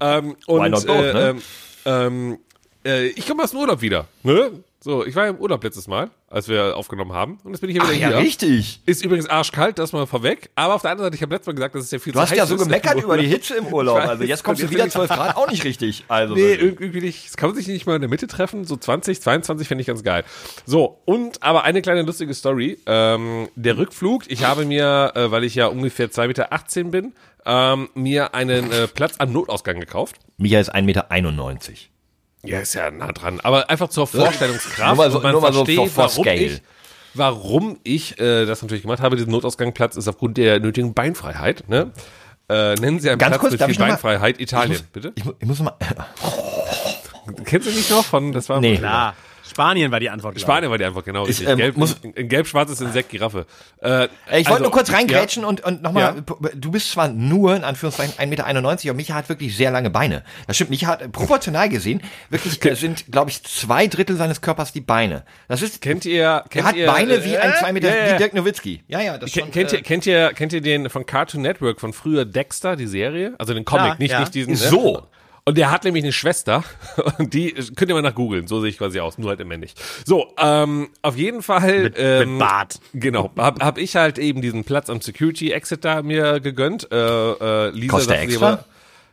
Ähm, 0.00 0.36
und 0.46 0.72
both, 0.72 0.88
äh, 0.88 1.12
ne? 1.12 1.28
ähm, 1.30 1.42
ähm, 1.84 2.38
äh, 2.84 3.06
ich 3.08 3.26
komme 3.26 3.44
aus 3.44 3.50
dem 3.50 3.60
Urlaub 3.60 3.80
wieder. 3.80 4.06
Ne? 4.22 4.64
So, 4.86 5.04
ich 5.04 5.16
war 5.16 5.24
ja 5.24 5.30
im 5.30 5.38
Urlaub 5.38 5.64
letztes 5.64 5.88
Mal, 5.88 6.10
als 6.28 6.46
wir 6.46 6.76
aufgenommen 6.76 7.12
haben. 7.12 7.38
Und 7.42 7.50
jetzt 7.50 7.60
bin 7.60 7.70
ich 7.70 7.74
hier 7.74 7.82
Ach 7.84 7.90
wieder 7.90 7.98
ja, 8.00 8.08
hier. 8.10 8.18
richtig. 8.18 8.82
Ist 8.86 9.04
übrigens 9.04 9.28
arschkalt, 9.28 9.80
das 9.80 9.92
mal 9.92 10.06
vorweg. 10.06 10.50
Aber 10.54 10.74
auf 10.76 10.82
der 10.82 10.92
anderen 10.92 11.06
Seite, 11.08 11.16
ich 11.16 11.22
habe 11.22 11.34
letztes 11.34 11.48
Mal 11.48 11.54
gesagt, 11.54 11.74
dass 11.74 11.82
es 11.82 11.90
ja 11.90 11.98
viel 11.98 12.12
Du 12.12 12.18
zu 12.18 12.22
hast 12.22 12.30
heiß 12.30 12.38
ja 12.38 12.46
so 12.46 12.54
ist. 12.54 12.62
gemeckert 12.62 13.02
über 13.02 13.18
die 13.18 13.26
Hitze 13.26 13.56
im 13.56 13.66
Urlaub. 13.72 13.98
Weiß. 13.98 14.10
Also 14.10 14.22
jetzt 14.22 14.44
kommst 14.44 14.62
du 14.62 14.70
wieder 14.70 14.84
jetzt 14.84 14.92
12 14.92 15.08
Grad, 15.10 15.36
auch 15.36 15.50
nicht 15.50 15.64
richtig. 15.64 16.04
Also 16.06 16.34
Nee, 16.36 16.54
irgendwie 16.54 17.00
nicht. 17.00 17.26
Das 17.26 17.36
kann 17.36 17.48
man 17.48 17.56
sich 17.56 17.66
nicht 17.66 17.84
mal 17.84 17.96
in 17.96 18.00
der 18.00 18.08
Mitte 18.08 18.28
treffen. 18.28 18.64
So 18.64 18.76
20, 18.76 19.20
22 19.20 19.66
fände 19.66 19.80
ich 19.80 19.88
ganz 19.88 20.04
geil. 20.04 20.22
So, 20.66 21.00
und 21.04 21.42
aber 21.42 21.64
eine 21.64 21.82
kleine 21.82 22.02
lustige 22.02 22.32
Story. 22.32 22.78
Ähm, 22.86 23.48
der 23.56 23.78
Rückflug, 23.78 24.30
ich 24.30 24.44
habe 24.44 24.66
mir, 24.66 25.10
äh, 25.16 25.32
weil 25.32 25.42
ich 25.42 25.56
ja 25.56 25.66
ungefähr 25.66 26.12
2,18 26.12 26.26
Meter 26.28 26.90
bin, 26.92 27.12
ähm, 27.44 27.88
mir 27.94 28.36
einen 28.36 28.70
äh, 28.70 28.86
Platz 28.86 29.14
am 29.18 29.32
Notausgang 29.32 29.80
gekauft. 29.80 30.14
Micha 30.36 30.60
ist 30.60 30.72
1,91 30.72 30.82
Meter. 30.82 31.10
Ja, 32.46 32.60
ist 32.60 32.74
ja 32.74 32.90
nah 32.90 33.12
dran. 33.12 33.40
Aber 33.40 33.68
einfach 33.70 33.88
zur 33.88 34.06
Vorstellungskraft. 34.06 34.88
Nur 34.88 34.96
mal 34.96 35.10
so- 35.10 35.16
und 35.18 35.22
man 35.24 35.32
nur 35.32 35.40
mal 35.40 35.52
so 35.52 35.64
versteht, 35.64 35.90
for- 35.90 36.08
for 36.08 36.24
warum 36.24 36.26
ich, 36.44 36.62
warum 37.14 37.78
ich 37.82 38.20
äh, 38.20 38.46
das 38.46 38.62
natürlich 38.62 38.82
gemacht 38.82 39.00
habe. 39.00 39.16
Diesen 39.16 39.30
Notausgangplatz 39.32 39.96
ist 39.96 40.08
aufgrund 40.08 40.36
der 40.38 40.60
nötigen 40.60 40.94
Beinfreiheit. 40.94 41.68
Ne? 41.68 41.90
Äh, 42.48 42.74
nennen 42.76 43.00
Sie 43.00 43.10
einen 43.10 43.18
Ganz 43.18 43.30
Platz 43.30 43.40
kurz, 43.40 43.52
mit 43.52 43.62
viel 43.62 43.70
ich 43.72 43.78
noch 43.78 43.86
mal- 43.86 43.92
Beinfreiheit 43.92 44.40
Italien, 44.40 44.72
Ich 44.72 44.78
muss, 44.80 44.86
bitte? 44.92 45.12
Ich, 45.16 45.24
ich 45.40 45.46
muss 45.48 45.58
mal. 45.60 45.74
Kennst 47.44 47.66
du 47.66 47.72
nicht 47.72 47.90
noch 47.90 48.04
von, 48.04 48.32
das 48.32 48.48
war 48.48 48.60
Nee. 48.60 48.76
Klar. 48.76 49.14
Spanien 49.48 49.90
war 49.92 50.00
die 50.00 50.10
Antwort. 50.10 50.34
glaub 50.34 50.36
ich. 50.38 50.42
Spanien 50.42 50.70
war 50.70 50.78
die 50.78 50.84
Antwort, 50.84 51.04
genau. 51.04 51.24
richtig. 51.24 51.48
ähm, 51.48 51.56
gelb, 51.58 51.76
muss- 51.76 51.96
in, 52.02 52.12
in 52.12 52.28
gelb-schwarz 52.28 52.70
ist 52.70 52.80
Insekt, 52.80 53.10
Giraffe. 53.10 53.46
Äh, 53.82 54.04
Ich 54.06 54.10
wollte 54.30 54.50
also, 54.50 54.62
nur 54.64 54.70
kurz 54.72 54.92
reingrätschen 54.92 55.42
ja. 55.42 55.48
und, 55.48 55.62
und 55.64 55.82
nochmal, 55.82 56.22
du 56.54 56.70
bist 56.70 56.90
zwar 56.90 57.08
nur 57.08 57.54
in 57.56 57.64
Anführungszeichen 57.64 58.14
1,91 58.18 58.26
Meter, 58.26 58.46
aber 58.46 58.94
Micha 58.94 59.14
hat 59.14 59.28
wirklich 59.28 59.56
sehr 59.56 59.70
lange 59.70 59.90
Beine. 59.90 60.22
Das 60.46 60.56
stimmt, 60.56 60.70
Micha 60.70 60.86
hat 60.88 61.02
äh, 61.02 61.08
proportional 61.08 61.68
gesehen, 61.68 62.02
wirklich 62.30 62.64
äh, 62.64 62.74
sind, 62.74 63.10
glaube 63.10 63.30
ich, 63.30 63.42
zwei 63.44 63.86
Drittel 63.86 64.16
seines 64.16 64.40
Körpers 64.40 64.72
die 64.72 64.80
Beine. 64.80 65.24
Das 65.48 65.62
ist, 65.62 65.80
Kennt 65.80 66.04
ihr, 66.04 66.44
kennt 66.50 66.64
er 66.64 66.68
hat 66.70 66.76
ihr, 66.76 66.86
Beine 66.86 67.14
äh, 67.14 67.24
wie 67.24 67.36
ein 67.36 67.52
2 67.58 67.72
Meter, 67.72 67.88
ja, 67.88 68.06
ja. 68.06 68.14
wie 68.14 68.18
Dirk 68.18 68.34
Nowitzki. 68.34 68.82
Ja, 68.88 69.00
ja, 69.00 69.18
das 69.18 69.30
schon, 69.30 69.50
kennt, 69.50 69.72
äh, 69.72 69.76
ihr, 69.76 69.82
kennt, 69.82 70.06
ihr, 70.06 70.32
kennt 70.34 70.52
ihr 70.52 70.60
den 70.60 70.90
von 70.90 71.06
Cartoon 71.06 71.42
Network 71.42 71.80
von 71.80 71.92
früher 71.92 72.24
Dexter, 72.24 72.76
die 72.76 72.86
Serie? 72.86 73.34
Also 73.38 73.54
den 73.54 73.64
Comic, 73.64 73.84
Klar, 73.84 73.96
nicht, 73.98 74.10
ja. 74.12 74.20
nicht 74.20 74.34
diesen. 74.34 74.50
ne? 74.52 74.56
So. 74.56 75.06
Und 75.48 75.56
der 75.56 75.70
hat 75.70 75.84
nämlich 75.84 76.02
eine 76.02 76.12
Schwester 76.12 76.64
und 77.18 77.32
die 77.32 77.52
könnt 77.76 77.88
ihr 77.88 77.94
mal 77.94 78.02
nach 78.02 78.16
googeln, 78.16 78.48
so 78.48 78.60
sehe 78.60 78.68
ich 78.68 78.78
quasi 78.78 78.98
aus, 78.98 79.16
nur 79.16 79.30
halt 79.30 79.38
im 79.38 79.46
männlich. 79.46 79.74
So, 80.04 80.34
ähm, 80.38 80.88
auf 81.02 81.16
jeden 81.16 81.40
Fall 81.40 81.84
Mit, 81.84 81.94
ähm, 81.98 82.30
mit 82.30 82.38
Bart. 82.40 82.80
Genau, 82.92 83.30
hab, 83.36 83.62
hab 83.62 83.78
ich 83.78 83.94
halt 83.94 84.18
eben 84.18 84.42
diesen 84.42 84.64
Platz 84.64 84.90
am 84.90 85.00
Security 85.00 85.52
Exit 85.52 85.84
da 85.84 86.02
mir 86.02 86.40
gegönnt. 86.40 86.90
Äh, 86.90 86.96
äh, 86.96 87.70
Lisa 87.70 87.92
Kostet 87.96 88.16
extra? 88.16 88.48
aber- 88.54 88.64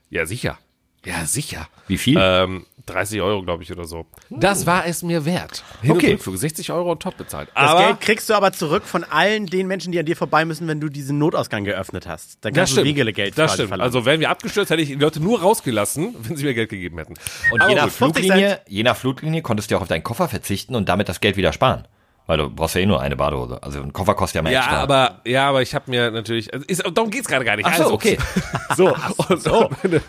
ja, 0.09 0.25
sicher. 0.25 0.57
Ja, 1.05 1.25
sicher. 1.25 1.67
Wie 1.87 1.97
viel? 1.99 2.17
Ähm, 2.19 2.65
30 2.85 3.21
Euro, 3.21 3.41
glaube 3.43 3.63
ich, 3.63 3.71
oder 3.71 3.85
so. 3.85 4.05
Das 4.29 4.65
war 4.65 4.85
es 4.85 5.03
mir 5.03 5.25
wert. 5.25 5.63
Hin 5.81 5.91
Okay. 5.91 6.07
und 6.07 6.13
Rückflug, 6.13 6.37
60 6.37 6.71
Euro 6.71 6.91
und 6.91 7.01
top 7.01 7.17
bezahlt. 7.17 7.49
Das 7.55 7.69
Aber 7.71 7.85
Geld 7.87 8.01
kriegst 8.01 8.29
du 8.29 8.33
aber 8.33 8.51
zurück 8.51 8.83
von 8.83 9.03
allen 9.03 9.45
den 9.45 9.67
Menschen, 9.67 9.91
die 9.91 9.99
an 9.99 10.05
dir 10.05 10.15
vorbei 10.17 10.45
müssen, 10.45 10.67
wenn 10.67 10.79
du 10.81 10.89
diesen 10.89 11.17
Notausgang 11.17 11.63
geöffnet 11.63 12.07
hast. 12.07 12.37
Dann 12.41 12.53
das 12.53 12.57
kannst 12.59 12.71
du 12.71 12.75
stimmt. 12.81 12.87
Wegelegeld 12.89 13.37
das 13.37 13.53
stimmt. 13.53 13.69
verlangen. 13.69 13.85
Also 13.87 14.05
wären 14.05 14.19
wir 14.19 14.29
abgestürzt, 14.29 14.69
hätte 14.71 14.81
ich 14.81 14.89
die 14.89 14.95
Leute 14.95 15.19
nur 15.21 15.41
rausgelassen, 15.41 16.15
wenn 16.21 16.35
sie 16.35 16.43
mir 16.43 16.53
Geld 16.53 16.69
gegeben 16.69 16.97
hätten. 16.97 17.13
Und 17.51 17.63
je 17.67 17.75
nach 17.75 17.83
gut. 17.83 17.91
50 17.93 18.25
Fluglinie, 18.25 18.59
je 18.67 18.83
nach 18.83 18.97
Fluglinie 18.97 19.41
konntest 19.41 19.71
du 19.71 19.77
auch 19.77 19.81
auf 19.81 19.87
deinen 19.87 20.03
Koffer 20.03 20.27
verzichten 20.27 20.75
und 20.75 20.89
damit 20.89 21.09
das 21.09 21.19
Geld 21.21 21.37
wieder 21.37 21.53
sparen. 21.53 21.87
Weil 22.25 22.37
du 22.37 22.49
brauchst 22.49 22.75
ja 22.75 22.81
eh 22.81 22.85
nur 22.85 23.01
eine 23.01 23.17
Badehose. 23.17 23.61
Also 23.61 23.81
ein 23.81 23.91
Koffer 23.91 24.15
kostet 24.15 24.35
ja 24.35 24.41
mehr 24.43 24.53
Ja, 24.53 24.59
extra. 24.59 24.77
aber 24.79 25.21
ja, 25.25 25.49
aber 25.49 25.61
ich 25.61 25.75
habe 25.75 25.91
mir 25.91 26.09
natürlich, 26.09 26.53
also 26.53 26.65
ist, 26.67 26.81
darum 26.93 27.09
geht's 27.09 27.27
gerade 27.27 27.43
gar 27.43 27.57
nicht. 27.57 27.65
Ach 27.65 27.75
so, 27.75 27.83
also, 27.83 27.93
okay. 27.95 28.17
So, 28.75 28.87
und, 29.29 29.45
und, 29.45 29.83
meine, 29.83 30.01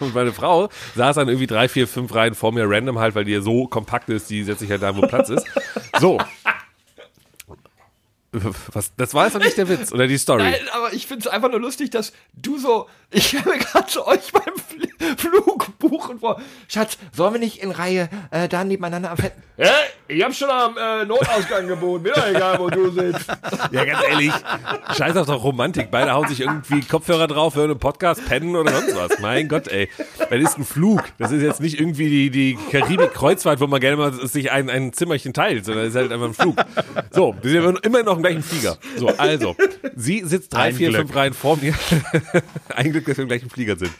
und 0.00 0.14
meine 0.14 0.32
Frau 0.32 0.68
saß 0.96 1.16
dann 1.16 1.28
irgendwie 1.28 1.46
drei, 1.46 1.68
vier, 1.68 1.88
fünf 1.88 2.14
Reihen 2.14 2.34
vor 2.34 2.52
mir 2.52 2.68
random 2.68 2.98
halt, 2.98 3.14
weil 3.14 3.24
die 3.24 3.32
ja 3.32 3.40
so 3.40 3.66
kompakt 3.66 4.10
ist, 4.10 4.28
die 4.28 4.44
setzt 4.44 4.60
sich 4.60 4.70
halt 4.70 4.82
da, 4.82 4.94
wo 4.96 5.00
Platz 5.02 5.30
ist. 5.30 5.46
So. 5.98 6.18
Was, 8.72 8.92
das 8.96 9.12
war 9.12 9.26
jetzt 9.26 9.34
noch 9.34 9.42
nicht 9.42 9.58
der 9.58 9.68
Witz 9.68 9.92
oder 9.92 10.06
die 10.06 10.16
Story. 10.16 10.42
Nein, 10.42 10.54
aber 10.72 10.92
ich 10.94 11.06
finde 11.06 11.26
es 11.26 11.32
einfach 11.32 11.50
nur 11.50 11.60
lustig, 11.60 11.90
dass 11.90 12.12
du 12.32 12.58
so, 12.58 12.88
ich 13.10 13.26
stelle 13.26 13.44
mir 13.44 13.58
gerade 13.58 13.86
zu 13.86 14.06
euch 14.06 14.32
beim 14.32 14.54
Fl 14.56 14.88
Flug 15.16 15.78
buchen 15.78 16.20
vor. 16.20 16.40
Schatz, 16.68 16.96
sollen 17.12 17.34
wir 17.34 17.40
nicht 17.40 17.62
in 17.62 17.72
Reihe 17.72 18.08
äh, 18.30 18.48
da 18.48 18.62
nebeneinander 18.64 19.10
am 19.10 19.16
Fetten? 19.16 19.42
Ja, 19.56 19.72
ich 20.08 20.22
hab 20.22 20.34
schon 20.34 20.48
am 20.48 20.76
äh, 20.76 21.04
Notausgang 21.04 21.66
geboten, 21.66 22.04
mir 22.04 22.12
doch 22.12 22.26
egal, 22.26 22.58
wo 22.58 22.70
du 22.70 22.90
sitzt. 22.90 23.26
Ja, 23.70 23.84
ganz 23.84 24.00
ehrlich, 24.08 24.32
scheiß 24.96 25.16
auf 25.16 25.26
doch 25.26 25.42
Romantik. 25.44 25.90
Beide 25.90 26.12
hauen 26.12 26.26
sich 26.28 26.40
irgendwie 26.40 26.80
Kopfhörer 26.82 27.26
drauf, 27.26 27.54
hören 27.54 27.70
einen 27.70 27.78
Podcast, 27.78 28.24
pennen 28.26 28.56
oder 28.56 28.72
sonst 28.72 28.96
was. 28.96 29.18
Mein 29.20 29.48
Gott, 29.48 29.68
ey. 29.68 29.88
Das 30.18 30.40
ist 30.40 30.58
ein 30.58 30.64
Flug. 30.64 31.02
Das 31.18 31.32
ist 31.32 31.42
jetzt 31.42 31.60
nicht 31.60 31.78
irgendwie 31.78 32.08
die, 32.08 32.30
die 32.30 32.58
Karibik-Kreuzfahrt, 32.70 33.60
wo 33.60 33.66
man 33.66 33.80
gerne 33.80 33.96
mal 33.96 34.12
sich 34.12 34.50
ein, 34.50 34.70
ein 34.70 34.92
Zimmerchen 34.92 35.34
teilt, 35.34 35.64
sondern 35.64 35.84
es 35.84 35.90
ist 35.90 35.96
halt 35.96 36.12
einfach 36.12 36.26
ein 36.28 36.34
Flug. 36.34 36.56
So, 37.10 37.34
wir 37.42 37.62
sind 37.62 37.84
immer 37.84 38.02
noch 38.02 38.21
im 38.22 38.34
gleichen 38.34 38.42
Flieger. 38.42 38.78
So, 38.96 39.08
also, 39.08 39.56
sie 39.96 40.22
sitzt 40.24 40.52
drei, 40.54 40.68
Ein 40.68 40.74
vier, 40.74 40.88
Glück. 40.90 41.02
fünf 41.02 41.16
Reihen 41.16 41.34
vor 41.34 41.56
mir. 41.56 41.74
ein 42.76 42.92
Glück, 42.92 43.06
dass 43.06 43.16
wir 43.16 43.22
im 43.22 43.28
gleichen 43.28 43.50
Flieger 43.50 43.76
sind. 43.76 43.92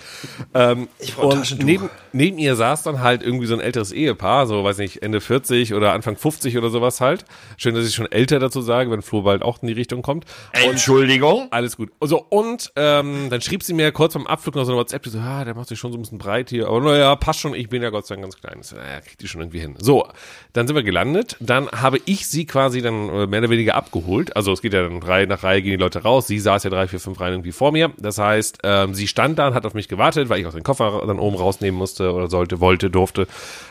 Ähm, 0.54 0.88
und 1.16 1.62
neben, 1.64 1.90
neben 2.12 2.38
ihr 2.38 2.56
saß 2.56 2.82
dann 2.82 3.00
halt 3.00 3.22
irgendwie 3.22 3.46
so 3.46 3.54
ein 3.54 3.60
älteres 3.60 3.92
Ehepaar, 3.92 4.46
so, 4.46 4.62
weiß 4.64 4.78
nicht, 4.78 5.02
Ende 5.02 5.20
40 5.20 5.74
oder 5.74 5.92
Anfang 5.92 6.16
50 6.16 6.56
oder 6.56 6.70
sowas 6.70 7.00
halt. 7.00 7.24
Schön, 7.56 7.74
dass 7.74 7.86
ich 7.86 7.94
schon 7.94 8.10
älter 8.10 8.38
dazu 8.38 8.60
sage, 8.60 8.90
wenn 8.90 9.02
Flo 9.02 9.22
bald 9.22 9.42
auch 9.42 9.62
in 9.62 9.68
die 9.68 9.74
Richtung 9.74 10.02
kommt. 10.02 10.24
Entschuldigung. 10.52 11.48
Alles 11.50 11.76
gut. 11.76 11.90
So, 12.00 12.24
und 12.28 12.72
ähm, 12.76 13.28
dann 13.30 13.40
schrieb 13.40 13.62
sie 13.62 13.74
mir 13.74 13.92
kurz 13.92 14.14
beim 14.14 14.26
Abflug 14.26 14.54
noch 14.54 14.64
so 14.64 14.72
eine 14.72 14.78
WhatsApp, 14.80 15.02
die 15.02 15.10
so, 15.10 15.18
ah, 15.18 15.44
der 15.44 15.54
macht 15.54 15.68
sich 15.68 15.78
schon 15.78 15.92
so 15.92 15.98
ein 15.98 16.02
bisschen 16.02 16.18
breit 16.18 16.50
hier. 16.50 16.68
Aber 16.68 16.80
naja, 16.80 17.14
passt 17.16 17.40
schon, 17.40 17.54
ich 17.54 17.68
bin 17.68 17.82
ja 17.82 17.90
Gott 17.90 18.06
sei 18.06 18.14
Dank 18.14 18.24
ganz 18.24 18.36
klein. 18.36 18.58
Ich 18.60 18.66
So, 18.66 18.76
naja, 18.76 19.00
kriegt 19.00 19.20
die 19.20 19.28
schon 19.28 19.40
irgendwie 19.40 19.60
hin. 19.60 19.74
So, 19.78 20.06
dann 20.52 20.66
sind 20.66 20.76
wir 20.76 20.82
gelandet. 20.82 21.36
Dann 21.40 21.68
habe 21.70 21.98
ich 22.04 22.26
sie 22.26 22.46
quasi 22.46 22.82
dann 22.82 23.08
äh, 23.08 23.26
mehr 23.26 23.40
oder 23.40 23.50
weniger 23.50 23.74
abgeholt. 23.74 24.02
Also 24.34 24.52
es 24.52 24.62
geht 24.62 24.72
ja 24.74 24.82
dann 24.82 25.02
Reihe 25.02 25.26
nach 25.26 25.42
Reihe, 25.42 25.62
gehen 25.62 25.72
die 25.72 25.82
Leute 25.82 26.02
raus. 26.02 26.26
Sie 26.26 26.38
saß 26.38 26.64
ja 26.64 26.70
drei, 26.70 26.88
vier, 26.88 27.00
fünf 27.00 27.20
Reihen 27.20 27.34
irgendwie 27.34 27.52
vor 27.52 27.72
mir. 27.72 27.92
Das 27.98 28.18
heißt, 28.18 28.58
ähm, 28.64 28.94
sie 28.94 29.08
stand 29.08 29.38
da 29.38 29.48
und 29.48 29.54
hat 29.54 29.66
auf 29.66 29.74
mich 29.74 29.88
gewartet, 29.88 30.28
weil 30.28 30.40
ich 30.40 30.46
auch 30.46 30.54
den 30.54 30.62
Koffer 30.62 31.04
dann 31.06 31.18
oben 31.18 31.36
rausnehmen 31.36 31.78
musste 31.78 32.12
oder 32.12 32.28
sollte, 32.28 32.60
wollte, 32.60 32.90
durfte. 32.90 33.26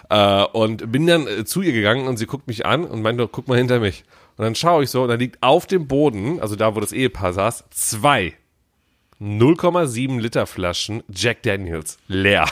Äh, 0.10 0.43
und 0.43 0.91
bin 0.91 1.08
dann 1.08 1.27
äh, 1.27 1.45
zu 1.45 1.62
ihr 1.62 1.73
gegangen 1.73 2.08
und 2.08 2.17
sie 2.17 2.25
guckt 2.25 2.47
mich 2.47 2.65
an 2.65 2.86
und 2.86 3.01
meinte, 3.01 3.27
guck 3.27 3.47
mal 3.47 3.58
hinter 3.58 3.80
mich. 3.80 4.04
Und 4.38 4.45
dann 4.45 4.56
schaue 4.56 4.84
ich 4.84 4.89
so 4.89 5.04
und 5.04 5.10
da 5.10 5.15
liegt 5.15 5.41
auf 5.41 5.67
dem 5.67 5.88
Boden, 5.88 6.39
also 6.39 6.56
da, 6.56 6.75
wo 6.75 6.80
das 6.80 6.93
Ehepaar 6.93 7.34
saß, 7.34 7.65
zwei 7.69 8.34
0,7 9.21 10.19
Liter 10.19 10.47
Flaschen 10.47 11.04
Jack 11.13 11.43
Daniels 11.43 11.99
leer. 12.08 12.47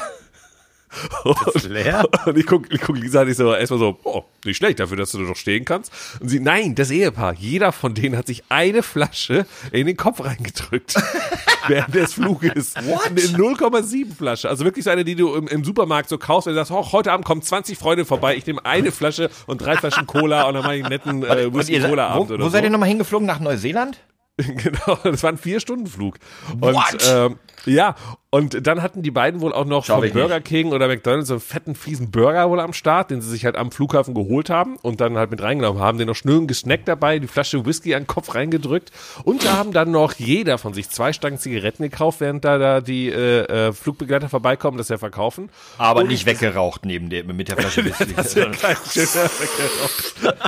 Und, 1.24 1.64
leer? 1.70 2.08
Und 2.26 2.38
ich 2.38 2.46
guck, 2.46 2.72
ich 2.74 2.82
guck 2.82 2.98
Lisa 2.98 3.24
nicht 3.24 3.38
so 3.38 3.54
erstmal 3.54 3.80
so, 3.80 4.00
oh, 4.04 4.24
nicht 4.46 4.58
schlecht 4.58 4.80
dafür, 4.80 4.98
dass 4.98 5.12
du 5.12 5.20
noch 5.20 5.36
stehen 5.36 5.66
kannst. 5.66 5.92
Und 6.20 6.30
sie, 6.30 6.40
nein, 6.40 6.76
das 6.76 6.92
Ehepaar, 6.92 7.34
jeder 7.34 7.72
von 7.72 7.94
denen 7.94 8.18
hat 8.18 8.28
sich 8.28 8.44
eine 8.50 8.84
Flasche 8.84 9.46
in 9.72 9.88
den 9.88 9.98
Kopf 9.98 10.24
reingedrückt. 10.24 10.96
während 11.68 11.96
des 11.96 12.14
Fluges. 12.14 12.76
What? 12.76 13.08
Eine 13.08 13.22
0,7 13.22 14.16
Flasche. 14.16 14.50
Also 14.50 14.66
wirklich 14.66 14.86
so 14.86 14.92
eine, 14.92 15.06
die 15.06 15.16
du 15.16 15.36
im, 15.36 15.48
im 15.48 15.64
Supermarkt 15.64 16.10
so 16.10 16.18
kaufst 16.18 16.48
und 16.48 16.54
du 16.54 16.60
sagst, 16.60 16.72
oh, 16.72 16.92
heute 16.92 17.12
Abend 17.12 17.26
kommen 17.26 17.42
20 17.42 17.78
Freunde 17.78 18.06
vorbei, 18.06 18.36
ich 18.36 18.46
nehme 18.46 18.64
eine 18.66 18.92
Flasche 18.92 19.30
und 19.48 19.62
drei 19.62 19.76
Flaschen 19.78 20.08
Cola 20.08 20.44
und 20.44 20.56
dann 20.56 20.64
mache 20.64 20.76
ich 20.76 20.84
einen 20.84 20.92
netten 20.92 21.24
äh, 21.24 21.46
Und 21.46 21.56
Whisky-Cola-Abend 21.56 22.30
wo, 22.30 22.38
wo 22.40 22.44
so. 22.44 22.50
seid 22.50 22.64
ihr 22.64 22.70
nochmal 22.70 22.90
hingeflogen? 22.90 23.28
Nach 23.28 23.40
Neuseeland? 23.40 24.00
Genau, 24.40 24.98
das 25.04 25.22
war 25.24 25.32
ein 25.32 25.38
Vier-Stunden-Flug. 25.38 26.18
Und 26.54 26.62
What? 26.62 26.98
ähm, 27.10 27.36
ja, 27.66 27.96
Und 28.32 28.68
dann 28.68 28.84
hatten 28.84 29.02
die 29.02 29.10
beiden 29.10 29.42
wohl 29.42 29.54
auch 29.54 29.66
noch 29.66 29.86
Schau 29.86 30.02
von 30.02 30.12
Burger 30.12 30.40
King 30.40 30.72
oder 30.72 30.88
McDonalds 30.88 31.30
so 31.30 31.34
einen 31.34 31.42
fetten, 31.42 31.74
fiesen 31.74 32.12
Burger 32.12 32.48
wohl 32.50 32.60
am 32.60 32.74
Start, 32.74 33.10
den 33.10 33.22
sie 33.22 33.30
sich 33.30 33.44
halt 33.44 33.56
am 33.56 33.72
Flughafen 33.72 34.14
geholt 34.14 34.52
haben 34.52 34.76
und 34.78 35.02
dann 35.02 35.18
halt 35.18 35.32
mit 35.32 35.42
reingenommen 35.42 35.82
haben. 35.82 35.98
Den 35.98 36.08
noch 36.08 36.16
schnell 36.16 36.46
gesnackt 36.46 36.88
dabei, 36.88 37.18
die 37.18 37.28
Flasche 37.28 37.66
Whisky 37.66 37.96
an 37.96 38.04
den 38.04 38.08
Kopf 38.08 38.36
reingedrückt. 38.36 38.92
Und 39.24 39.46
da 39.46 39.58
haben 39.58 39.72
dann 39.72 39.90
noch 39.90 40.14
jeder 40.14 40.60
von 40.60 40.76
sich 40.76 40.90
zwei 40.90 41.12
Stangen 41.12 41.40
Zigaretten 41.40 41.82
gekauft, 41.82 42.20
während 42.20 42.46
da, 42.46 42.60
da 42.60 42.82
die 42.82 43.10
äh, 43.10 43.46
äh, 43.46 43.74
Flugbegleiter 43.74 44.30
vorbeikommen, 44.30 44.78
das 44.78 44.90
ja 44.90 45.00
verkaufen. 45.00 45.50
Aber 45.80 46.04
nicht 46.04 46.28
weggeraucht 46.28 46.86
neben 46.86 47.10
der, 47.10 47.24
mit 47.24 47.48
der 47.48 47.58
Flasche 47.58 47.84
Whisky. 47.86 48.14
Das 48.14 48.34
schöner 48.34 48.52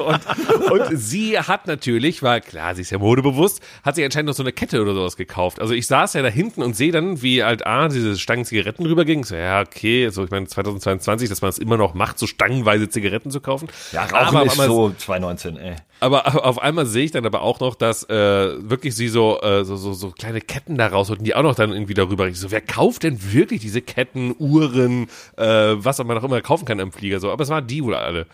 und, 0.05 0.71
und 0.71 0.97
sie 0.97 1.39
hat 1.39 1.65
natürlich, 1.65 2.21
weil 2.21 2.41
klar, 2.41 2.75
sie 2.75 2.81
ist 2.81 2.91
ja 2.91 2.99
modebewusst, 2.99 3.59
hat 3.83 3.95
sich 3.95 4.05
anscheinend 4.05 4.27
noch 4.27 4.35
so 4.35 4.43
eine 4.43 4.51
Kette 4.51 4.81
oder 4.81 4.93
sowas 4.93 5.17
gekauft. 5.17 5.59
Also 5.59 5.73
ich 5.73 5.87
saß 5.87 6.13
ja 6.13 6.21
da 6.21 6.29
hinten 6.29 6.61
und 6.61 6.75
sehe 6.75 6.91
dann, 6.91 7.10
wie 7.21 7.43
halt 7.43 7.65
A, 7.65 7.87
diese 7.87 8.17
Stangen 8.17 8.45
Zigaretten 8.45 8.85
rüberging. 8.85 9.23
So, 9.23 9.35
ja, 9.35 9.61
okay, 9.61 10.09
so 10.09 10.23
ich 10.23 10.31
meine 10.31 10.47
2022, 10.47 11.29
dass 11.29 11.41
man 11.41 11.49
es 11.49 11.57
immer 11.57 11.77
noch 11.77 11.93
macht, 11.93 12.19
so 12.19 12.27
stangenweise 12.27 12.89
Zigaretten 12.89 13.31
zu 13.31 13.41
kaufen. 13.41 13.67
Ja, 13.91 14.03
Rauchen 14.05 14.37
aber, 14.37 14.45
ist 14.45 14.59
aber, 14.59 14.67
so 14.67 14.89
2019, 14.91 15.57
ey. 15.57 15.75
aber 15.99 16.45
auf 16.45 16.59
einmal 16.59 16.85
sehe 16.85 17.05
ich 17.05 17.11
dann 17.11 17.25
aber 17.25 17.41
auch 17.41 17.59
noch, 17.59 17.75
dass 17.75 18.03
äh, 18.09 18.13
wirklich 18.13 18.95
sie 18.95 19.09
so, 19.09 19.41
äh, 19.41 19.65
so, 19.65 19.75
so, 19.75 19.93
so 19.93 20.11
kleine 20.11 20.41
Ketten 20.41 20.77
da 20.77 20.87
rausholen, 20.87 21.23
die 21.23 21.35
auch 21.35 21.43
noch 21.43 21.55
dann 21.55 21.71
irgendwie 21.71 21.93
darüber 21.93 22.25
riechen. 22.25 22.37
So, 22.37 22.51
wer 22.51 22.61
kauft 22.61 23.03
denn 23.03 23.33
wirklich 23.33 23.61
diese 23.61 23.81
Ketten, 23.81 24.35
Uhren, 24.37 25.07
äh, 25.37 25.43
was 25.43 26.03
man 26.03 26.17
auch 26.17 26.23
immer 26.23 26.41
kaufen 26.41 26.65
kann 26.65 26.79
am 26.79 26.91
Flieger? 26.91 27.19
So, 27.19 27.31
aber 27.31 27.43
es 27.43 27.49
waren 27.49 27.67
die 27.67 27.83
wohl 27.83 27.95
alle. 27.95 28.27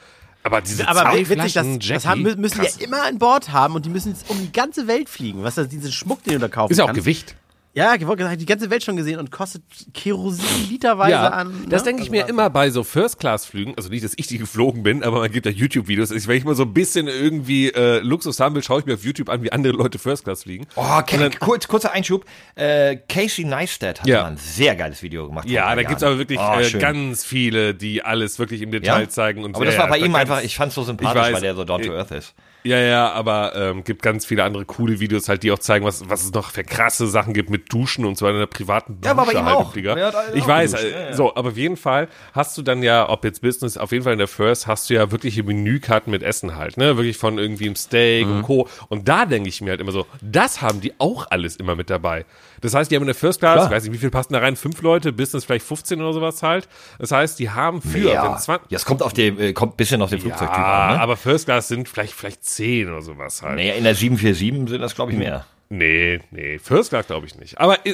Aber 0.48 0.62
diese 0.62 0.88
Aber 0.88 1.02
zwei 1.02 1.20
witzig, 1.20 1.38
das, 1.38 1.52
Flaschen 1.52 1.80
das 1.80 1.88
Jackie, 1.88 2.08
haben, 2.08 2.22
müssen 2.22 2.62
krass. 2.62 2.78
die 2.78 2.82
ja 2.82 2.88
immer 2.88 3.04
an 3.04 3.20
Bord 3.20 3.52
haben 3.52 3.76
und 3.76 3.86
die 3.86 3.90
müssen 3.90 4.14
jetzt 4.14 4.30
um 4.30 4.40
die 4.40 4.52
ganze 4.52 4.88
Welt 4.88 5.10
fliegen. 5.10 5.44
Was 5.44 5.58
ist 5.58 5.74
diesen 5.74 5.92
Schmuck, 5.92 6.24
den 6.24 6.34
du 6.34 6.40
da 6.40 6.48
kaufen 6.48 6.72
Ist 6.72 6.78
ja 6.78 6.86
auch 6.86 6.88
kannst. 6.88 7.02
Gewicht. 7.02 7.36
Ja, 7.78 7.94
ich 7.94 8.08
wollte 8.08 8.24
gesagt, 8.24 8.42
die 8.42 8.48
ganze 8.48 8.72
Welt 8.72 8.84
schon 8.84 8.96
gesehen 8.98 9.20
und 9.20 9.30
kostet 9.30 9.62
Kerosin 9.94 10.44
literweise 10.68 11.12
Ja, 11.12 11.28
an. 11.28 11.66
das 11.70 11.84
ne? 11.84 11.90
denke 11.92 12.02
ich 12.02 12.10
mir 12.10 12.28
immer 12.28 12.50
bei 12.50 12.72
so 12.72 12.84
First-Class-Flügen, 12.84 13.76
also 13.78 13.90
nicht, 13.90 14.04
dass 14.04 14.14
ich 14.16 14.26
die 14.26 14.40
geflogen 14.40 14.82
bin, 14.82 15.04
aber 15.04 15.20
man 15.20 15.32
gibt 15.32 15.46
da 15.46 15.52
YouTube-Videos. 15.52 16.12
Also 16.12 16.28
Wenn 16.28 16.38
ich 16.38 16.44
mal 16.44 16.56
so 16.56 16.64
ein 16.64 16.74
bisschen 16.74 17.08
irgendwie 17.08 17.70
äh, 17.70 18.00
Luxus 18.00 18.40
haben 18.40 18.56
will, 18.56 18.64
schaue 18.64 18.80
ich 18.80 18.88
mir 18.88 18.96
auf 18.96 19.04
YouTube 19.04 19.30
an, 19.30 19.44
wie 19.44 19.52
andere 19.52 19.74
Leute 19.74 20.00
First-Class 20.00 20.42
fliegen. 20.44 20.66
Oh, 20.76 21.02
Ke- 21.06 21.30
kurz, 21.40 21.68
kurzer 21.68 21.92
Einschub. 21.92 22.26
Äh, 22.56 22.98
Casey 23.08 23.46
Neistat 23.46 24.00
hat 24.00 24.08
Ja. 24.08 24.24
mal 24.24 24.32
ein 24.32 24.38
sehr 24.38 24.76
geiles 24.76 25.04
Video 25.04 25.28
gemacht. 25.28 25.48
Ja, 25.48 25.76
da 25.76 25.84
gibt's 25.84 26.02
Jahren. 26.02 26.14
aber 26.14 26.20
wirklich 26.20 26.40
Oh, 26.40 26.60
äh, 26.60 26.80
ganz 26.80 27.24
viele, 27.24 27.76
die 27.76 28.04
alles 28.04 28.40
wirklich 28.40 28.64
im 28.64 28.72
Detail 28.72 29.08
zeigen. 29.10 29.44
Und 29.44 29.56
aber 29.56 29.66
ja, 29.66 29.70
das 29.70 29.80
war 29.80 29.86
ja, 29.86 29.92
bei 29.92 30.00
ihm 30.00 30.16
einfach, 30.16 30.42
ich 30.42 30.56
fand's 30.56 30.74
so 30.74 30.82
sympathisch, 30.82 31.22
weiß. 31.22 31.34
weil 31.36 31.42
der 31.42 31.54
so 31.54 31.64
down 31.64 31.84
to 31.84 31.94
earth 31.94 32.10
ist. 32.10 32.34
Ja, 32.68 32.80
ja, 32.80 33.12
aber 33.14 33.54
ähm, 33.56 33.84
gibt 33.84 34.02
ganz 34.02 34.26
viele 34.26 34.44
andere 34.44 34.66
coole 34.66 35.00
Videos 35.00 35.30
halt, 35.30 35.44
die 35.44 35.52
auch 35.52 35.60
zeigen, 35.60 35.86
was, 35.86 36.10
was 36.10 36.24
es 36.26 36.34
noch 36.34 36.52
für 36.52 36.64
krasse 36.64 37.08
Sachen 37.08 37.34
gibt 37.34 37.50
mit 37.50 37.72
Duschen 37.72 38.04
und 38.06 38.18
so 38.18 38.28
in 38.28 38.38
der 38.38 38.46
privaten 38.46 39.00
Dusche 39.00 39.12
Ja, 39.14 39.18
war 39.18 39.26
bei 39.26 39.32
ihm 39.34 39.46
halt 39.46 39.56
auch. 39.58 39.74
halt 39.76 40.36
ich 40.36 40.44
auch 40.44 40.48
weiß, 40.48 40.74
äh, 40.74 40.92
ja, 40.92 41.00
ja. 41.10 41.14
so, 41.14 41.36
aber 41.36 41.50
auf 41.50 41.58
jeden 41.58 41.78
Fall 41.78 42.10
hast 42.34 42.58
du 42.58 42.62
dann 42.62 42.84
ja, 42.84 43.08
ob 43.10 43.24
jetzt 43.24 43.42
Business, 43.42 43.78
auf 43.78 43.92
jeden 43.92 44.04
Fall 44.04 44.14
in 44.14 44.20
der 44.20 44.28
First 44.28 44.68
hast 44.68 44.90
du 44.90 44.96
ja 44.96 45.12
wirkliche 45.12 45.44
Menükarten 45.44 46.12
mit 46.12 46.24
Essen 46.24 46.56
halt, 46.58 46.78
ne, 46.78 46.98
wirklich 46.98 47.18
von 47.18 47.38
irgendwie 47.38 47.66
einem 47.68 47.76
Steak 47.76 48.28
Mhm. 48.28 48.36
und 48.38 48.42
Co. 48.44 48.68
Und 48.90 49.08
da 49.08 49.26
denke 49.26 49.48
ich 49.50 49.62
mir 49.62 49.70
halt 49.72 49.80
immer 49.82 49.92
so, 49.92 50.06
das 50.22 50.62
haben 50.62 50.82
die 50.82 50.94
auch 51.00 51.28
alles 51.30 51.56
immer 51.56 51.76
mit 51.76 51.90
dabei. 51.90 52.26
Das 52.62 52.74
heißt, 52.74 52.92
die 52.92 52.96
haben 52.96 53.04
in 53.04 53.08
der 53.08 53.16
First 53.16 53.40
Class, 53.40 53.56
Klar. 53.56 53.66
ich 53.68 53.72
weiß 53.72 53.84
nicht, 53.84 53.94
wie 53.94 53.98
viel 53.98 54.10
passen 54.10 54.34
da 54.34 54.40
rein, 54.40 54.56
fünf 54.56 54.82
Leute, 54.82 55.14
Business 55.14 55.46
vielleicht 55.46 55.66
15 55.66 56.02
oder 56.02 56.14
sowas 56.14 56.42
halt. 56.44 56.68
Das 57.00 57.12
heißt, 57.12 57.40
die 57.40 57.50
haben 57.50 57.82
für, 57.82 58.12
Ja, 58.14 58.32
wenn 58.32 58.38
20, 58.38 58.72
ja, 58.72 58.76
es 58.76 58.86
kommt 58.86 59.02
auf 59.04 59.14
dem, 59.14 59.40
äh, 59.40 59.54
kommt 59.54 59.74
ein 59.74 59.78
bisschen 59.78 60.02
auf 60.02 60.10
den 60.10 60.20
Flugzeugtyp 60.20 60.58
an, 60.58 60.94
ne? 60.96 61.00
aber 61.02 61.18
First 61.18 61.46
Class 61.46 61.68
sind 61.68 61.88
vielleicht, 61.90 62.14
vielleicht 62.14 62.44
10 62.44 62.90
oder 62.90 63.02
sowas 63.02 63.42
halt. 63.42 63.56
Naja, 63.56 63.74
in 63.74 63.84
der 63.84 63.96
747 63.96 64.70
sind 64.70 64.82
das, 64.82 64.96
glaube 64.96 65.12
ich, 65.12 65.18
mehr. 65.18 65.46
Nee, 65.70 66.22
nee, 66.32 66.60
First 66.60 66.92
Class 66.92 67.08
glaube 67.08 67.26
ich 67.26 67.36
nicht. 67.36 67.60
Aber 67.60 67.86
äh, 67.86 67.94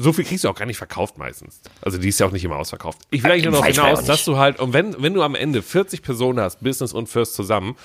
so 0.00 0.12
viel 0.12 0.24
kriegst 0.24 0.44
du 0.44 0.48
auch 0.48 0.54
gar 0.54 0.64
nicht 0.64 0.78
verkauft 0.78 1.18
meistens. 1.18 1.60
Also 1.82 1.98
die 1.98 2.08
ist 2.08 2.18
ja 2.18 2.26
auch 2.26 2.32
nicht 2.32 2.44
immer 2.44 2.56
ausverkauft. 2.56 2.98
Ich 3.10 3.22
will 3.22 3.30
eigentlich 3.30 3.44
nur 3.44 3.52
noch 3.52 3.66
hinaus, 3.66 4.04
dass 4.04 4.24
du 4.24 4.38
halt, 4.38 4.58
und 4.58 4.72
wenn, 4.72 5.00
wenn 5.02 5.12
du 5.12 5.22
am 5.22 5.34
Ende 5.34 5.60
40 5.60 6.00
Personen 6.00 6.40
hast, 6.40 6.62
Business 6.62 6.94
und 6.94 7.08
First 7.10 7.34
zusammen, 7.34 7.76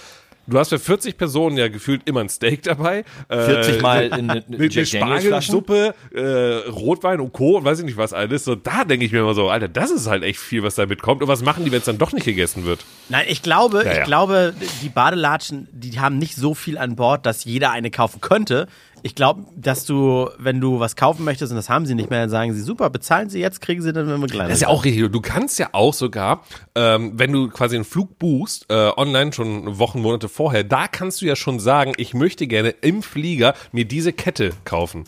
du 0.48 0.60
hast 0.60 0.70
für 0.70 0.80
40 0.80 1.18
Personen 1.18 1.58
ja 1.58 1.68
gefühlt 1.68 2.02
immer 2.06 2.22
ein 2.22 2.30
Steak 2.30 2.64
dabei. 2.64 3.04
äh, 3.30 3.46
40 3.46 3.82
Mal 3.82 4.04
in 4.18 4.30
eine 4.30 4.44
Flaschen. 4.70 4.86
Spargelsuppe, 4.86 5.94
äh, 6.14 6.70
Rotwein 6.70 7.20
und 7.20 7.34
Co. 7.34 7.58
und 7.58 7.66
weiß 7.66 7.80
ich 7.80 7.86
nicht 7.86 7.98
was 7.98 8.14
alles. 8.14 8.44
So, 8.46 8.56
da 8.56 8.84
denke 8.84 9.06
ich 9.06 9.12
mir 9.12 9.20
immer 9.20 9.34
so, 9.34 9.50
Alter, 9.50 9.68
das 9.68 9.92
ist 9.92 10.08
halt 10.08 10.24
echt 10.24 10.40
viel, 10.40 10.64
was 10.64 10.76
da 10.76 10.86
mitkommt. 10.86 11.22
Und 11.22 11.28
was 11.28 11.42
machen 11.44 11.66
die, 11.66 11.72
wenn 11.72 11.80
es 11.80 11.86
dann 11.86 11.98
doch 11.98 12.14
nicht 12.14 12.26
gegessen 12.26 12.66
wird? 12.66 12.86
Nein, 13.10 13.26
ich 13.28 13.42
glaube, 13.42 13.84
Ja, 13.86 13.94
ich 14.00 14.04
glaube, 14.04 14.54
die 14.82 14.90
Badelatschen, 14.90 15.68
die 15.72 16.00
haben 16.00 16.18
nicht 16.18 16.36
so 16.36 16.54
viel 16.54 16.78
an 16.78 16.96
Bord, 16.96 17.26
dass 17.26 17.44
jeder 17.46 17.72
eine 17.72 17.92
kaufen 17.92 18.22
könnte. 18.22 18.68
Ich 19.04 19.16
glaube, 19.16 19.46
dass 19.56 19.86
du, 19.86 20.30
wenn 20.38 20.60
du 20.60 20.80
was 20.80 20.96
kaufen 20.96 21.24
möchtest 21.24 21.52
und 21.52 21.58
das 21.58 21.70
haben 21.70 21.86
sie 21.86 21.96
nicht 21.96 22.10
mehr, 22.10 22.22
dann 22.22 22.30
sagen 22.30 22.54
sie, 22.54 22.62
super, 22.62 22.90
bezahlen 22.90 23.30
sie 23.30 23.40
jetzt, 23.40 23.62
kriegen 23.62 23.82
sie 23.82 23.94
dann, 23.94 24.08
wenn 24.08 24.20
wir 24.20 24.28
kleiner 24.28 24.50
Das 24.50 24.58
ist 24.58 24.62
ja 24.64 24.68
auch 24.70 24.84
richtig. 24.84 25.12
Du 25.12 25.22
kannst 25.22 25.60
ja 25.60 25.70
auch 25.74 25.94
sogar, 25.94 26.44
ähm, 26.76 27.14
wenn 27.16 27.32
du 27.32 27.50
quasi 27.50 27.76
einen 27.76 27.86
Flug 27.86 28.18
buchst, 28.18 28.66
äh, 28.70 28.92
online 28.98 29.34
schon 29.34 29.78
Wochen, 29.78 30.02
Monate 30.02 30.30
vorher, 30.30 30.64
da 30.64 30.88
kannst 30.88 31.22
du 31.22 31.26
ja 31.26 31.36
schon 31.36 31.60
sagen, 31.60 31.94
ich 31.98 32.14
möchte 32.14 32.48
gerne 32.48 32.70
im 32.70 33.04
Flieger 33.04 33.54
mir 33.72 33.86
diese 33.86 34.14
Kette 34.14 34.52
kaufen. 34.66 35.06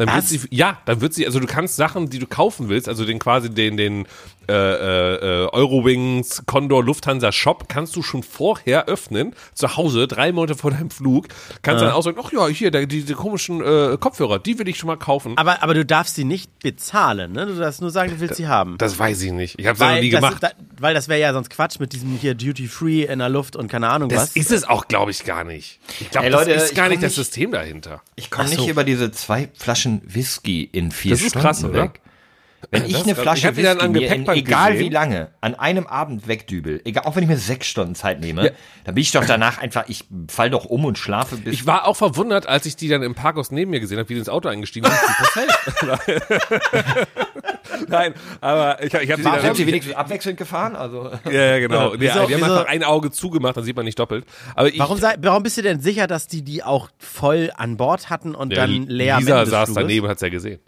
Dann 0.00 0.08
wird 0.08 0.16
Was? 0.16 0.28
sie, 0.30 0.40
ja, 0.50 0.78
dann 0.86 1.02
wird 1.02 1.12
sie, 1.12 1.26
also 1.26 1.40
du 1.40 1.46
kannst 1.46 1.76
Sachen, 1.76 2.08
die 2.08 2.18
du 2.18 2.26
kaufen 2.26 2.70
willst, 2.70 2.88
also 2.88 3.04
den 3.04 3.18
quasi 3.18 3.50
den, 3.50 3.76
den 3.76 4.06
äh, 4.48 4.54
äh, 4.54 5.48
Eurowings, 5.52 6.42
Condor, 6.46 6.82
Lufthansa 6.82 7.32
Shop, 7.32 7.68
kannst 7.68 7.94
du 7.96 8.02
schon 8.02 8.22
vorher 8.22 8.86
öffnen, 8.86 9.34
zu 9.52 9.76
Hause, 9.76 10.08
drei 10.08 10.32
Monate 10.32 10.54
vor 10.54 10.70
deinem 10.70 10.88
Flug, 10.90 11.28
kannst 11.60 11.82
dann 11.82 11.92
auch 11.92 12.02
sagen, 12.02 12.16
ach 12.18 12.32
ja, 12.32 12.48
hier, 12.48 12.70
da, 12.70 12.86
diese 12.86 13.12
komischen 13.12 13.60
äh, 13.60 13.98
Kopfhörer, 14.00 14.38
die 14.38 14.58
will 14.58 14.68
ich 14.68 14.78
schon 14.78 14.86
mal 14.86 14.96
kaufen. 14.96 15.36
Aber, 15.36 15.62
aber 15.62 15.74
du 15.74 15.84
darfst 15.84 16.14
sie 16.14 16.24
nicht 16.24 16.60
bezahlen, 16.60 17.32
ne? 17.32 17.44
Du 17.44 17.58
darfst 17.58 17.82
nur 17.82 17.90
sagen, 17.90 18.12
du 18.12 18.20
willst 18.20 18.36
sie 18.36 18.48
haben. 18.48 18.78
das 18.78 18.98
weiß 18.98 19.20
ich 19.20 19.32
nicht. 19.32 19.58
Ich 19.58 19.66
habe 19.66 19.74
es 19.74 19.80
ja 19.80 19.94
noch 19.94 20.00
nie 20.00 20.10
das, 20.10 20.20
gemacht. 20.22 20.42
Da, 20.42 20.50
weil 20.78 20.94
das 20.94 21.08
wäre 21.08 21.20
ja 21.20 21.34
sonst 21.34 21.50
Quatsch 21.50 21.78
mit 21.78 21.92
diesem 21.92 22.16
hier 22.16 22.34
Duty 22.34 22.68
Free 22.68 23.02
in 23.02 23.18
der 23.18 23.28
Luft 23.28 23.54
und 23.54 23.68
keine 23.68 23.90
Ahnung 23.90 24.08
Das 24.08 24.22
was. 24.22 24.36
ist 24.36 24.50
es 24.50 24.64
auch, 24.64 24.88
glaube 24.88 25.10
ich, 25.10 25.24
gar 25.24 25.44
nicht. 25.44 25.78
Ich 26.00 26.10
glaube, 26.10 26.30
das 26.30 26.46
Leute, 26.46 26.58
ist 26.58 26.74
gar 26.74 26.88
nicht 26.88 27.02
das 27.02 27.14
System 27.14 27.52
dahinter. 27.52 28.00
Ich 28.16 28.30
komme 28.30 28.48
so. 28.48 28.56
nicht 28.56 28.68
über 28.68 28.82
diese 28.82 29.12
zwei 29.12 29.50
Flaschen 29.58 29.89
Whisky 30.04 30.62
in 30.64 30.90
vier 30.90 31.12
Das 31.12 31.20
Stunden 31.20 31.40
krass, 31.40 31.72
weg. 31.72 32.00
Wenn 32.70 32.84
ich 32.84 32.92
Das 32.92 33.04
eine. 33.04 33.14
Flasche 33.16 33.48
Ich 33.50 33.56
Whisky 33.56 33.88
mir 33.88 34.14
in, 34.14 34.28
egal 34.28 34.72
gesehen. 34.72 34.86
wie 34.86 34.92
lange, 34.92 35.30
an 35.40 35.54
einem 35.54 35.86
Abend 35.86 36.28
wegdübel, 36.28 36.82
egal, 36.84 37.04
auch 37.06 37.16
wenn 37.16 37.22
ich 37.22 37.28
mir 37.28 37.38
sechs 37.38 37.66
Stunden 37.66 37.94
Zeit 37.94 38.20
nehme, 38.20 38.52
dann 38.84 38.94
bin 38.94 39.00
ich 39.02 39.12
doch 39.12 39.24
danach 39.24 39.58
einfach, 39.58 39.84
ich 39.88 40.04
fall 40.28 40.50
doch 40.50 40.66
um 40.66 40.84
und 40.84 40.98
schlafe 40.98 41.36
bis... 41.36 41.54
Ich 41.54 41.66
war 41.66 41.86
auch 41.86 41.96
verwundert, 41.96 42.46
als 42.46 42.66
ich 42.66 42.76
die 42.76 42.88
dann 42.88 43.02
im 43.02 43.14
Parkhaus 43.14 43.50
neben 43.50 43.70
mir 43.70 43.80
gesehen 43.80 43.98
habe, 43.98 44.08
wie 44.10 44.14
die 44.14 44.20
ins 44.20 44.28
Auto 44.28 44.48
eingestiegen 44.48 44.90
sind. 45.34 45.50
Nein, 47.88 48.14
aber 48.40 48.82
ich, 48.82 48.92
ich 48.92 49.10
habe 49.12 49.22
dann... 49.22 49.40
sind 49.40 49.56
sie 49.56 49.66
wenigstens 49.66 49.94
abwechselnd 49.94 50.38
gefahren? 50.38 50.76
Also, 50.76 51.10
ja, 51.24 51.30
ja, 51.32 51.58
genau. 51.58 51.92
Wieso- 51.98 52.02
Ja, 52.20 52.26
die 52.26 52.34
haben 52.34 52.40
wieso- 52.42 52.52
einfach 52.54 52.66
ein 52.66 52.84
Auge 52.84 53.10
zugemacht, 53.10 53.56
dann 53.56 53.64
sieht 53.64 53.76
man 53.76 53.84
nicht 53.84 53.98
doppelt. 53.98 54.24
Aber 54.54 54.68
ich, 54.68 54.78
warum, 54.78 54.98
sei, 54.98 55.14
warum 55.20 55.42
bist 55.42 55.56
du 55.56 55.62
denn 55.62 55.80
sicher, 55.80 56.06
dass 56.06 56.26
die 56.26 56.42
die 56.42 56.62
auch 56.62 56.88
voll 56.98 57.50
an 57.56 57.76
Bord 57.76 58.10
hatten 58.10 58.34
und 58.34 58.52
Ja, 58.52 58.66
dann 58.66 58.86
leer 58.86 59.18
Lisa 59.18 59.46
saß 59.46 59.68
Fluges? 59.70 59.82
daneben, 59.82 60.08
hat's 60.08 60.22
ja 60.22 60.28
gesehen. 60.28 60.60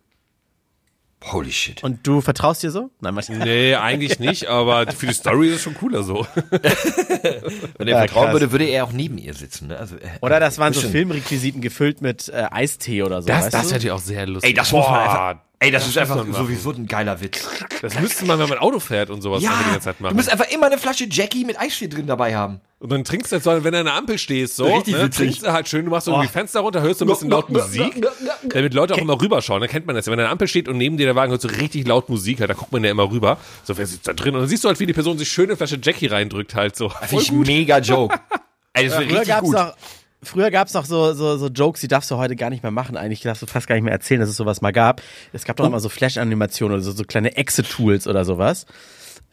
holy 1.25 1.53
shit. 1.53 1.83
Und 1.85 2.05
du 2.07 2.21
vertraust 2.21 2.63
dir 2.65 2.71
so? 2.73 2.91
Nein, 3.01 3.15
was? 3.15 3.29
Nee, 3.29 3.77
eigentlich 3.77 4.19
nicht, 4.19 4.47
aber 4.49 4.91
für 4.91 5.07
die 5.07 5.13
Story 5.15 5.49
ist 5.51 5.57
es 5.57 5.63
schon 5.63 5.75
cooler 5.75 6.03
so. 6.03 6.27
Wenn 7.79 7.87
er 7.89 7.99
vertrauen 7.99 8.25
krass. 8.27 8.33
würde, 8.33 8.51
würde 8.53 8.65
er 8.65 8.85
auch 8.85 8.93
neben 8.93 9.19
ihr 9.19 9.35
sitzen. 9.35 9.69
Ne? 9.69 9.77
Also, 9.79 9.97
äh, 9.97 10.01
Oder 10.21 10.41
das 10.41 10.59
waren 10.59 10.73
so 10.73 10.81
Filmrequisiten 10.89 11.61
gefüllt 11.61 12.03
mit 12.03 12.29
äh, 12.29 12.47
Eistee 12.51 13.03
oder 13.05 13.23
so. 13.23 13.29
Das, 13.29 13.45
weißt 13.45 13.55
das 13.55 13.61
du? 13.63 13.67
wäre 13.69 13.75
natürlich 13.75 13.91
auch 13.93 13.99
sehr 14.01 14.27
lustig. 14.27 14.51
Ey, 14.51 14.55
das 14.55 14.73
muss 14.73 14.87
man 14.89 14.99
einfach... 15.01 15.37
Ey, 15.63 15.71
das, 15.71 15.87
ist 15.87 15.97
einfach 15.97 16.27
sowieso 16.33 16.71
ein 16.73 16.87
geiler 16.89 17.21
Witz. 17.21 17.49
Das 17.83 17.99
müsste 18.01 18.25
man, 18.25 18.37
wenn 18.41 18.49
man 18.49 18.59
Auto 18.59 18.81
fährt 18.81 19.11
und 19.11 19.23
sowas 19.23 19.45
einfach 19.45 19.59
die 19.59 19.65
Ja, 19.65 19.71
ganze 19.73 19.85
Zeit 19.85 19.97
du 20.01 20.03
machen. 20.03 20.17
musst 20.17 20.29
einfach 20.33 20.51
immer 20.51 20.67
eine 20.67 20.77
Flasche 20.77 21.07
Jackie 21.09 21.45
mit 21.45 21.59
Eistee 21.61 21.87
drin 21.87 22.07
dabei 22.09 22.35
haben. 22.35 22.61
Und 22.81 22.91
dann 22.91 23.05
trinkst 23.05 23.31
du 23.31 23.37
jetzt, 23.37 23.45
so, 23.45 23.53
wenn 23.63 23.73
du 23.73 23.79
an 23.79 23.85
der 23.85 23.95
Ampel 23.95 24.19
stehst, 24.19 24.57
so, 24.57 24.65
Richtig 24.65 24.95
ne, 24.95 25.05
witzig. 25.05 25.19
trinkst 25.27 25.43
du 25.45 25.53
halt 25.53 25.69
schön, 25.69 25.85
du 25.85 25.93
machst 25.93 26.07
so 26.07 26.11
irgendwie 26.11 26.27
Oh. 26.29 26.33
Fenster 26.33 26.61
runter, 26.61 26.83
hörst 26.83 26.99
so 26.99 27.05
ein 27.05 27.09
bisschen 27.09 27.31
laut 27.31 27.49
Musik, 27.49 28.05
damit 28.49 28.75
Leute 28.75 28.95
auch 28.95 28.99
immer 28.99 29.21
rüberschauen. 29.21 29.61
Da 29.61 29.69
kennt 29.69 29.87
man 29.87 29.95
das 29.95 30.07
ja. 30.07 30.11
Wenn 30.13 30.19
an 30.19 30.25
der 30.25 30.31
Ampel 30.33 30.49
steht 30.49 30.67
und 30.69 30.79
neben 30.79 30.97
dir 30.97 31.07
der 31.07 31.15
Wagen 31.15 31.31
hört 31.31 31.43
so 31.43 31.47
richtig 31.49 31.87
laut 31.87 32.09
Musik, 32.09 32.41
halt, 32.41 32.51
da 32.51 32.55
guckt 32.55 32.73
man 32.73 32.83
ja 32.83 32.91
immer 32.91 33.09
rüber. 33.09 33.39
So, 33.63 33.79
wer 33.79 33.87
sitzt 33.87 34.09
da 34.09 34.15
drin? 34.15 34.35
Und 34.35 34.41
dann 34.41 34.49
siehst 34.49 34.65
du 34.65 34.69
halt, 34.69 34.81
wie 34.81 34.87
die 34.87 34.93
Person 34.95 35.17
sich 35.17 35.31
schön 35.31 35.45
eine 35.47 35.57
Flasche 35.57 35.79
Jackie 35.81 36.07
reindrückt, 36.09 36.57
halt 36.57 36.75
so. 36.75 36.89
Finde 36.89 37.23
ich 37.23 37.31
mega 37.31 37.79
Joke. 37.79 38.19
Ey, 38.73 38.87
das 38.89 38.95
Früher 38.97 39.07
richtig 39.11 39.29
gab's 39.29 39.43
gut. 39.43 39.55
noch, 39.55 39.75
früher 40.23 40.51
gab's 40.51 40.75
noch 40.75 40.85
so, 40.85 41.13
so, 41.15 41.37
so 41.37 41.49
Jokes, 41.49 41.81
die 41.81 41.89
darfst 41.89 42.11
du 42.11 42.17
heute 42.17 42.37
gar 42.37 42.51
nicht 42.51 42.63
mehr 42.63 42.73
machen. 42.73 42.97
Eigentlich 42.97 43.21
darfst 43.23 43.43
du 43.43 43.47
fast 43.47 43.67
gar 43.67 43.75
nicht 43.75 43.85
mehr 43.85 43.93
erzählen, 43.93 44.21
dass 44.21 44.29
es 44.31 44.37
sowas 44.37 44.61
mal 44.61 44.73
gab. 44.73 45.03
Es 45.33 45.45
gab 45.45 45.57
doch 45.57 45.67
immer 45.67 45.81
so 45.81 45.89
Flash-Animationen 45.89 46.75
oder 46.77 46.83
so, 46.85 46.93
so 46.93 47.05
kleine 47.05 47.37
Exit-Tools 47.37 48.07
oder 48.07 48.25
sowas. 48.25 48.67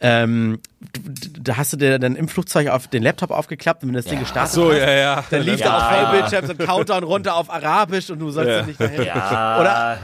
Ähm, 0.02 0.60
da 1.42 1.58
hast 1.58 1.74
du 1.74 1.76
dir 1.76 1.98
dann 1.98 2.16
im 2.16 2.26
Flugzeug 2.26 2.68
auf 2.68 2.88
den 2.88 3.02
Laptop 3.02 3.30
aufgeklappt 3.30 3.82
und 3.82 3.90
wenn 3.90 3.96
das 3.96 4.06
Ding 4.06 4.18
gestartet 4.18 4.52
So, 4.54 4.70
hast, 4.72 4.78
ja, 4.78 4.90
ja. 4.90 5.24
dann 5.30 5.42
lief 5.42 5.60
Ja. 5.60 5.66
da 5.66 5.76
auf 5.76 6.08
Vollbildschirm 6.08 6.46
so 6.46 6.52
ein 6.52 6.58
Countdown 6.66 7.04
runter 7.04 7.36
auf 7.36 7.50
Arabisch 7.50 8.08
und 8.08 8.18
du 8.18 8.30
sollst 8.30 8.50
Ja. 8.50 8.62
nicht 8.62 8.80
dahin. 8.80 9.02
Ja, 9.04 9.60
Oder- 9.60 9.98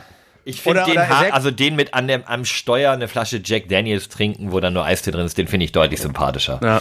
ich 0.48 0.60
finde 0.62 0.84
den, 0.84 0.92
oder 0.92 1.34
also 1.34 1.50
den 1.50 1.74
mit 1.74 1.92
an 1.94 2.06
dem, 2.06 2.22
am 2.24 2.44
Steuer 2.44 2.92
eine 2.92 3.08
Flasche 3.08 3.40
Jack 3.42 3.68
Daniels 3.68 4.08
trinken, 4.08 4.52
wo 4.52 4.60
dann 4.60 4.74
nur 4.74 4.84
Eistee 4.84 5.10
drin 5.10 5.26
ist, 5.26 5.36
den 5.38 5.48
finde 5.48 5.64
ich 5.64 5.72
deutlich 5.72 6.00
sympathischer. 6.00 6.60
Ja. 6.62 6.80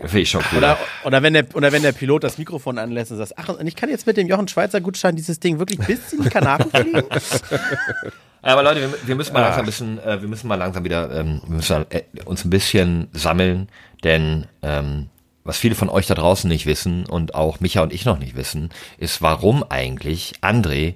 Finde 0.00 0.20
ich 0.20 0.30
schon 0.30 0.42
cool. 0.52 0.58
Oder, 0.58 0.78
oder, 1.04 1.22
wenn 1.22 1.34
der, 1.34 1.46
oder 1.54 1.72
wenn 1.72 1.82
der 1.82 1.92
Pilot 1.92 2.24
das 2.24 2.38
Mikrofon 2.38 2.78
anlässt 2.78 3.12
und 3.12 3.18
sagt, 3.18 3.34
ach, 3.36 3.48
und 3.50 3.66
ich 3.66 3.76
kann 3.76 3.90
jetzt 3.90 4.06
mit 4.06 4.16
dem 4.16 4.26
Jochen 4.26 4.48
Schweizer 4.48 4.80
Gutschein 4.80 5.16
dieses 5.16 5.38
Ding 5.38 5.58
wirklich 5.58 5.78
bis 5.80 6.12
in 6.12 6.22
die 6.22 6.28
Kanaren 6.30 6.70
fliegen? 6.70 7.02
Aber 8.42 8.62
Leute, 8.62 8.80
wir, 8.80 9.06
wir 9.06 9.14
müssen 9.14 9.32
mal 9.32 9.40
langsam 9.40 9.60
ein 9.60 9.66
bisschen, 9.66 9.98
äh, 10.00 10.20
wir 10.20 10.28
müssen 10.28 10.48
mal 10.48 10.56
langsam 10.56 10.84
wieder, 10.84 11.14
ähm, 11.14 11.40
wir 11.46 11.56
müssen 11.56 11.86
äh, 11.90 12.02
uns 12.24 12.44
ein 12.44 12.50
bisschen 12.50 13.08
sammeln, 13.12 13.68
denn 14.02 14.46
ähm, 14.62 15.08
was 15.44 15.58
viele 15.58 15.74
von 15.74 15.88
euch 15.88 16.06
da 16.06 16.14
draußen 16.14 16.48
nicht 16.48 16.66
wissen 16.66 17.06
und 17.06 17.34
auch 17.34 17.60
Micha 17.60 17.82
und 17.82 17.92
ich 17.92 18.04
noch 18.04 18.18
nicht 18.18 18.34
wissen, 18.34 18.70
ist, 18.98 19.22
warum 19.22 19.64
eigentlich 19.68 20.34
André 20.40 20.94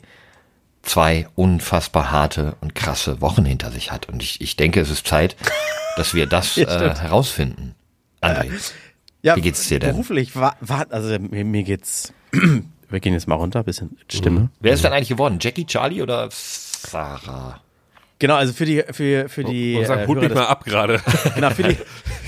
zwei 0.82 1.26
unfassbar 1.34 2.10
harte 2.10 2.56
und 2.60 2.74
krasse 2.74 3.20
Wochen 3.20 3.44
hinter 3.44 3.70
sich 3.70 3.90
hat. 3.90 4.08
Und 4.08 4.22
ich, 4.22 4.40
ich 4.40 4.56
denke, 4.56 4.80
es 4.80 4.90
ist 4.90 5.06
Zeit, 5.06 5.36
dass 5.96 6.14
wir 6.14 6.26
das 6.26 6.56
äh, 6.56 6.64
herausfinden. 6.66 7.74
André, 8.22 8.50
Ja, 9.22 9.36
Wie 9.36 9.40
geht's 9.40 9.66
dir 9.68 9.78
denn? 9.78 9.90
Beruflich 9.90 10.36
war, 10.36 10.56
war 10.60 10.86
also 10.90 11.18
mir, 11.18 11.44
mir 11.44 11.62
geht's, 11.62 12.12
wir 12.32 13.00
gehen 13.00 13.12
jetzt 13.12 13.26
mal 13.26 13.34
runter, 13.34 13.62
bisschen 13.62 13.96
Stimme. 14.08 14.50
wer 14.60 14.72
ist 14.72 14.84
denn 14.84 14.92
eigentlich 14.92 15.08
geworden? 15.08 15.38
Jackie, 15.40 15.66
Charlie 15.66 16.02
oder 16.02 16.28
Sarah? 16.30 17.60
Genau, 18.18 18.34
also 18.36 18.52
für 18.54 18.64
die, 18.64 18.82
für, 18.92 19.28
für 19.28 19.44
die, 19.44 19.76
Und 19.76 19.86
sag, 19.86 20.00
äh, 20.00 20.06
hut 20.06 20.20
mich 20.20 20.32
mal 20.32 20.46
ab 20.46 20.64
gerade. 20.64 21.00
genau, 21.34 21.50
für 21.50 21.64
die, 21.64 21.76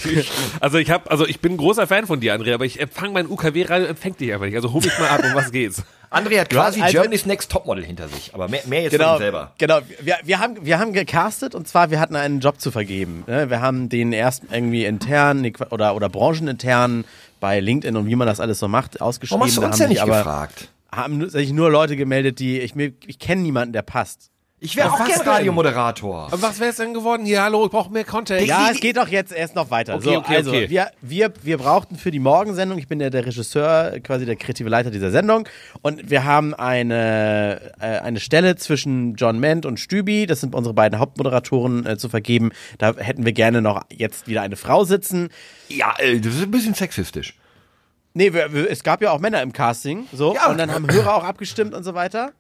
Also 0.61 0.79
ich 0.79 0.91
habe, 0.91 1.11
also 1.11 1.27
ich 1.27 1.41
bin 1.41 1.53
ein 1.53 1.57
großer 1.57 1.87
Fan 1.87 2.07
von 2.07 2.21
dir, 2.21 2.35
André, 2.39 2.53
aber 2.55 2.67
ich 2.67 2.79
empfange 2.81 3.13
mein 3.13 3.27
UKW-Radio, 3.27 3.87
empfängt 3.87 4.21
dich 4.21 4.33
einfach 4.33 4.45
nicht. 4.47 4.55
Also 4.57 4.73
hol 4.73 4.83
mich 4.83 4.99
mal 4.99 5.09
ab, 5.09 5.23
um 5.25 5.35
was 5.35 5.51
geht's? 5.51 5.83
André 6.11 6.41
hat 6.41 6.51
quasi 6.51 6.81
also- 6.83 6.93
Germany's 6.93 7.27
Next 7.27 7.51
Topmodel 7.51 7.85
hinter 7.85 8.09
sich, 8.09 8.33
aber 8.35 8.49
mehr, 8.49 8.61
mehr 8.67 8.83
jetzt 8.83 8.93
von 8.93 8.99
Genau, 9.01 9.15
ihm 9.17 9.19
selber. 9.19 9.53
genau. 9.59 9.81
Wir, 10.01 10.17
wir, 10.25 10.39
haben, 10.41 10.57
wir 10.65 10.79
haben 10.79 10.93
gecastet 10.93 11.55
und 11.55 11.67
zwar, 11.69 11.91
wir 11.91 12.01
hatten 12.01 12.17
einen 12.17 12.41
Job 12.41 12.61
zu 12.61 12.71
vergeben. 12.71 13.25
ne? 13.27 13.49
Wir 13.51 13.61
haben 13.61 13.89
den 13.89 14.13
erst 14.13 14.45
irgendwie 14.51 14.85
intern 14.85 15.51
oder, 15.71 15.95
oder 15.97 16.09
branchenintern 16.09 17.05
bei 17.41 17.61
LinkedIn 17.61 17.97
und 17.97 18.07
wie 18.07 18.17
man 18.17 18.27
das 18.27 18.41
alles 18.41 18.59
so 18.59 18.69
macht, 18.69 19.01
ausgeschrieben. 19.01 19.41
Warum 19.41 19.49
hast 19.49 19.57
du 19.57 19.63
uns 19.63 19.73
haben 19.75 19.81
ja 19.81 19.87
sich 19.87 19.89
nicht 19.89 20.03
aber, 20.03 20.19
gefragt? 20.19 20.69
Haben 20.93 21.19
nur- 21.19 21.31
sich 21.31 21.53
nur 21.53 21.71
Leute 21.71 21.97
gemeldet, 21.97 22.39
die, 22.41 22.59
ich, 22.61 22.75
mir- 22.75 22.93
ich 23.07 23.19
kenne 23.19 23.43
niemanden, 23.43 23.73
der 23.73 23.83
passt. 23.83 24.31
Ich 24.61 24.75
wäre 24.75 24.91
auch 24.91 24.99
was 24.99 25.07
gern 25.07 25.21
denn? 25.21 25.29
Radiomoderator. 25.29 26.25
Aber 26.33 26.43
was 26.43 26.59
wäre 26.59 26.71
es 26.71 26.77
denn 26.77 26.93
geworden? 26.93 27.25
Hier, 27.25 27.43
hallo, 27.43 27.67
ich 27.67 27.71
brauche 27.71 27.93
mehr 27.93 28.05
Content. 28.05 28.45
Ja, 28.45 28.71
es 28.73 28.81
geht 28.81 28.97
doch 28.97 29.07
jetzt 29.07 29.33
erst 29.33 29.55
noch 29.55 29.71
weiter. 29.71 29.95
Okay, 29.95 30.05
so, 30.15 30.19
okay, 30.19 30.37
also 30.37 30.51
okay. 30.51 30.69
Wir, 30.69 30.91
wir, 31.01 31.33
wir 31.43 31.59
brauchten 31.59 31.97
für 31.97 32.11
die 32.11 32.19
Morgensendung, 32.19 32.77
ich 32.77 32.89
bin 32.89 32.99
ja 32.99 33.09
der 33.09 33.25
Regisseur, 33.25 34.01
quasi 34.01 34.27
der 34.27 34.35
kreative 34.35 34.69
Leiter 34.69 34.91
dieser 34.91 35.13
Sendung, 35.13 35.49
und 35.83 36.11
wir 36.11 36.25
haben 36.25 36.55
eine, 36.55 37.73
äh, 37.81 37.99
eine 38.01 38.19
Stelle 38.19 38.57
zwischen 38.57 39.15
John 39.15 39.39
Ment 39.39 39.65
und 39.65 39.79
Stübi, 39.79 40.27
das 40.27 40.41
sind 40.41 40.57
unsere 40.57 40.75
beiden 40.75 40.99
Hauptmoderatoren, 40.99 41.87
äh, 41.87 41.97
zu 41.97 42.09
vergeben. 42.09 42.51
Da 42.79 42.97
hätten 42.97 43.25
wir 43.25 43.33
gerne 43.33 43.63
noch 43.63 43.83
jetzt 43.91 44.27
wieder 44.27 44.43
eine 44.43 44.57
Frau 44.57 44.83
sitzen. 44.83 45.29
Ja, 45.69 45.95
äh, 45.99 46.19
das 46.19 46.35
ist 46.35 46.43
ein 46.43 46.51
bisschen 46.51 46.75
sexistisch. 46.75 47.37
Nee, 48.15 48.33
wir, 48.33 48.53
wir, 48.53 48.69
es 48.69 48.83
gab 48.83 49.03
ja 49.03 49.13
auch 49.13 49.21
Männer 49.21 49.41
im 49.43 49.53
Casting, 49.53 50.09
so, 50.13 50.35
Ja. 50.35 50.49
und 50.49 50.59
dann 50.59 50.73
haben 50.73 50.91
Hörer 50.91 51.15
auch 51.15 51.23
abgestimmt 51.25 51.75
und 51.75 51.85
so 51.85 51.95
weiter. 51.95 52.33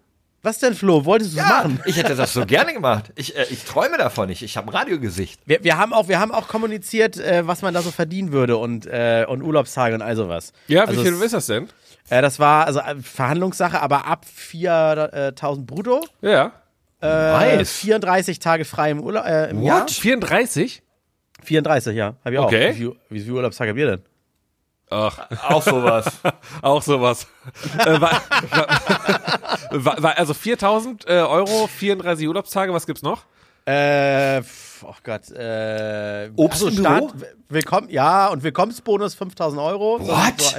Was 0.43 0.59
denn, 0.61 0.75
Flo? 0.75 1.05
Wolltest 1.05 1.35
du 1.37 1.41
es 1.41 1.49
machen? 1.49 1.81
ich 1.85 1.97
hätte 1.97 2.15
das 2.15 2.33
so 2.33 2.47
gerne 2.47 2.73
gemacht. 2.73 3.13
Ich, 3.17 3.37
äh, 3.37 3.45
ich 3.51 3.65
träume 3.65 3.99
davon 3.99 4.29
nicht. 4.29 4.43
Ich 4.43 4.57
habe 4.57 4.69
ein 4.69 4.75
Radiogesicht. 4.77 5.41
Wir, 5.47 5.65
wir, 5.65 5.77
haben 5.79 5.93
auch, 5.93 6.07
wir 6.09 6.21
haben 6.21 6.31
auch 6.33 6.47
kommuniziert, 6.49 7.17
äh, 7.19 7.47
was 7.47 7.61
man 7.63 7.75
da 7.75 7.83
so 7.83 7.91
verdienen 7.91 8.31
würde 8.33 8.57
und, 8.57 8.87
äh, 8.87 9.25
und 9.29 9.43
Urlaubstage 9.43 9.95
und 9.97 10.03
all 10.03 10.15
sowas. 10.17 10.53
Ja, 10.69 10.85
wie 10.85 10.91
Also 10.91 11.03
viel 11.03 11.13
es- 11.15 11.21
ist 11.23 11.35
das 11.35 11.47
denn? 11.47 11.69
Äh, 12.09 12.23
das 12.23 12.39
war 12.39 12.67
also 12.67 12.79
äh, 12.79 12.95
Verhandlungssache, 13.03 13.81
aber 13.83 14.07
ab 14.07 14.25
4.000 14.27 15.67
brutto, 15.67 16.07
Ja. 16.23 16.53
äh, 17.03 17.57
Nice. 17.59 17.73
34 17.73 18.39
Tage 18.39 18.65
frei 18.65 18.93
im 18.93 19.01
Urlaub 19.01 19.25
äh, 19.27 19.51
im 19.51 19.63
Jahr. 19.63 19.87
34? 19.89 20.83
34, 21.45 21.97
ja, 21.97 22.15
habe 22.25 22.35
ich 22.35 22.39
auch. 22.39 22.47
Okay. 22.47 22.71
Wie, 22.71 22.75
viel- 22.77 22.97
wie 23.11 23.21
viele 23.21 23.35
Urlaubstage 23.35 23.71
habt 23.71 23.79
ihr 23.79 23.87
denn? 23.91 24.03
Ach, 24.91 25.19
Auch 25.49 25.63
sowas. 25.63 26.07
auch 26.63 26.83
sowas. 26.83 27.27
äh, 27.79 28.01
war, 28.01 28.23
war, 29.71 30.03
war, 30.03 30.19
also 30.19 30.35
4000 30.35 31.07
äh, 31.07 31.13
Euro, 31.21 31.67
34 31.67 32.27
Urlaubstage, 32.27 32.73
was 32.73 32.87
gibt's 32.87 33.03
noch? 33.03 33.25
Äh, 33.67 34.41
oh 34.83 34.95
Gott, 35.03 35.31
äh, 35.31 36.31
Obst 36.37 36.63
im 36.63 36.77
Büro? 36.77 37.13
Willkommen, 37.51 37.91
ja, 37.91 38.29
und 38.29 38.43
Willkommensbonus 38.43 39.15
5000 39.15 39.61
Euro. 39.61 40.01
What? 40.01 40.41
So, 40.41 40.57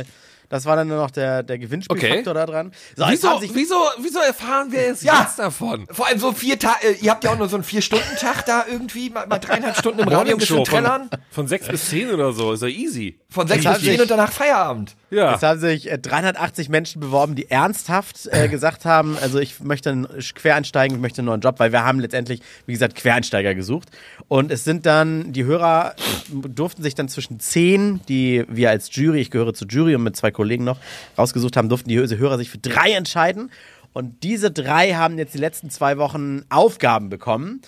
Das 0.50 0.66
war 0.66 0.76
dann 0.76 0.88
nur 0.88 0.98
noch 0.98 1.12
der, 1.12 1.44
der 1.44 1.58
Gewinnspielfaktor 1.60 2.34
da 2.34 2.46
dran. 2.46 2.72
So, 2.96 3.06
Wieso, 3.08 3.40
wieso, 3.54 3.76
wieso 4.00 4.20
erfahren 4.20 4.72
wir 4.72 4.82
jetzt, 4.82 5.04
Ja. 5.04 5.22
jetzt 5.22 5.38
davon? 5.40 5.88
Vor 5.92 6.08
allem 6.08 6.20
so 6.20 6.32
vier 6.32 6.58
Tage, 6.58 6.88
äh, 6.88 6.94
ihr 7.02 7.12
habt 7.12 7.24
ja 7.24 7.32
auch 7.32 7.38
nur 7.38 7.48
so 7.48 7.56
einen 7.56 7.64
Vier-Stunden-Tag 7.64 8.46
da 8.46 8.66
irgendwie, 8.70 9.10
mal, 9.12 9.28
mal 9.28 9.38
dreieinhalb 9.40 9.78
Stunden 9.78 10.00
im 10.00 10.08
Radio 10.08 10.34
ein 10.34 10.40
bisschen 10.40 10.58
von, 10.58 10.66
trällern. 10.66 11.10
von 11.32 11.48
6 11.48 11.68
bis 11.68 11.90
10 11.90 12.12
oder 12.12 12.34
so, 12.34 12.52
ist 12.54 12.62
ja 12.64 12.68
easy. 12.68 13.20
Von 13.30 13.48
sechs 13.48 13.64
bis 13.64 13.82
zehn 13.82 14.02
und 14.02 14.10
danach 14.10 14.32
Feierabend. 14.32 14.96
Ja. 15.12 15.36
Es 15.36 15.44
haben 15.44 15.60
sich 15.60 15.92
äh, 15.92 15.98
380 15.98 16.70
Menschen 16.70 17.00
beworben, 17.00 17.36
die 17.36 17.50
ernsthaft 17.50 18.28
äh, 18.32 18.48
gesagt 18.50 18.86
haben, 18.86 19.18
also 19.22 19.40
ich 19.40 19.60
möchte 19.60 19.90
einen 19.90 20.08
Quereinsteigen, 20.36 20.98
ich 20.98 21.02
möchte 21.02 21.20
einen 21.22 21.28
neuen 21.28 21.42
Job, 21.42 21.60
weil 21.60 21.72
wir 21.72 21.84
haben 21.84 22.00
letztendlich, 22.00 22.42
wie 22.66 22.74
gesagt, 22.74 22.96
Quereinsteiger 22.96 23.56
gesucht. 23.56 23.90
Und 24.28 24.52
es 24.52 24.64
sind 24.64 24.86
dann, 24.86 25.34
die 25.34 25.46
Hörer 25.46 25.96
durften 26.30 26.84
sich 26.84 26.96
dann 26.96 27.10
zwischen 27.10 27.40
zehn, 27.40 28.02
die 28.08 28.46
wir 28.48 28.70
als 28.70 28.94
Jury, 28.96 29.22
ich 29.22 29.32
gehöre 29.32 29.54
zur 29.54 29.68
Jury 29.68 29.96
und 29.96 30.04
mit 30.04 30.16
zwei 30.16 30.32
Kollegen 30.32 30.64
noch 30.64 30.78
rausgesucht 31.18 31.58
haben, 31.58 31.70
durften 31.70 31.90
die 31.90 31.98
Hörer 31.98 32.38
sich 32.38 32.50
für 32.50 32.60
drei 32.60 32.92
entscheiden. 32.92 33.52
Und 33.92 34.24
diese 34.24 34.52
drei 34.52 34.94
haben 34.94 35.18
jetzt 35.18 35.34
die 35.34 35.40
letzten 35.40 35.72
zwei 35.72 35.98
Wochen 35.98 36.44
Aufgaben 36.50 37.10
bekommen 37.10 37.62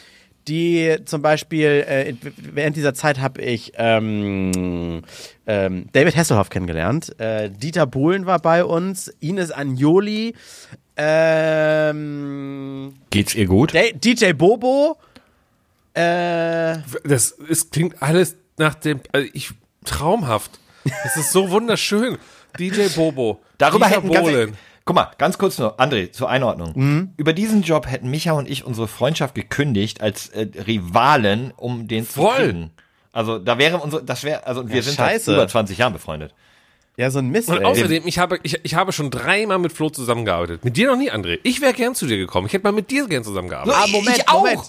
die 0.48 0.98
zum 1.06 1.22
Beispiel, 1.22 1.86
äh, 1.88 2.14
während 2.38 2.76
dieser 2.76 2.94
Zeit 2.94 3.20
habe 3.20 3.42
ich 3.42 3.74
ähm, 3.76 5.02
ähm, 5.48 5.86
David 5.92 6.16
Hasselhoff 6.16 6.50
kennengelernt. 6.50 7.20
Äh, 7.20 7.50
Dieter 7.50 7.86
Bohlen 7.86 8.26
war 8.26 8.40
bei 8.40 8.64
uns, 8.66 9.08
Ines 9.20 9.52
Agnoli, 9.52 10.34
ähm, 10.98 12.94
Geht's 13.10 13.34
ihr 13.34 13.46
gut? 13.48 13.74
DJ 13.74 14.34
Bobo, 14.34 14.98
äh, 15.94 16.78
Das 17.04 17.32
ist, 17.32 17.72
klingt 17.72 18.02
alles 18.02 18.36
nach 18.58 18.76
dem, 18.76 19.00
also 19.12 19.28
ich, 19.34 19.52
traumhaft. 19.86 20.60
Das 21.04 21.18
ist 21.18 21.32
so 21.32 21.50
wunderschön. 21.50 22.18
DJ 22.60 22.88
Bobo. 22.96 23.42
Darüber 23.58 23.88
Dieter 23.88 23.98
hätten 23.98 24.12
ganz, 24.12 24.28
Bohlen. 24.28 24.58
Guck 24.92 24.96
mal, 24.98 25.12
ganz 25.18 25.38
kurz 25.38 25.58
nur, 25.58 25.80
André, 25.80 26.12
zur 26.12 26.30
Einordnung. 26.30 26.74
Mhm. 26.76 27.14
Über 27.16 27.32
diesen 27.32 27.62
Job 27.62 27.90
hätten 27.90 28.10
Micha 28.10 28.34
und 28.34 28.50
ich 28.50 28.66
unsere 28.66 28.90
Freundschaft 28.90 29.36
gekündigt 29.36 30.02
als 30.02 30.28
äh, 30.28 30.48
Rivalen, 30.68 31.54
um 31.56 31.88
den 31.88 32.06
zu 32.06 32.24
Voll. 32.24 32.36
kriegen. 32.36 32.72
Also 33.14 33.40
da 33.40 33.58
wäre 33.58 33.78
unsere, 33.78 34.04
das 34.04 34.26
wäre, 34.26 34.46
also 34.46 34.68
wir 34.68 34.84
sind 34.84 34.98
seit 34.98 35.26
über 35.26 35.48
20 35.48 35.78
Jahren 35.78 35.94
befreundet. 35.94 36.36
ja, 36.98 37.10
so 37.10 37.20
ein 37.20 37.30
Mist. 37.30 37.48
Und 37.48 37.60
ey. 37.60 37.64
außerdem, 37.64 38.04
ich 38.06 38.20
habe, 38.20 38.42
ich, 38.44 38.60
ich 38.64 38.76
habe 38.76 38.92
schon 38.92 39.12
dreimal 39.12 39.60
mit 39.60 39.72
Flo 39.72 39.90
zusammengearbeitet. 39.90 40.66
Mit 40.66 40.76
dir 40.76 40.88
noch 40.88 40.98
nie, 40.98 41.10
André. 41.10 41.40
Ich 41.44 41.62
wäre 41.62 41.72
gern 41.72 41.96
zu 41.96 42.06
dir 42.06 42.18
gekommen. 42.18 42.48
Ich 42.48 42.54
hätte 42.54 42.66
mal 42.66 42.74
mit 42.74 42.92
dir 42.92 43.08
gern 43.08 43.24
zusammengearbeitet. 43.24 43.82
Ah, 43.82 43.88
Moment, 43.88 44.18
Ich 44.18 44.28
auch. 44.28 44.40
Moment. 44.40 44.60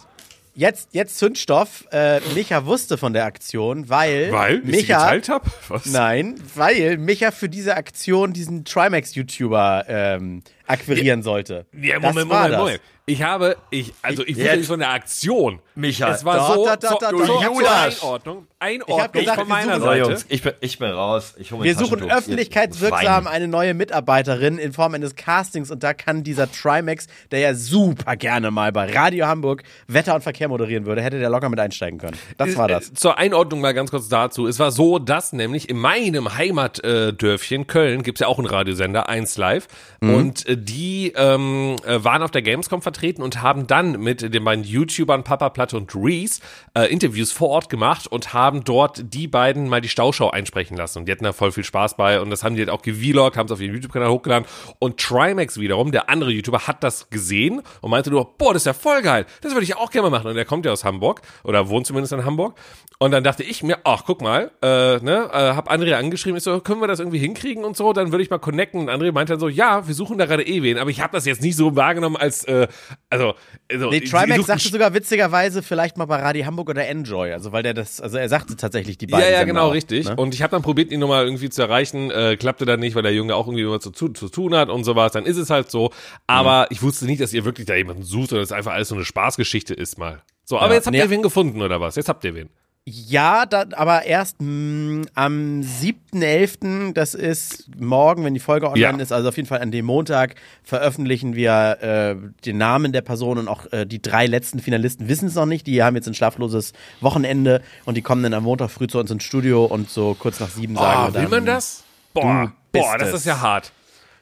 Jetzt, 0.55 0.90
jetzt 0.92 1.16
Zündstoff. 1.18 1.86
Äh, 1.92 2.20
Micha 2.34 2.66
wusste 2.66 2.98
von 2.98 3.12
der 3.14 3.24
Aktion, 3.24 3.88
weil, 3.88 4.30
Weil 4.32 4.57
ich 4.59 4.64
sie 4.64 4.70
Micha, 4.72 5.05
geteilt 5.05 5.28
habe? 5.30 5.50
Was? 5.68 5.86
Nein, 5.86 6.38
weil 6.55 6.98
Micha 6.98 7.30
für 7.30 7.48
diese 7.48 7.74
Aktion 7.76 8.34
diesen 8.34 8.64
Trimax-YouTuber 8.64 9.84
ähm, 9.88 10.42
akquirieren 10.66 11.22
sollte. 11.22 11.66
Ja, 11.72 11.98
Das 11.98 12.03
Moment, 12.14 12.28
Moment, 12.28 12.53
das. 12.53 12.59
Moment. 12.61 12.80
Ich 13.12 13.22
habe, 13.22 13.58
ich, 13.68 13.92
also 14.00 14.22
ich 14.22 14.36
wusste 14.36 14.42
Jetzt. 14.42 14.56
nicht 14.56 14.66
von 14.68 14.78
der 14.78 14.90
Aktion. 14.90 15.58
Micha. 15.74 16.14
Es 16.14 16.24
war 16.24 16.54
so, 16.54 16.64
doch, 16.64 16.76
so, 16.80 16.98
doch, 16.98 17.10
so, 17.10 17.24
so 17.26 17.42
Judas. 17.42 18.02
Einordnung, 18.02 18.46
Einordnung 18.58 19.12
gesagt, 19.12 19.38
von 19.38 19.48
meiner 19.48 19.80
Seite. 19.80 20.08
Jungs, 20.08 20.26
ich 20.30 20.42
bin, 20.42 20.52
ich 20.60 20.78
bin 20.78 20.90
raus. 20.90 21.34
Ich 21.38 21.52
Wir 21.52 21.76
suchen 21.76 22.10
öffentlichkeitswirksam 22.10 23.26
eine 23.26 23.48
neue 23.48 23.74
Mitarbeiterin 23.74 24.56
in 24.56 24.72
Form 24.72 24.94
eines 24.94 25.14
Castings 25.14 25.70
und 25.70 25.82
da 25.82 25.92
kann 25.92 26.24
dieser 26.24 26.50
Trimax, 26.50 27.06
der 27.30 27.40
ja 27.40 27.54
super 27.54 28.16
gerne 28.16 28.50
mal 28.50 28.72
bei 28.72 28.90
Radio 28.90 29.26
Hamburg 29.26 29.62
Wetter 29.88 30.14
und 30.14 30.22
Verkehr 30.22 30.48
moderieren 30.48 30.86
würde, 30.86 31.02
hätte 31.02 31.18
der 31.18 31.28
locker 31.28 31.50
mit 31.50 31.60
einsteigen 31.60 31.98
können. 31.98 32.16
Das 32.38 32.56
war 32.56 32.68
das. 32.68 32.88
Äh, 32.88 32.94
Zur 32.94 33.18
Einordnung 33.18 33.60
mal 33.60 33.74
ganz 33.74 33.90
kurz 33.90 34.08
dazu. 34.08 34.46
Es 34.46 34.58
war 34.58 34.70
so, 34.70 34.98
dass 34.98 35.34
nämlich 35.34 35.68
in 35.68 35.76
meinem 35.76 36.34
Heimatdörfchen 36.34 37.66
Köln 37.66 38.02
gibt's 38.02 38.20
ja 38.20 38.26
auch 38.26 38.38
einen 38.38 38.46
Radiosender, 38.46 39.10
1 39.10 39.36
Live. 39.36 39.68
Und 40.00 40.46
äh, 40.48 40.56
die 40.56 41.12
ähm, 41.14 41.76
äh, 41.86 42.02
waren 42.02 42.22
auf 42.22 42.30
der 42.30 42.40
Gamescom 42.40 42.80
vertreten 42.80 43.01
und 43.22 43.42
haben 43.42 43.66
dann 43.66 44.00
mit 44.00 44.34
den 44.34 44.44
beiden 44.44 44.64
YouTubern 44.64 45.24
Papa 45.24 45.50
Platte 45.50 45.76
und 45.76 45.94
Reese 45.94 46.40
äh, 46.74 46.92
Interviews 46.92 47.32
vor 47.32 47.48
Ort 47.50 47.70
gemacht 47.70 48.07
und 48.07 48.34
haben 48.34 48.64
dort 48.64 49.14
die 49.14 49.28
beiden 49.28 49.68
mal 49.68 49.80
die 49.80 49.88
Stauschau 49.88 50.30
einsprechen 50.30 50.76
lassen. 50.76 50.98
Und 50.98 51.07
die 51.07 51.12
hatten 51.12 51.24
da 51.24 51.32
voll 51.32 51.53
viel 51.53 51.64
Spaß 51.64 51.96
bei 51.96 52.20
und 52.20 52.30
das 52.30 52.44
haben 52.44 52.57
die 52.57 52.62
halt 52.62 52.70
auch 52.70 52.82
gevlogt, 52.82 53.36
haben 53.36 53.46
es 53.46 53.53
auf 53.53 53.61
ihren 53.61 53.74
YouTube-Kanal 53.74 54.11
hochgeladen. 54.11 54.46
Und 54.78 54.98
Trimax 54.98 55.59
wiederum, 55.59 55.92
der 55.92 56.11
andere 56.11 56.30
YouTuber, 56.30 56.66
hat 56.66 56.84
das 56.84 57.09
gesehen 57.09 57.62
und 57.80 57.90
meinte 57.90 58.11
nur, 58.11 58.36
boah, 58.36 58.53
das 58.53 58.62
ist 58.62 58.66
ja 58.66 58.74
voll 58.74 59.00
geil, 59.00 59.24
das 59.40 59.53
würde 59.53 59.64
ich 59.64 59.76
auch 59.76 59.90
gerne 59.90 60.11
mal 60.11 60.18
machen. 60.18 60.28
Und 60.28 60.36
der 60.36 60.44
kommt 60.44 60.66
ja 60.66 60.72
aus 60.72 60.84
Hamburg 60.84 61.22
oder 61.44 61.68
wohnt 61.68 61.86
zumindest 61.86 62.12
in 62.12 62.24
Hamburg. 62.24 62.59
Und 62.98 63.11
dann 63.11 63.24
dachte 63.24 63.42
ich 63.42 63.62
mir, 63.62 63.78
ach, 63.82 64.05
guck 64.07 64.20
mal, 64.20 64.53
äh, 64.62 64.98
ne, 64.98 65.28
äh, 65.32 65.55
hab 65.55 65.72
André 65.72 65.94
angeschrieben, 65.94 66.36
ich 66.36 66.44
so, 66.44 66.61
können 66.61 66.80
wir 66.80 66.86
das 66.86 67.00
irgendwie 67.00 67.18
hinkriegen 67.18 67.64
und 67.64 67.76
so, 67.76 67.92
dann 67.92 68.12
würde 68.12 68.22
ich 68.22 68.30
mal 68.30 68.38
connecten. 68.38 68.82
Und 68.82 68.90
André 68.90 69.11
meinte 69.11 69.32
dann 69.32 69.40
so, 69.40 69.48
ja, 69.48 69.88
wir 69.88 69.94
suchen 69.94 70.18
da 70.18 70.26
gerade 70.26 70.42
gerade 70.42 70.46
eh 70.46 70.62
wen, 70.62 70.78
aber 70.78 70.90
ich 70.90 71.00
habe 71.00 71.12
das 71.12 71.24
jetzt 71.24 71.42
nicht 71.42 71.57
so 71.57 71.76
wahrgenommen 71.76 72.16
als, 72.16 72.44
äh, 72.44 72.68
also, 73.11 73.35
also 73.70 73.91
Nee, 73.91 74.01
Trimax 74.01 74.47
sagte 74.47 74.68
sogar 74.68 74.95
witzigerweise 74.95 75.62
vielleicht 75.62 75.97
mal 75.97 76.07
bei 76.07 76.16
Radio 76.16 76.45
Hamburg 76.47 76.68
oder 76.70 76.87
Enjoy, 76.87 77.33
also 77.33 77.53
weil 77.53 77.62
der 77.62 77.74
das, 77.74 78.01
also 78.01 78.18
er 78.18 78.28
sagte 78.28 78.57
tatsächlich 78.57 78.99
die 78.99 79.07
beiden. 79.07 79.24
Ja, 79.24 79.30
ja, 79.30 79.39
Sender 79.39 79.53
genau, 79.55 79.68
auch, 79.68 79.74
richtig. 79.74 80.07
ne? 80.09 80.16
Und 80.16 80.35
ich 80.35 80.43
habe 80.43 80.51
dann 80.51 80.62
probiert, 80.62 80.91
ihn 80.91 81.01
nochmal 81.01 81.24
irgendwie 81.24 81.51
zu 81.51 81.62
erreichen. 81.62 82.11
Äh, 82.11 82.37
klappte 82.37 82.64
dann 82.64 82.80
nicht, 82.80 82.95
weil 82.95 83.03
der 83.03 83.14
Junge 83.14 83.35
auch 83.35 83.47
irgendwie 83.47 83.68
was 83.68 83.83
zu, 83.83 84.09
zu 84.11 84.28
tun 84.28 84.55
hat 84.55 84.68
und 84.68 84.85
sowas. 84.85 85.12
Dann 85.12 85.26
ist 85.26 85.37
es 85.37 85.51
halt 85.51 85.70
so. 85.70 85.91
Aber 86.26 86.61
Mhm. 86.62 86.66
ich 86.70 86.83
wusste 86.83 87.05
nicht, 87.07 87.20
dass 87.20 87.33
ihr 87.33 87.45
wirklich 87.45 87.66
da 87.66 87.74
jemanden 87.74 88.03
sucht 88.03 88.33
oder 88.33 88.41
dass 88.41 88.49
es 88.51 88.57
einfach 88.57 88.72
alles 88.72 88.89
so 88.89 88.95
eine 88.95 89.05
Spaßgeschichte 89.05 89.74
ist 89.74 89.99
mal. 89.99 90.22
So, 90.45 90.59
aber 90.59 90.68
Ja. 90.68 90.74
jetzt 90.74 90.87
habt 90.87 90.93
Nee. 90.97 91.03
ihr 91.03 91.11
wen 91.11 91.22
gefunden 91.22 91.62
oder 91.62 91.80
was? 91.80 91.97
Jetzt 91.97 92.09
habt 92.09 92.24
ihr 92.24 92.35
wen. 92.35 92.51
Ja, 92.85 93.47
da, 93.47 93.64
aber 93.76 94.07
erst 94.07 94.39
mh, 94.43 95.07
am 95.14 95.61
7.11., 95.61 96.93
das 96.95 97.14
ist 97.14 97.70
morgen, 97.80 98.24
wenn 98.24 98.35
die 98.35 98.41
Folge 98.41 98.66
online 98.68 98.80
Ja. 98.99 99.03
ist, 99.03 99.12
also 99.12 99.28
auf 99.28 99.37
jeden 99.37 99.49
Fall 99.49 99.61
an 99.61 99.70
dem 99.70 99.87
Montag, 99.87 100.35
veröffentlichen 100.64 101.37
wir 101.37 101.78
äh, 101.80 102.16
den 102.45 102.59
Namen 102.59 102.91
der 102.93 103.03
Person 103.03 103.39
und 103.39 103.47
auch 103.47 103.70
äh, 103.72 103.87
die 103.87 104.03
drei 104.03 104.26
letzten 104.26 104.59
Finalisten 104.59 105.09
wissen 105.09 105.28
es 105.28 105.37
noch 105.37 105.47
nicht. 105.47 105.68
Die 105.68 105.80
haben 105.85 105.95
jetzt 105.95 106.09
ein 106.09 106.14
schlafloses 106.14 106.72
Wochenende 107.01 107.62
und 107.85 107.97
die 107.97 108.03
kommen 108.03 108.24
dann 108.24 108.35
am 108.35 108.43
Montag 108.43 108.68
früh 108.72 108.89
zu 108.89 108.99
uns 108.99 109.12
ins 109.12 109.22
Studio 109.22 109.64
und 109.64 109.89
so 109.89 110.16
kurz 110.18 110.41
nach 110.41 110.51
sieben 110.51 110.74
sagen 110.74 111.03
Oh, 111.05 111.07
wir 111.09 111.14
will 111.14 111.22
dann, 111.22 111.30
man 111.30 111.47
das? 111.47 111.85
Boah, 112.14 112.53
boah, 112.72 112.99
das 112.99 113.11
es. 113.11 113.14
ist 113.14 113.26
ja 113.26 113.41
hart. 113.41 113.70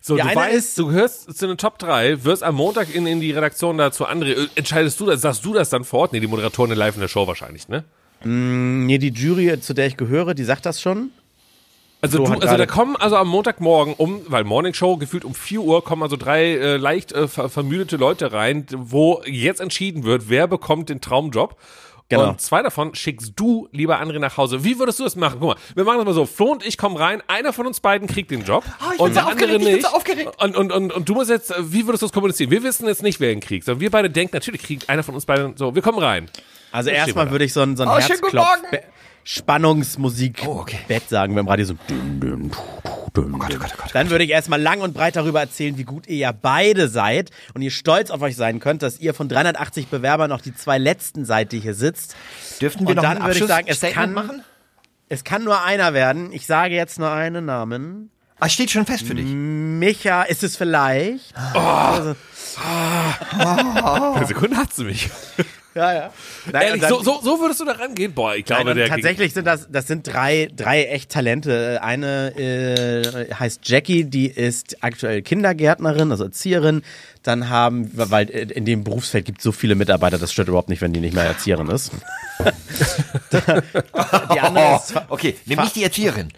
So, 0.03 0.19
Ja, 0.19 0.29
du 0.29 0.35
weißt, 0.37 0.55
ist- 0.55 0.79
du 0.79 0.91
hörst 0.91 1.35
zu 1.39 1.47
den 1.47 1.57
Top 1.57 1.79
3, 1.79 2.25
wirst 2.25 2.43
am 2.43 2.57
Montag 2.57 2.95
in, 2.95 3.07
in 3.07 3.21
die 3.21 3.33
Redaktion 3.33 3.79
dazu 3.79 4.07
André, 4.07 4.33
äh, 4.35 4.49
entscheidest 4.55 5.01
du 5.01 5.07
das, 5.07 5.23
sagst 5.23 5.47
du 5.47 5.55
das 5.55 5.71
dann 5.71 5.85
vor 5.85 6.01
Ort? 6.01 6.13
Nee, 6.13 6.21
die 6.21 6.27
Moderatorin 6.27 6.77
live 6.77 6.95
in 6.97 7.01
der 7.01 7.09
Show 7.09 7.27
wahrscheinlich, 7.27 7.67
ne? 7.69 7.85
Nee, 8.25 8.99
die 8.99 9.09
Jury, 9.11 9.61
zu 9.61 9.75
der 9.75 9.87
ich 9.87 9.97
gehöre, 9.97 10.35
die 10.35 10.45
sagt 10.45 10.66
das 10.66 10.81
schon. 10.81 11.11
Also, 12.03 12.18
So 12.18 12.25
du, 12.25 12.41
also 12.41 12.57
da 12.57 12.66
kommen 12.66 12.97
also 12.97 13.16
am 13.16 13.29
Montagmorgen 13.29 13.95
um, 13.95 14.23
weil 14.27 14.45
Morning 14.45 14.73
Show 14.73 14.97
gefühlt 14.97 15.25
um 15.25 15.35
4 15.35 15.61
Uhr 15.61 15.85
kommen 15.85 16.03
also 16.03 16.16
drei 16.16 16.53
äh, 16.53 16.77
leicht 16.79 17.12
äh, 17.12 17.29
ver 17.29 17.51
vermüdete 17.51 17.97
Leute 17.97 18.33
rein, 18.33 18.66
wo 18.75 19.21
jetzt 19.27 19.61
entschieden 19.61 20.05
wird, 20.05 20.29
wer 20.29 20.47
bekommt 20.47 20.89
den 20.89 21.01
Traumjob. 21.01 21.57
Genau. 22.09 22.31
Und 22.31 22.41
zwei 22.41 22.61
davon 22.62 22.95
schickst 22.97 23.35
du, 23.37 23.68
lieber 23.71 24.01
André, 24.01 24.18
nach 24.18 24.37
Hause. 24.37 24.64
Wie 24.64 24.81
würdest 24.81 24.99
du 24.99 25.05
das 25.05 25.14
machen? 25.14 25.37
Guck 25.41 25.51
mal, 25.51 25.57
wir 25.77 25.85
machen 25.85 25.99
das 25.99 26.07
mal 26.07 26.14
so. 26.14 26.27
Flo 26.27 26.47
und 26.47 26.66
ich 26.66 26.77
kommen 26.77 26.97
rein, 26.97 27.23
einer 27.29 27.53
von 27.53 27.66
uns 27.68 27.79
beiden 27.81 28.09
kriegt 28.09 28.33
den 28.33 28.45
Job 28.45 28.64
Oh, 28.66 28.91
ich 28.93 28.97
bin 28.99 29.07
und 29.07 29.14
so 29.14 29.21
der 29.21 29.27
andere 29.29 29.45
aufgeregt, 29.45 29.61
ich 29.61 29.64
bin 29.64 29.75
nicht. 29.75 29.87
so 29.87 29.95
aufgeregt. 29.95 30.31
Und, 30.43 30.57
und, 30.57 30.73
und, 30.73 30.93
und 30.93 31.09
du 31.09 31.14
musst 31.14 31.31
jetzt, 31.31 31.53
äh, 31.53 31.73
wie 31.73 31.87
würdest 31.87 32.03
du 32.03 32.07
das 32.07 32.12
kommunizieren? 32.12 32.51
Wir 32.51 32.64
wissen 32.64 32.89
jetzt 32.89 33.03
nicht, 33.05 33.21
wer 33.21 33.31
ihn 33.33 33.41
kriegt, 33.41 33.64
sondern 33.66 33.81
wir 33.81 33.91
beide 33.91 34.11
denken, 34.11 34.35
natürlich 34.35 34.62
kriegt 34.62 34.89
einer 34.89 35.05
von 35.05 35.14
uns 35.14 35.25
beiden 35.25 35.57
so, 35.57 35.75
wir 35.75 35.83
kommen 35.83 35.99
rein. 35.99 36.29
Also 36.73 36.91
erstmal 36.91 37.31
würde 37.31 37.45
ich 37.45 37.53
so 37.53 37.62
ein, 37.62 37.77
so 37.77 37.83
ein 37.85 37.89
Oh, 37.89 37.99
Herzklopf 37.99 38.33
Morgen. 38.33 38.71
Be- 38.71 38.83
Spannungsmusik 39.23 40.43
Oh, 40.47 40.61
okay. 40.61 40.79
Bett 40.89 41.09
sagen 41.09 41.35
wir 41.35 41.41
im 41.41 41.49
Radio 41.49 41.66
so. 41.66 41.75
Oh 41.75 42.51
Gott, 43.12 43.25
oh 43.33 43.39
Gott, 43.39 43.53
oh 43.75 43.83
Gott. 43.83 43.91
Dann 43.93 44.11
würde 44.11 44.25
ich 44.25 44.31
erstmal 44.31 44.61
lang 44.61 44.81
und 44.81 44.95
breit 44.95 45.16
darüber 45.16 45.41
erzählen, 45.41 45.77
wie 45.77 45.85
gut 45.85 46.07
ihr 46.07 46.16
ja 46.16 46.33
beide 46.33 46.89
seid 46.89 47.31
und 47.55 47.62
ihr 47.62 47.71
stolz 47.71 48.11
auf 48.11 48.23
euch 48.23 48.37
sein 48.37 48.61
könnt, 48.61 48.83
dass 48.83 48.99
ihr 48.99 49.14
von 49.14 49.29
380 49.29 49.89
Bewerbern 49.89 50.31
noch 50.31 50.41
die 50.41 50.55
zwei 50.55 50.79
letzten 50.79 51.25
seid, 51.25 51.53
die 51.53 51.61
hier 51.61 51.75
sitzt. 51.75 52.14
Dürften 52.61 52.85
wir 52.87 52.91
Und 52.91 52.97
noch 52.97 53.03
dann 53.03 53.23
würde 53.25 53.39
ich 53.39 53.47
sagen, 53.47 53.66
es 53.68 53.83
Abschlussstatement 53.83 54.16
kann- 54.16 54.27
machen? 54.27 54.45
Es 55.09 55.25
kann 55.25 55.45
nur 55.45 55.62
einer 55.64 55.93
werden. 55.93 56.33
Ich 56.33 56.47
sage 56.47 56.75
jetzt 56.75 56.99
nur 56.99 57.11
einen 57.11 57.45
Namen. 57.45 58.11
Ah, 58.39 58.49
steht 58.49 58.71
schon 58.71 58.87
fest 58.87 59.07
für 59.07 59.14
dich. 59.14 59.27
Micha 59.27 60.23
ist 60.23 60.43
es 60.45 60.57
vielleicht. 60.57 61.35
Eine 61.55 62.16
Sekunde 64.27 64.57
hat 64.57 64.73
sie 64.73 64.85
mich. 64.85 65.11
Ja, 65.75 65.93
ja. 65.95 66.12
Nein, 66.51 66.62
Ehrlich, 66.62 66.83
und 66.83 66.89
so, 66.89 66.97
dann- 66.97 67.05
so, 67.05 67.21
so 67.23 67.41
würdest 67.41 67.61
du 67.61 67.64
da 67.64 67.73
rangehen? 67.73 68.12
Boah, 68.12 68.35
ich 68.35 68.45
glaube, 68.45 68.64
Nein, 68.64 68.77
der 68.77 68.89
tatsächlich 68.89 69.33
sind 69.33 69.47
das, 69.47 69.68
das 69.71 69.87
sind 69.87 70.07
drei, 70.07 70.49
drei 70.55 70.85
echt 70.85 71.11
Talente. 71.11 71.81
Eine 71.83 72.35
äh, 72.37 73.33
heißt 73.33 73.61
Jackie, 73.68 74.05
die 74.05 74.27
ist 74.27 74.83
aktuell 74.83 75.23
Kindergärtnerin, 75.23 76.11
also 76.11 76.25
Erzieherin. 76.25 76.83
Dann 77.23 77.51
haben, 77.51 77.91
weil 77.95 78.29
in 78.31 78.64
dem 78.64 78.83
Berufsfeld 78.83 79.27
gibt 79.27 79.39
es 79.39 79.45
so 79.45 79.53
viele 79.53 79.75
Mitarbeiter, 79.75 80.18
das 80.18 80.33
stört 80.33 80.49
überhaupt 80.49 80.71
nicht, 80.71 80.81
wenn 80.81 80.93
die 80.93 81.01
nicht 81.01 81.14
mehr 81.14 81.25
Erzieherin 81.25 81.68
ist. 81.68 81.93
die 83.33 84.41
andere 84.41 84.77
ist, 84.77 84.95
okay, 85.09 85.37
nimm 85.47 85.61
nicht 85.61 85.77
die 85.77 85.85
Erzieherin. 85.85 86.33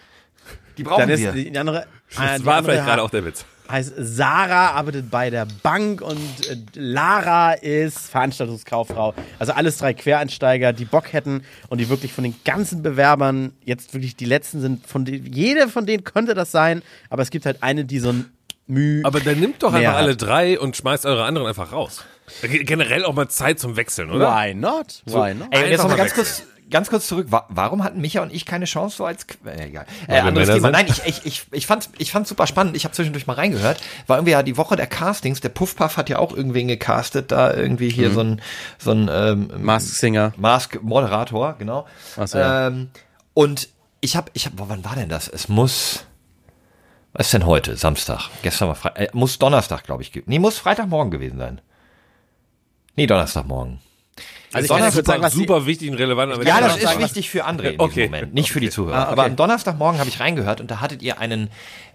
Die 0.76 0.82
brauchen 0.82 1.00
dann 1.00 1.10
ist 1.10 1.20
wir. 1.20 1.32
die 1.32 1.56
andere, 1.58 1.82
äh, 1.82 1.84
das 2.16 2.40
die 2.40 2.46
war 2.46 2.56
andere 2.56 2.72
vielleicht 2.72 2.86
gerade 2.86 3.02
auch 3.02 3.10
der 3.10 3.24
Witz. 3.24 3.44
Heißt 3.70 3.94
Sarah, 3.96 4.72
arbeitet 4.72 5.10
bei 5.10 5.30
der 5.30 5.46
Bank 5.62 6.00
und 6.00 6.18
äh, 6.48 6.56
Lara 6.74 7.52
ist 7.54 8.10
Veranstaltungskauffrau. 8.10 9.14
Also 9.38 9.52
alles 9.52 9.78
drei 9.78 9.94
Quereinsteiger, 9.94 10.72
die 10.72 10.84
Bock 10.84 11.12
hätten 11.12 11.42
und 11.68 11.78
die 11.78 11.88
wirklich 11.88 12.12
von 12.12 12.24
den 12.24 12.34
ganzen 12.44 12.82
Bewerbern 12.82 13.52
jetzt 13.64 13.94
wirklich 13.94 14.16
die 14.16 14.24
letzten 14.24 14.60
sind. 14.60 14.86
Von 14.86 15.04
den, 15.04 15.32
jede 15.32 15.68
von 15.68 15.86
denen 15.86 16.04
könnte 16.04 16.34
das 16.34 16.52
sein, 16.52 16.82
aber 17.10 17.22
es 17.22 17.30
gibt 17.30 17.46
halt 17.46 17.62
eine, 17.62 17.84
die 17.84 17.98
so 17.98 18.10
ein 18.10 18.32
Mühe. 18.66 19.04
Aber 19.04 19.20
dann 19.20 19.40
nimmt 19.40 19.62
doch 19.62 19.72
einfach 19.72 19.92
hat. 19.92 19.98
alle 19.98 20.16
drei 20.16 20.58
und 20.58 20.76
schmeißt 20.76 21.06
eure 21.06 21.24
anderen 21.24 21.46
einfach 21.46 21.72
raus. 21.72 22.04
Generell 22.42 23.04
auch 23.04 23.14
mal 23.14 23.28
Zeit 23.28 23.58
zum 23.58 23.76
Wechseln, 23.76 24.10
oder? 24.10 24.30
Why 24.30 24.54
not? 24.54 25.02
Why 25.06 25.34
not? 25.34 25.48
Ey, 25.50 25.64
und 25.64 25.70
jetzt 25.70 25.82
mal 25.82 25.88
mal 25.88 25.96
ganz 25.96 26.14
kurz, 26.14 26.44
ganz 26.72 26.90
kurz 26.90 27.06
zurück. 27.06 27.28
Wa 27.30 27.46
warum 27.48 27.84
hatten 27.84 28.00
Micha 28.00 28.22
und 28.22 28.32
ich 28.32 28.44
keine 28.44 28.64
Chance 28.64 28.96
so 28.96 29.04
als 29.04 29.26
äh, 29.44 29.68
egal. 29.68 29.86
Äh, 30.08 30.18
anderes 30.18 30.48
Thema. 30.48 30.60
sind. 30.60 30.72
Nein, 30.72 30.86
ich, 30.88 31.02
ich, 31.06 31.24
ich, 31.24 31.46
ich 31.52 31.66
fand's, 31.66 31.90
ich 31.98 32.10
fand's 32.10 32.28
super 32.28 32.48
spannend. 32.48 32.74
Ich 32.76 32.84
habe 32.84 32.94
zwischendurch 32.94 33.28
mal 33.28 33.34
reingehört. 33.34 33.80
War 34.08 34.16
irgendwie 34.16 34.32
ja 34.32 34.42
die 34.42 34.56
Woche 34.56 34.74
der 34.74 34.88
Castings. 34.88 35.40
Der 35.40 35.50
Puffpuff 35.50 35.96
hat 35.96 36.08
ja 36.08 36.18
auch 36.18 36.36
irgendwen 36.36 36.66
gecastet, 36.66 37.30
da 37.30 37.54
irgendwie 37.54 37.90
hier 37.90 38.10
so 38.10 38.20
ein 38.20 38.42
so 38.78 38.90
ein 38.90 39.08
ähm, 39.12 39.50
Mask 39.58 39.94
Singer. 39.94 40.32
Mask 40.36 40.82
Moderator, 40.82 41.54
genau. 41.58 41.86
Ach 42.16 42.26
so, 42.26 42.38
ja. 42.38 42.66
ähm, 42.66 42.90
und 43.34 43.68
ich 44.00 44.16
habe, 44.16 44.30
ich 44.34 44.46
habe, 44.46 44.56
wann 44.58 44.84
war 44.84 44.96
denn 44.96 45.08
das? 45.08 45.28
Es 45.28 45.48
muss, 45.48 46.04
was 47.12 47.26
ist 47.26 47.34
denn 47.34 47.46
heute? 47.46 47.76
Samstag. 47.76 48.28
Gestern 48.42 48.68
war 48.68 48.74
Freitag. 48.74 49.00
Äh, 49.00 49.08
muss 49.12 49.38
Donnerstag, 49.38 49.84
glaube 49.84 50.02
ich. 50.02 50.22
Nee, 50.26 50.38
muss 50.38 50.58
Freitagmorgen 50.58 51.10
gewesen 51.10 51.38
sein. 51.38 51.60
Nee, 52.96 53.06
Donnerstagmorgen. 53.06 53.80
Also 54.54 54.64
ich 54.64 54.68
kann 54.68 54.78
ja 54.78 54.84
Donnerstag 54.90 55.06
sagen, 55.06 55.22
was 55.22 55.32
super 55.32 55.66
wichtig 55.66 55.90
und 55.90 55.96
relevant. 55.96 56.32
Aber 56.32 56.44
Ja, 56.46 56.58
der 56.60 56.68
das 56.68 56.76
ist 56.78 56.98
wichtig 56.98 57.30
für 57.30 57.46
André 57.46 57.70
in 57.72 57.80
Okay. 57.80 57.94
diesem 57.94 58.10
Moment, 58.12 58.34
nicht 58.34 58.52
für 58.52 58.60
die 58.60 58.70
Zuhörer. 58.70 58.96
Ah, 58.96 59.02
okay. 59.04 59.12
Aber 59.12 59.24
am 59.24 59.36
Donnerstagmorgen 59.36 59.98
habe 59.98 60.08
ich 60.08 60.20
reingehört 60.20 60.60
und 60.60 60.70
da 60.70 60.80
hattet 60.80 61.02
ihr 61.02 61.18
einen 61.18 61.48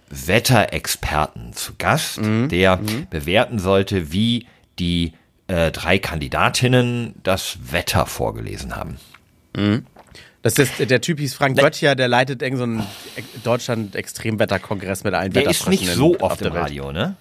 Wetterexperten 0.09 1.53
zu 1.53 1.73
Gast, 1.77 2.21
Mhm. 2.21 2.49
der 2.49 2.79
bewerten 3.09 3.59
sollte, 3.59 4.11
wie 4.11 4.47
die 4.79 5.13
äh, 5.47 5.71
drei 5.71 5.97
Kandidatinnen 5.97 7.15
das 7.23 7.57
Wetter 7.71 8.05
vorgelesen 8.05 8.75
haben. 8.75 8.97
das 10.41 10.59
ist 10.59 10.73
der 10.79 11.01
Typ 11.01 11.19
hieß 11.19 11.33
Frank 11.33 11.57
Böttcher, 11.57 11.95
der 11.95 12.07
leitet 12.07 12.41
irgendeinen 12.41 12.79
so 12.79 12.83
einen 13.15 13.43
Deutschland 13.43 13.95
Extremwetterkongress 13.95 15.03
mit 15.03 15.13
allen 15.13 15.31
Der 15.31 15.49
ist 15.49 15.67
nicht 15.69 15.87
so 15.89 16.19
oft 16.19 16.41
der 16.41 16.47
im. 16.47 16.53
Radio, 16.53 16.91
ne? 16.91 17.15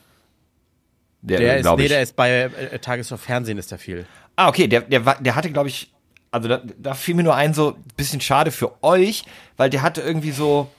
Der 1.23 1.57
ist, 1.57 1.63
glaub 1.63 1.79
nee, 1.79 1.85
ich. 1.85 1.91
der 1.91 2.03
ist 2.03 2.15
bei 2.15 2.31
äh, 2.73 2.79
Tagesschau 2.79 3.17
Fernsehen 3.17 3.59
ist 3.59 3.71
der 3.73 3.79
viel. 3.79 4.07
Ah, 4.37 4.49
okay, 4.49 4.69
der, 4.69 4.83
der, 4.83 5.01
der 5.01 5.35
hatte, 5.35 5.51
glaube 5.51 5.69
ich, 5.69 5.91
also 6.31 6.49
da, 6.49 6.61
da 6.79 6.95
fiel 6.95 7.15
mir 7.15 7.23
nur 7.23 7.35
ein, 7.35 7.55
so 7.55 7.77
bisschen 7.97 8.21
schade 8.21 8.51
für 8.51 8.83
euch, 8.83 9.25
weil 9.57 9.71
der 9.71 9.83
hatte 9.83 10.03
irgendwie 10.03 10.33
so, 10.33 10.71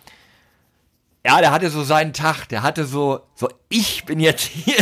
ja, 1.25 1.39
der 1.39 1.51
hatte 1.51 1.69
so 1.69 1.83
seinen 1.83 2.13
Tag, 2.13 2.45
der 2.45 2.61
hatte 2.61 2.85
so, 2.85 3.21
so, 3.35 3.49
ich 3.67 4.05
bin 4.05 4.19
jetzt 4.19 4.43
hier, 4.47 4.75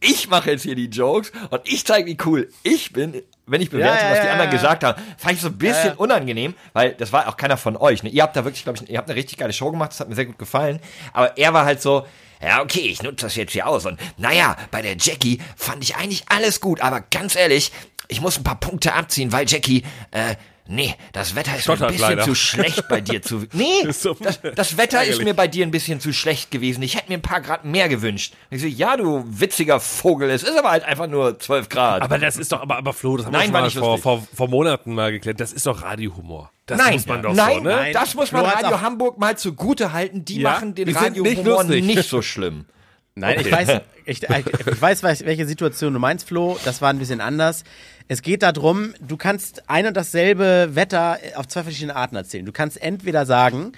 ich 0.00 0.28
mache 0.28 0.52
jetzt 0.52 0.62
hier 0.62 0.74
die 0.74 0.86
Jokes 0.86 1.32
und 1.50 1.60
ich 1.64 1.84
zeige, 1.84 2.06
wie 2.06 2.16
cool 2.24 2.48
ich 2.62 2.92
bin, 2.92 3.22
wenn 3.46 3.60
ich 3.60 3.70
bewerte, 3.70 3.98
Ja, 3.98 4.08
ja, 4.08 4.14
was 4.14 4.20
die 4.22 4.28
anderen 4.28 4.50
ja. 4.50 4.56
gesagt 4.56 4.84
haben. 4.84 5.02
Fand 5.18 5.34
ich 5.34 5.40
so 5.40 5.48
ein 5.48 5.58
bisschen 5.58 5.94
unangenehm, 5.94 6.54
weil 6.72 6.94
das 6.94 7.12
war 7.12 7.28
auch 7.28 7.36
keiner 7.36 7.56
von 7.56 7.76
euch. 7.76 8.02
Ne? 8.02 8.10
Ihr 8.10 8.22
habt 8.22 8.36
da 8.36 8.44
wirklich, 8.44 8.62
glaube 8.62 8.78
ich, 8.80 8.88
ihr 8.88 8.98
habt 8.98 9.10
eine 9.10 9.16
richtig 9.18 9.38
geile 9.38 9.52
Show 9.52 9.70
gemacht, 9.70 9.90
das 9.90 10.00
hat 10.00 10.08
mir 10.08 10.14
sehr 10.14 10.26
gut 10.26 10.38
gefallen, 10.38 10.80
aber 11.12 11.36
er 11.36 11.52
war 11.52 11.64
halt 11.64 11.82
so, 11.82 12.06
ja, 12.40 12.62
okay, 12.62 12.80
ich 12.80 13.02
nutze 13.02 13.26
das 13.26 13.36
jetzt 13.36 13.52
hier 13.52 13.66
aus. 13.66 13.86
Und 13.86 13.98
naja, 14.18 14.56
bei 14.70 14.82
der 14.82 14.96
Jackie 14.98 15.40
fand 15.56 15.82
ich 15.82 15.96
eigentlich 15.96 16.24
alles 16.28 16.60
gut, 16.60 16.80
aber 16.80 17.00
ganz 17.00 17.34
ehrlich, 17.34 17.72
ich 18.08 18.20
muss 18.20 18.38
ein 18.38 18.44
paar 18.44 18.60
Punkte 18.60 18.94
abziehen, 18.94 19.32
weil 19.32 19.46
Jackie, 19.48 19.82
äh, 20.10 20.36
nee, 20.68 20.94
das 21.12 21.34
Wetter 21.34 21.56
ist 21.56 21.66
mir 21.66 21.74
ein 21.74 21.76
Stottert 21.76 21.92
bisschen 21.92 22.08
leider. 22.10 22.24
zu 22.24 22.34
schlecht 22.34 22.88
bei 22.88 23.00
dir 23.00 23.22
zu. 23.22 23.44
Nee, 23.52 23.64
so 23.90 24.14
das, 24.14 24.40
das 24.54 24.76
Wetter 24.76 25.04
ist 25.04 25.22
mir 25.22 25.34
bei 25.34 25.48
dir 25.48 25.64
ein 25.66 25.70
bisschen 25.70 26.00
zu 26.00 26.12
schlecht 26.12 26.50
gewesen. 26.50 26.82
Ich 26.82 26.96
hätte 26.96 27.08
mir 27.08 27.18
ein 27.18 27.22
paar 27.22 27.40
Grad 27.40 27.64
mehr 27.64 27.88
gewünscht. 27.88 28.34
Ich 28.50 28.60
so, 28.62 28.66
ja, 28.66 28.96
du 28.96 29.24
witziger 29.26 29.80
Vogel, 29.80 30.30
es 30.30 30.42
ist 30.42 30.58
aber 30.58 30.70
halt 30.70 30.84
einfach 30.84 31.06
nur 31.06 31.38
12 31.38 31.68
Grad. 31.68 32.02
Aber 32.02 32.18
das 32.18 32.36
ist 32.36 32.52
doch, 32.52 32.62
aber, 32.62 32.76
aber 32.76 32.92
Flo, 32.92 33.16
das 33.16 33.26
haben 33.26 33.32
Nein, 33.32 33.48
wir 33.48 33.60
mal 33.60 33.64
nicht 33.64 33.78
vor, 33.78 33.98
vor, 33.98 34.26
vor 34.34 34.48
Monaten 34.48 34.94
mal 34.94 35.12
geklärt. 35.12 35.40
Das 35.40 35.52
ist 35.52 35.66
doch 35.66 35.82
Radiohumor. 35.82 36.50
Das 36.66 36.78
nein, 36.78 36.94
muss 36.94 37.06
man 37.06 37.22
doch 37.22 37.32
nein, 37.32 37.58
so, 37.58 37.60
ne? 37.60 37.70
Nein. 37.76 37.92
das 37.92 38.14
muss 38.14 38.32
man 38.32 38.44
Flo 38.44 38.50
Radio 38.52 38.80
Hamburg 38.80 39.18
mal 39.18 39.38
zugute 39.38 39.92
halten. 39.92 40.24
Die 40.24 40.40
Ja, 40.40 40.50
machen 40.50 40.74
den 40.74 40.88
nicht 40.88 41.00
Radiohumor 41.00 41.62
lustig. 41.62 41.84
nicht 41.84 42.08
so 42.08 42.22
schlimm. 42.22 42.66
Nein, 43.18 43.40
ich 43.40 43.50
weiß, 43.50 43.80
ich, 44.04 44.22
ich 44.22 44.82
weiß, 44.82 45.02
welche 45.24 45.46
Situation 45.46 45.94
du 45.94 45.98
meinst, 45.98 46.28
Flo. 46.28 46.58
Das 46.66 46.82
war 46.82 46.90
ein 46.90 46.98
bisschen 46.98 47.22
anders. 47.22 47.64
Es 48.08 48.20
geht 48.20 48.42
darum, 48.42 48.92
du 49.00 49.16
kannst 49.16 49.70
ein 49.70 49.86
und 49.86 49.96
dasselbe 49.96 50.68
Wetter 50.74 51.18
auf 51.34 51.48
zwei 51.48 51.62
verschiedene 51.62 51.96
Arten 51.96 52.14
erzählen. 52.14 52.44
Du 52.44 52.52
kannst 52.52 52.80
entweder 52.80 53.24
sagen, 53.24 53.72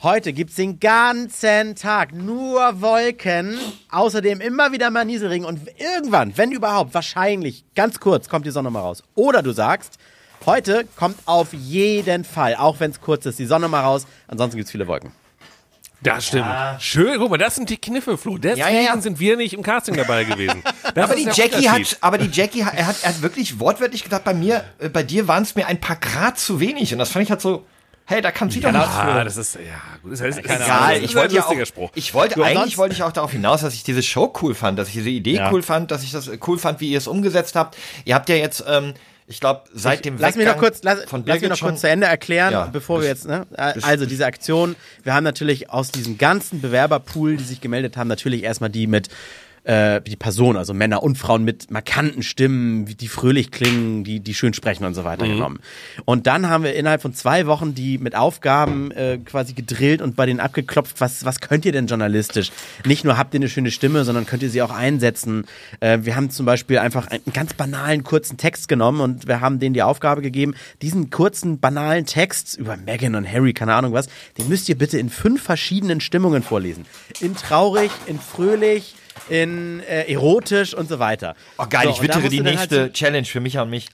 heute 0.00 0.32
gibt's 0.32 0.54
den 0.54 0.78
ganzen 0.78 1.74
Tag 1.74 2.14
nur 2.14 2.80
Wolken, 2.80 3.58
außerdem 3.90 4.40
immer 4.40 4.70
wieder 4.70 4.90
mal 4.90 5.04
Nieselregen 5.04 5.44
und 5.44 5.60
irgendwann, 5.76 6.38
wenn 6.38 6.52
überhaupt, 6.52 6.94
wahrscheinlich, 6.94 7.64
ganz 7.74 7.98
kurz, 7.98 8.28
kommt 8.28 8.46
die 8.46 8.52
Sonne 8.52 8.70
mal 8.70 8.80
raus. 8.80 9.02
Oder 9.16 9.42
du 9.42 9.50
sagst, 9.50 9.98
heute 10.46 10.84
kommt 10.94 11.18
auf 11.26 11.52
jeden 11.52 12.22
Fall, 12.22 12.54
auch 12.54 12.78
wenn 12.78 12.92
es 12.92 13.00
kurz 13.00 13.26
ist, 13.26 13.40
die 13.40 13.46
Sonne 13.46 13.66
mal 13.66 13.80
raus, 13.80 14.06
ansonsten 14.28 14.56
gibt's 14.56 14.70
viele 14.70 14.86
Wolken. 14.86 15.10
Das 16.00 16.26
stimmt. 16.28 16.46
Schön, 16.78 17.18
guck 17.18 17.30
mal, 17.30 17.38
das 17.38 17.56
sind 17.56 17.70
die 17.70 17.76
Kniffe, 17.76 18.16
Flo. 18.16 18.38
Deswegen 18.38 18.60
Ja, 18.66 18.72
ja, 18.72 18.80
ja. 18.94 19.00
sind 19.00 19.18
wir 19.18 19.36
nicht 19.36 19.52
im 19.54 19.62
Casting 19.62 19.96
dabei 19.96 20.24
gewesen. 20.24 20.62
Aber 20.94 21.14
die 21.16 21.24
Jackie 21.32 21.68
hat, 21.68 21.98
aber 22.00 22.18
die 22.18 22.28
Jackie 22.32 22.64
hat, 22.64 22.74
er 22.74 22.86
hat, 22.86 22.96
er 23.02 23.08
hat 23.10 23.22
wirklich 23.22 23.58
wortwörtlich 23.58 24.04
gesagt, 24.04 24.24
bei 24.24 24.34
mir, 24.34 24.64
äh, 24.78 24.88
bei 24.88 25.02
dir 25.02 25.26
waren 25.28 25.42
es 25.42 25.54
mir 25.56 25.66
ein 25.66 25.80
paar 25.80 25.96
Grad 25.96 26.38
zu 26.38 26.60
wenig. 26.60 26.92
Und 26.92 26.98
das 27.00 27.10
fand 27.10 27.24
ich 27.24 27.30
halt 27.30 27.40
so, 27.40 27.66
hey, 28.06 28.20
da 28.22 28.30
kann 28.30 28.48
sie 28.50 28.60
doch 28.60 28.72
nichts 28.72 28.96
für. 28.96 29.24
das 29.24 29.36
ist, 29.36 29.54
ja, 29.56 29.60
gut, 30.02 30.12
das 30.12 30.20
heißt, 30.22 30.42
keine 30.44 30.64
Egal, 30.64 30.78
Ahnung, 30.78 30.88
das 30.88 30.98
ich 30.98 31.04
ist 31.04 31.14
wollte 31.16 31.34
ein 31.34 31.36
ja 31.56 31.62
auch, 31.62 31.66
Spruch. 31.66 31.90
ich 31.94 32.14
wollte, 32.14 32.34
Du, 32.36 32.42
eigentlich 32.42 32.78
wollte 32.78 32.94
ich 32.94 33.02
auch 33.02 33.12
darauf 33.12 33.32
hinaus, 33.32 33.60
dass 33.62 33.74
ich 33.74 33.82
diese 33.82 34.02
Show 34.02 34.32
cool 34.42 34.54
fand, 34.54 34.78
dass 34.78 34.88
ich 34.88 34.94
diese 34.94 35.10
Idee 35.10 35.34
Ja. 35.34 35.52
cool 35.52 35.62
fand, 35.62 35.90
dass 35.90 36.02
ich 36.04 36.12
das 36.12 36.28
äh, 36.28 36.38
cool 36.46 36.58
fand, 36.58 36.80
wie 36.80 36.90
ihr 36.90 36.98
es 36.98 37.06
umgesetzt 37.08 37.54
habt. 37.56 37.76
Ihr 38.04 38.14
habt 38.14 38.28
ja 38.28 38.36
jetzt, 38.36 38.64
ähm, 38.68 38.94
ich 39.28 39.40
glaube, 39.40 39.64
seit 39.74 40.04
dem 40.06 40.16
Lass 40.18 40.36
mich 40.36 40.46
noch 40.46 40.56
kurz, 40.56 40.82
lass, 40.82 41.04
von 41.04 41.20
lass 41.20 41.34
mich 41.34 41.42
Birgit 41.42 41.50
noch 41.50 41.56
schon, 41.58 41.68
kurz 41.70 41.82
zu 41.82 41.88
Ende 41.88 42.06
erklären, 42.06 42.52
Ja, 42.52 42.64
bevor 42.66 43.02
wir 43.02 43.08
jetzt, 43.08 43.28
ne? 43.28 43.46
Also 43.56 44.06
diese 44.06 44.24
Aktion, 44.24 44.74
wir 45.02 45.12
haben 45.12 45.24
natürlich 45.24 45.68
aus 45.70 45.90
diesem 45.90 46.16
ganzen 46.16 46.62
Bewerberpool, 46.62 47.36
die 47.36 47.44
sich 47.44 47.60
gemeldet 47.60 47.98
haben, 47.98 48.08
natürlich 48.08 48.42
erstmal 48.42 48.70
die 48.70 48.86
mit 48.86 49.08
äh, 49.68 50.00
die 50.00 50.16
Personen, 50.16 50.56
also 50.56 50.72
Männer 50.72 51.02
und 51.02 51.18
Frauen 51.18 51.44
mit 51.44 51.70
markanten 51.70 52.22
Stimmen, 52.22 52.86
die 52.86 53.06
fröhlich 53.06 53.50
klingen, 53.50 54.02
die, 54.02 54.20
die 54.20 54.32
schön 54.32 54.54
sprechen 54.54 54.86
und 54.86 54.94
so 54.94 55.04
weiter 55.04 55.26
Mhm. 55.26 55.32
genommen. 55.32 55.58
Und 56.06 56.26
dann 56.26 56.48
haben 56.48 56.64
wir 56.64 56.74
innerhalb 56.74 57.02
von 57.02 57.12
zwei 57.12 57.46
Wochen 57.46 57.74
die 57.74 57.98
mit 57.98 58.14
Aufgaben 58.16 58.90
äh, 58.92 59.18
quasi 59.18 59.52
gedrillt 59.52 60.00
und 60.00 60.16
bei 60.16 60.24
denen 60.24 60.40
abgeklopft, 60.40 61.02
was, 61.02 61.26
was 61.26 61.40
könnt 61.40 61.66
ihr 61.66 61.72
denn 61.72 61.86
journalistisch? 61.86 62.50
Nicht 62.86 63.04
nur 63.04 63.18
habt 63.18 63.34
ihr 63.34 63.40
eine 63.40 63.50
schöne 63.50 63.70
Stimme, 63.70 64.04
sondern 64.04 64.24
könnt 64.24 64.42
ihr 64.42 64.48
sie 64.48 64.62
auch 64.62 64.70
einsetzen. 64.70 65.44
Äh, 65.80 65.98
wir 66.00 66.16
haben 66.16 66.30
zum 66.30 66.46
Beispiel 66.46 66.78
einfach 66.78 67.08
einen 67.08 67.32
ganz 67.34 67.52
banalen, 67.52 68.04
kurzen 68.04 68.38
Text 68.38 68.68
genommen 68.68 69.02
und 69.02 69.28
wir 69.28 69.42
haben 69.42 69.58
denen 69.58 69.74
die 69.74 69.82
Aufgabe 69.82 70.22
gegeben, 70.22 70.54
diesen 70.80 71.10
kurzen, 71.10 71.60
banalen 71.60 72.06
Text 72.06 72.56
über 72.56 72.78
Meghan 72.78 73.14
und 73.14 73.30
Harry, 73.30 73.52
keine 73.52 73.74
Ahnung 73.74 73.92
was, 73.92 74.08
den 74.38 74.48
müsst 74.48 74.70
ihr 74.70 74.78
bitte 74.78 74.98
in 74.98 75.10
fünf 75.10 75.42
verschiedenen 75.42 76.00
Stimmungen 76.00 76.42
vorlesen. 76.42 76.86
In 77.20 77.36
traurig, 77.36 77.90
in 78.06 78.18
fröhlich, 78.18 78.94
in 79.28 79.80
äh, 79.80 80.10
erotisch 80.12 80.74
und 80.74 80.88
so 80.88 80.98
weiter. 80.98 81.34
Oh 81.58 81.66
geil, 81.68 81.84
So, 81.84 81.90
ich 81.90 82.02
wittere 82.02 82.28
die 82.28 82.42
halt 82.42 82.54
nächste 82.54 82.92
Challenge 82.92 83.24
für 83.24 83.40
Micha 83.40 83.62
und 83.62 83.70
mich. 83.70 83.88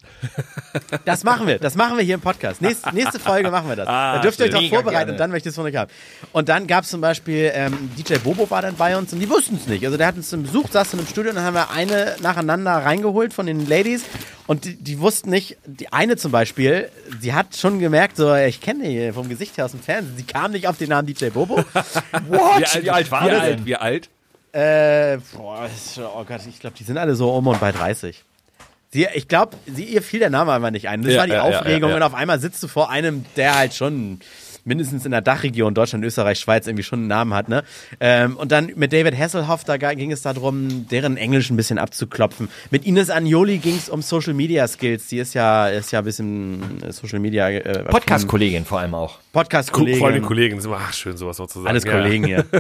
das 1.05 1.25
machen 1.25 1.47
wir, 1.47 1.59
das 1.59 1.75
machen 1.75 1.97
wir 1.97 2.05
hier 2.05 2.15
im 2.15 2.21
Podcast. 2.21 2.61
Nächste, 2.63 2.95
nächste 2.95 3.19
Folge 3.19 3.51
machen 3.51 3.69
wir 3.69 3.77
das. 3.77 3.89
Ah, 3.89 4.17
da 4.17 4.23
dürft 4.23 4.41
ihr 4.41 4.47
euch 4.47 4.53
Mega 4.53 4.77
vorbereiten 4.77 5.11
und 5.13 5.19
dann 5.19 5.31
möchte 5.31 5.49
ich 5.49 5.53
es 5.53 5.57
von 5.57 5.67
euch 5.67 5.77
haben. 5.77 5.91
Und 6.33 6.49
dann 6.49 6.67
gab 6.67 6.85
es 6.85 6.91
zum 6.91 7.01
Beispiel, 7.01 7.51
ähm, 7.55 7.91
DJ 7.97 8.15
Bobo 8.17 8.51
war 8.51 8.63
dann 8.63 8.77
bei 8.77 8.97
uns 8.97 9.13
und 9.13 9.21
die 9.21 9.29
wussten 9.29 9.57
es 9.57 9.67
nicht. 9.67 9.85
Also 9.85 9.97
der 9.97 10.07
hat 10.07 10.17
uns 10.17 10.31
besucht, 10.31 10.73
saß 10.73 10.93
in 10.95 11.01
einem 11.01 11.09
Studio 11.09 11.31
und 11.31 11.37
dann 11.37 11.45
haben 11.45 11.55
wir 11.55 11.71
eine 11.71 12.17
nacheinander 12.21 12.73
reingeholt 12.73 13.33
von 13.33 13.47
den 13.47 13.67
Ladies 13.67 14.05
und 14.47 14.65
die, 14.65 14.77
die 14.77 15.01
wussten 15.01 15.31
nicht, 15.31 15.57
die 15.65 15.93
eine 15.93 16.17
zum 16.17 16.31
Beispiel, 16.31 16.91
sie 17.21 17.33
hat 17.33 17.57
schon 17.57 17.79
gemerkt, 17.79 18.17
so, 18.17 18.35
ich 18.35 18.61
kenne 18.61 18.85
die 18.85 19.13
vom 19.13 19.29
Gesicht 19.29 19.57
her 19.57 19.65
aus 19.65 19.71
dem 19.71 19.81
Fernsehen, 19.81 20.17
sie 20.17 20.25
kam 20.25 20.53
nicht 20.53 20.69
auf 20.69 20.77
den 20.77 20.91
Namen 20.91 21.07
DJ 21.07 21.29
Bobo. 21.29 21.57
What? 22.29 22.83
Wie 22.83 22.91
alt, 22.91 23.11
war 23.11 23.25
wie 23.25 23.31
der 23.31 23.41
alt, 23.41 23.59
denn? 23.59 23.67
wie 23.67 23.77
alt? 23.77 24.11
Äh, 24.55 25.19
boah, 25.37 25.69
oh 26.17 26.25
Gott, 26.25 26.41
ich 26.49 26.61
glaube, 26.61 26.77
die 26.79 26.85
sind 26.85 26.97
alle 26.97 27.17
so 27.17 27.35
um 27.35 27.47
und 27.49 27.61
bei 27.61 27.73
30. 27.73 28.23
Sie, 28.91 29.09
ich 29.13 29.27
glaube, 29.27 29.57
sie, 29.67 29.83
ihr 29.83 30.01
fiel 30.03 30.21
der 30.21 30.31
Name 30.31 30.53
einfach 30.53 30.71
nicht 30.71 30.89
ein. 30.89 31.03
Das 31.03 31.13
Ja, 31.13 31.19
war 31.19 31.27
die 31.27 31.33
ja, 31.33 31.51
ja, 31.51 31.59
Aufregung 31.59 31.91
ja, 31.91 31.97
ja. 31.97 31.97
und 31.97 32.03
auf 32.05 32.15
einmal 32.15 32.39
sitzt 32.39 32.63
du 32.63 32.69
vor 32.69 32.89
einem, 32.91 33.25
der 33.35 33.57
halt 33.57 33.75
schon 33.75 34.21
mindestens 34.65 35.05
in 35.05 35.11
der 35.11 35.21
Dachregion 35.21 35.75
Deutschland, 35.75 36.05
Österreich, 36.05 36.39
Schweiz 36.39 36.67
irgendwie 36.67 36.83
schon 36.83 37.01
einen 37.01 37.09
Namen 37.09 37.35
hat, 37.35 37.49
ne? 37.49 37.65
Ähm, 38.01 38.37
und 38.37 38.53
dann 38.53 38.73
mit 38.77 38.93
David 38.93 39.17
Hasselhoff, 39.17 39.65
da 39.65 39.77
ging 39.77 40.13
es 40.13 40.23
darum, 40.23 40.87
deren 40.89 41.17
Englisch 41.17 41.51
ein 41.51 41.57
bisschen 41.57 41.79
abzuklopfen. 41.79 42.49
Mit 42.71 42.87
Ines 42.87 43.11
Agnoli 43.11 43.59
ging 43.59 43.77
es 43.77 43.89
um 43.89 44.03
Social 44.03 44.35
Media 44.35 44.67
Skills. 44.67 45.09
Die 45.09 45.19
ist 45.19 45.35
ja, 45.35 45.69
ist 45.69 45.93
ja 45.93 46.01
ein 46.01 46.05
bisschen 46.05 46.83
äh, 46.83 46.93
Social 46.93 47.19
Media 47.19 47.49
äh, 47.49 47.85
Podcast-Kollegin 47.85 48.65
vor 48.65 48.81
allem 48.81 48.95
auch. 48.95 49.19
Podcast-Kollegin. 49.33 50.01
Freunde, 50.01 50.21
Kollegen, 50.21 50.59
immer, 50.59 50.79
ach, 50.81 50.93
schön, 50.93 51.17
sowas 51.17 51.39
noch 51.39 51.47
zu 51.47 51.59
sagen. 51.59 51.69
Alles 51.69 51.85
ja. 51.85 51.93
Kollegen 51.93 52.25
hier. 52.25 52.45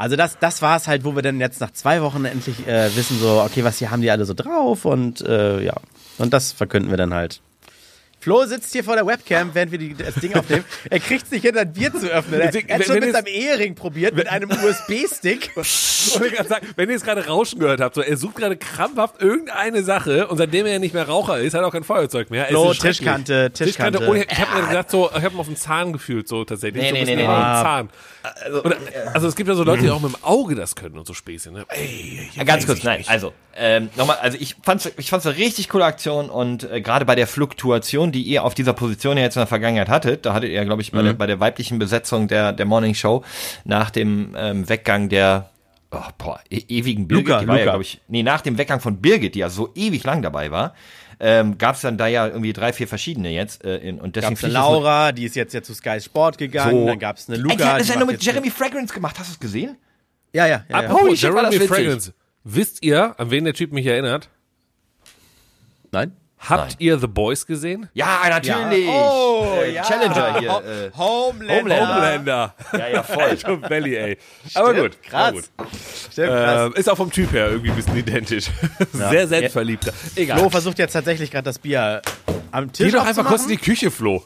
Also 0.00 0.14
das, 0.14 0.38
das 0.38 0.62
war 0.62 0.76
es 0.76 0.86
halt, 0.86 1.04
wo 1.04 1.16
wir 1.16 1.22
dann 1.22 1.40
jetzt 1.40 1.60
nach 1.60 1.72
zwei 1.72 2.00
Wochen 2.02 2.24
endlich 2.24 2.68
äh, 2.68 2.94
wissen, 2.94 3.18
so, 3.18 3.42
okay, 3.44 3.64
was 3.64 3.78
hier 3.78 3.90
haben 3.90 4.00
die 4.00 4.12
alle 4.12 4.24
so 4.26 4.32
drauf 4.32 4.84
und 4.84 5.20
äh, 5.22 5.60
ja. 5.60 5.74
Und 6.18 6.32
das 6.32 6.52
verkünden 6.52 6.90
wir 6.90 6.96
dann 6.96 7.12
halt. 7.12 7.40
Flo 8.20 8.44
sitzt 8.46 8.72
hier 8.72 8.82
vor 8.82 8.96
der 8.96 9.06
Webcam, 9.06 9.50
während 9.54 9.70
wir 9.70 9.78
die, 9.78 9.94
das 9.94 10.14
Ding 10.16 10.34
aufnehmen. 10.34 10.64
Er 10.90 10.98
kriegt 11.00 11.24
es 11.26 11.30
nicht 11.30 11.42
hin, 11.42 11.56
ein 11.56 11.72
Bier 11.72 11.92
zu 11.92 12.08
öffnen. 12.08 12.40
Er, 12.40 12.52
er 12.52 12.78
hat 12.78 12.84
schon 12.84 12.94
Wenn 12.96 13.00
mit 13.00 13.08
es- 13.10 13.12
seinem 13.14 13.26
Ehering 13.26 13.74
probiert, 13.76 14.14
mit 14.16 14.28
einem 14.28 14.50
USB-Stick. 14.50 15.50
Ich 16.08 16.18
wollte 16.20 16.36
gerade 16.36 16.48
sagen, 16.48 16.66
wenn 16.76 16.88
ihr 16.88 16.94
jetzt 16.94 17.04
gerade 17.04 17.26
Rauschen 17.26 17.58
gehört 17.58 17.80
habt, 17.80 17.94
so, 17.96 18.00
er 18.00 18.16
sucht 18.16 18.36
gerade 18.36 18.56
krampfhaft 18.56 19.20
irgendeine 19.20 19.82
Sache 19.82 20.28
und 20.28 20.38
seitdem 20.38 20.64
er 20.64 20.72
ja 20.74 20.78
nicht 20.78 20.94
mehr 20.94 21.06
Raucher 21.06 21.38
ist, 21.40 21.52
hat 21.54 21.60
er 21.60 21.66
auch 21.66 21.72
kein 21.72 21.82
Feuerzeug 21.84 22.30
mehr. 22.30 22.44
Es 22.44 22.50
Flo. 22.50 22.72
Tischkante, 22.72 23.50
Tischkante. 23.52 24.08
Oh, 24.08 24.14
ich 24.14 24.26
habe 24.38 24.60
mir 24.62 24.68
gesagt, 24.68 24.90
so, 24.92 25.10
ich 25.10 25.22
habe 25.22 25.34
ihn 25.34 25.40
auf 25.40 25.46
dem 25.46 25.56
Zahn 25.56 25.92
gefühlt, 25.92 26.28
so 26.28 26.44
tatsächlich. 26.44 26.82
Nee, 26.82 26.88
so 26.90 26.94
ein 26.94 27.04
nee, 27.04 27.16
bisschen 27.16 27.18
nee, 27.18 27.26
auf 27.26 27.36
nee. 27.36 27.62
Zahn. 27.62 27.88
Oder, 28.64 28.76
also 29.12 29.26
es 29.28 29.34
gibt 29.36 29.48
ja 29.48 29.54
so 29.54 29.64
Leute, 29.64 29.82
die 29.82 29.90
auch 29.90 30.00
mit 30.00 30.12
dem 30.12 30.22
Auge 30.24 30.54
das 30.54 30.76
können 30.76 30.96
und 30.98 31.06
so 31.06 31.14
Späßchen. 31.14 31.52
Ne? 31.52 31.66
Ey, 31.68 32.30
Ja, 32.34 32.44
ganz 32.44 32.64
kurz, 32.66 32.82
nein. 32.84 33.04
Also, 33.06 33.32
ähm, 33.56 33.90
nochmal, 33.96 34.18
also 34.22 34.38
ich 34.40 34.54
fand's, 34.62 34.88
ich 34.96 35.10
fand's 35.10 35.26
eine 35.26 35.36
richtig 35.36 35.68
coole 35.68 35.84
Aktion 35.84 36.30
und 36.30 36.70
äh, 36.70 36.80
gerade 36.80 37.04
bei 37.04 37.16
der 37.16 37.26
Fluktuation, 37.26 38.07
die 38.12 38.22
ihr 38.22 38.44
auf 38.44 38.54
dieser 38.54 38.72
Position 38.72 39.16
ja 39.16 39.24
jetzt 39.24 39.36
in 39.36 39.40
der 39.40 39.46
Vergangenheit 39.46 39.88
hattet, 39.88 40.26
da 40.26 40.34
hattet 40.34 40.50
ihr, 40.50 40.64
glaube 40.64 40.82
ich, 40.82 40.92
bei, 40.92 41.02
der, 41.02 41.12
bei 41.12 41.26
der 41.26 41.40
weiblichen 41.40 41.78
Besetzung 41.78 42.28
der, 42.28 42.52
der 42.52 42.66
Morning 42.66 42.94
Show 42.94 43.24
nach 43.64 43.90
dem 43.90 44.34
ähm, 44.36 44.68
Weggang 44.68 45.08
der 45.08 45.50
oh, 45.90 45.98
boah, 46.18 46.40
e 46.50 46.62
ewigen 46.68 47.08
Birgit, 47.08 47.28
Luca, 47.28 47.40
die 47.40 47.48
war 47.48 47.58
ja, 47.58 47.64
glaube 47.64 47.82
ich, 47.82 48.00
nee, 48.08 48.22
nach 48.22 48.40
dem 48.40 48.58
Weggang 48.58 48.80
von 48.80 49.00
Birgit, 49.00 49.34
die 49.34 49.40
ja 49.40 49.48
so 49.48 49.70
ewig 49.74 50.04
lang 50.04 50.22
dabei 50.22 50.50
war, 50.50 50.74
ähm, 51.20 51.58
gab's 51.58 51.80
dann 51.80 51.98
da 51.98 52.06
ja 52.06 52.26
irgendwie 52.26 52.52
drei, 52.52 52.72
vier 52.72 52.86
verschiedene 52.86 53.30
jetzt 53.30 53.64
äh, 53.64 53.78
in, 53.78 54.00
und 54.00 54.14
deswegen 54.14 54.34
Gab's 54.34 54.44
eine 54.44 54.52
das 54.52 54.62
Laura, 54.62 55.12
die 55.12 55.24
ist 55.24 55.34
jetzt 55.34 55.52
ja 55.52 55.62
zu 55.62 55.74
Sky 55.74 56.00
Sport 56.00 56.38
gegangen. 56.38 56.70
So. 56.70 56.86
Dann 56.86 56.98
gab's 56.98 57.28
eine 57.28 57.38
Ey, 57.38 57.42
Luca. 57.42 57.56
die 57.56 57.62
hat 57.64 57.70
eine 57.70 57.82
die 57.82 57.88
Sendung 57.88 58.06
macht 58.06 58.18
mit 58.18 58.24
Jeremy 58.24 58.50
Fragrance 58.50 58.94
gemacht, 58.94 59.18
hast 59.18 59.30
du 59.30 59.32
es 59.32 59.40
gesehen? 59.40 59.76
Ja, 60.32 60.46
ja, 60.46 60.64
ja. 60.68 60.82
ja. 60.82 60.90
Holy 60.90 61.16
shit, 61.16 61.32
war 61.34 61.42
das 61.42 61.54
Jeremy. 61.54 61.68
Fragrance. 61.68 62.14
Wisst 62.44 62.84
ihr, 62.84 63.18
an 63.18 63.30
wen 63.30 63.44
der 63.44 63.54
Typ 63.54 63.72
mich 63.72 63.86
erinnert? 63.86 64.28
Nein? 65.90 66.12
Habt 66.40 66.70
Nein. 66.70 66.76
ihr 66.78 66.98
The 67.00 67.08
Boys 67.08 67.46
gesehen? 67.46 67.88
Ja, 67.94 68.20
natürlich. 68.28 68.88
Oh, 68.88 69.58
äh, 69.60 69.74
ja. 69.74 69.82
Challenger 69.82 70.38
hier. 70.38 70.50
Äh, 70.50 70.96
Homelander. 70.96 71.80
Homelander. 71.80 72.54
ja, 72.72 72.88
ja, 72.88 73.02
voll. 73.02 73.36
Valley, 73.68 73.96
ey. 73.96 74.18
Aber 74.54 74.72
gut. 74.72 75.02
Krass. 75.02 75.20
Aber 75.20 75.32
gut. 75.32 75.44
Stimmt, 76.12 76.28
krass. 76.28 76.66
Ähm, 76.66 76.72
ist 76.74 76.88
auch 76.88 76.96
vom 76.96 77.10
Typ 77.10 77.32
her 77.32 77.50
irgendwie 77.50 77.70
ein 77.70 77.76
bisschen 77.76 77.96
identisch. 77.96 78.46
Sehr 78.92 79.26
selbstverliebter. 79.26 79.92
Egal. 80.14 80.38
Flo 80.38 80.48
versucht 80.48 80.78
jetzt 80.78 80.92
tatsächlich 80.92 81.30
gerade 81.30 81.44
das 81.44 81.58
Bier 81.58 82.02
am 82.52 82.72
Tisch 82.72 82.86
Geh 82.86 82.92
doch 82.92 83.04
einfach 83.06 83.26
kurz 83.26 83.42
in 83.42 83.48
die 83.50 83.56
Küche, 83.56 83.90
Flo. 83.90 84.24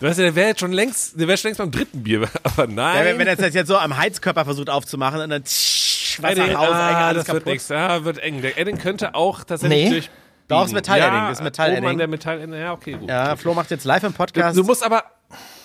Du 0.00 0.06
weißt 0.06 0.18
ja, 0.18 0.24
der 0.24 0.34
wäre 0.36 0.48
jetzt 0.48 0.60
schon 0.60 0.72
längst, 0.72 1.18
der 1.18 1.26
wäre 1.28 1.36
schon 1.38 1.48
längst 1.48 1.58
beim 1.58 1.70
dritten 1.70 2.02
Bier. 2.02 2.28
Aber 2.42 2.66
nein. 2.66 3.06
Ja, 3.06 3.18
wenn, 3.18 3.26
er 3.26 3.36
das 3.36 3.54
jetzt 3.54 3.68
so 3.68 3.76
am 3.76 3.96
Heizkörper 3.96 4.44
versucht 4.44 4.70
aufzumachen 4.70 5.20
und 5.20 5.30
dann 5.30 5.44
tsch, 5.44 6.22
Wasser 6.22 6.52
raus, 6.52 6.68
ah, 6.70 7.08
alles 7.08 7.24
das 7.24 7.34
wird 7.34 7.44
kaputt. 7.44 7.52
nichts. 7.54 7.68
Ja, 7.68 8.04
wird 8.04 8.18
eng. 8.18 8.40
Der 8.40 8.56
Edding 8.58 8.78
könnte 8.78 9.14
auch 9.14 9.42
tatsächlich 9.44 9.84
Nee. 9.84 9.90
durch. 9.90 10.10
Doch, 10.48 10.66
ist 10.66 10.72
Metall-Edding, 10.72 11.12
Ja, 11.14 11.42
Metall-Edding. 11.42 11.78
Oben 11.84 11.90
an 11.92 11.98
der 11.98 12.08
Metall 12.08 12.48
Ja, 12.54 12.72
okay, 12.72 12.92
gut. 12.92 13.08
Ja, 13.08 13.36
Flo 13.36 13.54
macht 13.54 13.70
jetzt 13.70 13.84
live 13.84 14.02
im 14.04 14.12
Podcast 14.12 14.56
du 14.56 14.62
musst 14.64 14.82
aber 14.84 15.04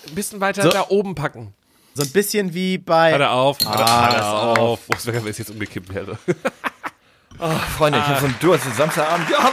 ein 0.08 0.14
bisschen 0.14 0.40
weiter 0.40 0.62
So. 0.62 0.70
da 0.70 0.86
oben 0.88 1.14
packen. 1.14 1.52
so 1.94 2.02
ein 2.02 2.10
bisschen 2.10 2.54
wie 2.54 2.78
bei. 2.78 3.12
Hör 3.12 3.30
auf. 3.32 3.58
Hör 3.62 3.78
Ah, 3.78 4.52
auf. 4.52 4.58
auf. 4.58 4.80
Wo 4.88 4.94
es 4.96 5.06
wäre, 5.06 5.22
wenn 5.22 5.30
es 5.30 5.38
jetzt 5.38 5.50
umgekippt 5.50 5.94
wäre. 5.94 6.16
Freunde, 7.76 7.98
ich 7.98 8.04
habe 8.04 8.20
so 8.20 8.26
einen 8.26 8.36
Durst. 8.40 8.64
Samstagabend. 8.76 9.28
Ja, 9.30 9.50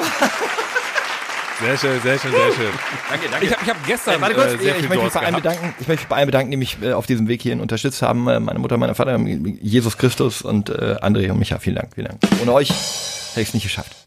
Sehr 1.59 1.77
schön, 1.77 2.01
sehr 2.01 2.19
schön, 2.19 2.31
sehr 2.31 2.53
schön. 2.53 2.69
danke, 3.09 3.29
danke. 3.29 3.45
Ich 3.47 3.51
habe 3.51 3.65
hab 3.65 3.85
gestern 3.87 4.21
Warte 4.21 4.35
kurz, 4.35 4.53
äh, 4.53 4.57
sehr 4.57 4.75
ich 4.75 4.81
viel 4.85 4.89
möchte 4.89 5.03
mich 5.05 5.13
bei 5.13 5.19
allen 5.25 5.35
bedanken. 5.35 5.75
Ich 5.79 5.87
möchte 5.87 6.01
mich 6.03 6.07
bei 6.09 6.15
allen 6.17 6.25
bedanken, 6.27 6.51
die 6.51 6.57
mich 6.57 6.77
äh, 6.83 6.93
auf 6.93 7.05
diesem 7.07 7.27
Weg 7.27 7.41
hierhin 7.41 7.61
unterstützt 7.61 8.01
haben. 8.01 8.27
Äh, 8.27 8.39
meine 8.39 8.59
Mutter, 8.59 8.77
mein 8.77 8.93
Vater, 8.93 9.17
Jesus 9.19 9.97
Christus 9.97 10.41
und 10.43 10.69
äh, 10.69 10.97
André 11.01 11.31
und 11.31 11.39
Micha. 11.39 11.57
Vielen 11.59 11.77
Dank, 11.77 11.89
vielen 11.95 12.07
Dank. 12.07 12.19
Ohne 12.41 12.53
euch 12.53 12.69
hätte 12.69 13.41
ich 13.41 13.47
es 13.49 13.53
nicht 13.55 13.63
geschafft. 13.63 14.06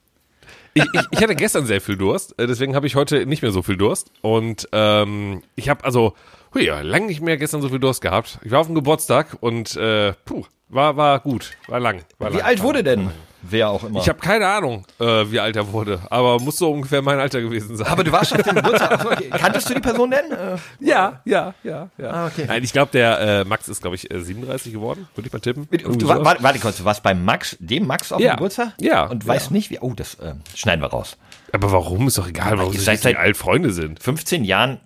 Ich, 0.74 0.84
ich, 0.92 1.00
ich 1.10 1.22
hatte 1.22 1.34
gestern 1.34 1.66
sehr 1.66 1.80
viel 1.80 1.96
Durst, 1.96 2.38
äh, 2.38 2.46
deswegen 2.46 2.74
habe 2.74 2.86
ich 2.86 2.96
heute 2.96 3.26
nicht 3.26 3.42
mehr 3.42 3.52
so 3.52 3.62
viel 3.62 3.76
Durst. 3.76 4.10
Und 4.22 4.68
ähm, 4.72 5.42
ich 5.56 5.68
habe 5.68 5.84
also, 5.84 6.14
hui, 6.54 6.64
ja, 6.64 6.80
lange 6.80 7.06
nicht 7.06 7.20
mehr 7.20 7.36
gestern 7.36 7.62
so 7.62 7.68
viel 7.68 7.80
Durst 7.80 8.00
gehabt. 8.00 8.38
Ich 8.44 8.50
war 8.50 8.60
auf 8.60 8.66
dem 8.66 8.74
Geburtstag 8.74 9.36
und 9.40 9.76
äh, 9.76 10.12
puh, 10.24 10.44
war, 10.68 10.96
war 10.96 11.20
gut, 11.20 11.52
war 11.66 11.80
lang. 11.80 12.04
War 12.18 12.32
Wie 12.32 12.38
lang, 12.38 12.46
alt 12.46 12.62
wurde 12.62 12.82
lang. 12.82 12.84
denn? 12.84 13.10
Wer 13.42 13.70
auch 13.70 13.84
immer. 13.84 14.00
Ich 14.00 14.08
habe 14.08 14.18
keine 14.18 14.46
Ahnung, 14.46 14.86
äh, 14.98 15.04
wie 15.30 15.40
alt 15.40 15.56
er 15.56 15.72
wurde, 15.72 16.00
aber 16.10 16.38
muss 16.38 16.58
so 16.58 16.70
ungefähr 16.70 17.00
mein 17.02 17.18
Alter 17.18 17.40
gewesen 17.40 17.76
sein. 17.76 17.86
aber 17.86 18.04
du 18.04 18.12
warst 18.12 18.32
auf 18.34 18.42
dem 18.42 18.54
Geburtstag. 18.56 19.04
Okay. 19.04 19.30
Kanntest 19.30 19.70
du 19.70 19.74
die 19.74 19.80
Person 19.80 20.10
denn? 20.10 20.30
Äh, 20.30 20.56
ja, 20.80 21.20
ja, 21.24 21.54
ja, 21.64 21.88
ja. 21.96 22.10
Ah, 22.10 22.26
okay. 22.26 22.44
Nein, 22.46 22.62
ich 22.62 22.72
glaube, 22.72 22.92
der 22.92 23.18
äh, 23.20 23.44
Max 23.44 23.68
ist, 23.68 23.80
glaube 23.80 23.96
ich, 23.96 24.10
äh, 24.10 24.20
37 24.20 24.72
geworden, 24.72 25.08
würde 25.14 25.26
ich 25.28 25.32
mal 25.32 25.40
tippen. 25.40 25.66
Du, 25.70 26.00
sowas. 26.06 26.18
warte, 26.24 26.42
warte 26.42 26.58
kurz, 26.58 26.76
du 26.78 26.84
warst 26.84 27.02
bei 27.02 27.14
Max, 27.14 27.56
dem 27.60 27.86
Max 27.86 28.12
auf 28.12 28.20
Ja. 28.20 28.32
dem 28.32 28.36
Geburtstag? 28.36 28.74
Ja. 28.78 29.06
Und 29.06 29.24
Ja. 29.24 29.28
weißt 29.28 29.50
nicht, 29.52 29.70
wie. 29.70 29.78
Oh, 29.80 29.92
das 29.94 30.14
äh, 30.16 30.34
schneiden 30.54 30.82
wir 30.82 30.88
raus. 30.88 31.16
aber 31.52 31.72
warum? 31.72 32.08
Ist 32.08 32.18
doch 32.18 32.28
egal, 32.28 32.58
warum 32.58 32.72
sie 32.74 33.16
alt 33.16 33.36
Freunde 33.36 33.72
sind. 33.72 34.02
15 34.02 34.44
Jahren 34.44 34.80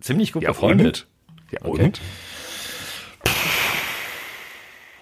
ziemlich 0.00 0.32
gut 0.32 0.42
Ja, 0.42 0.50
befreundet. 0.50 1.06
und? 1.50 1.52
Ja, 1.52 1.58
Okay. 1.68 1.84
und? 1.84 2.00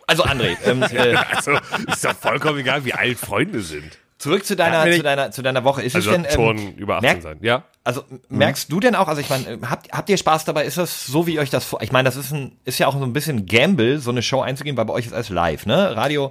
Also 0.09 0.25
André, 0.25 0.57
ähm, 0.67 0.83
äh, 0.83 1.15
Also, 1.37 1.53
ist 1.87 2.05
doch 2.05 2.15
vollkommen 2.17 2.59
egal, 2.59 2.85
wie 2.85 2.95
alt 2.95 3.19
Freunde 3.19 3.61
sind. 3.63 3.97
zurück 4.19 4.45
zu 4.45 4.57
deiner, 4.57 4.85
mir 4.85 4.97
zu 4.97 5.03
deiner, 5.05 5.31
zu 5.31 5.43
deiner 5.43 5.63
Woche. 5.63 5.83
Ist 5.83 5.95
Also 5.95 6.11
es 6.11 6.17
denn 6.17 6.25
ähm, 6.25 6.31
schon 6.35 6.75
über 6.75 6.97
18 6.97 7.09
merkt- 7.09 7.23
sein. 7.23 7.39
Ja? 7.43 7.63
Also 7.85 8.05
merkst 8.29 8.71
du 8.71 8.81
denn 8.81 8.95
auch, 8.95 9.09
also 9.09 9.23
ich 9.23 9.31
meine, 9.31 9.61
habt, 9.71 9.91
habt 9.93 10.11
ihr 10.11 10.19
Spaß 10.19 10.45
dabei? 10.45 10.65
Ist 10.67 10.77
das 10.77 11.07
so, 11.07 11.27
wie 11.27 11.39
euch 11.39 11.49
das 11.49 11.65
vor? 11.65 11.81
Ich 11.81 11.91
meine, 11.91 12.07
das 12.07 12.17
ist 12.17 12.33
ein, 12.33 12.53
ist 12.67 12.79
ja 12.79 12.87
auch 12.87 12.93
so 12.93 13.03
ein 13.03 13.15
bisschen 13.15 13.47
Gamble, 13.47 13.99
so 13.99 14.11
eine 14.11 14.21
Show 14.21 14.43
einzugehen, 14.43 14.77
weil 14.77 14.85
bei 14.85 14.93
euch 14.93 15.07
ist 15.07 15.15
alles 15.15 15.31
live, 15.31 15.65
ne? 15.65 15.97
Radio, 15.97 16.31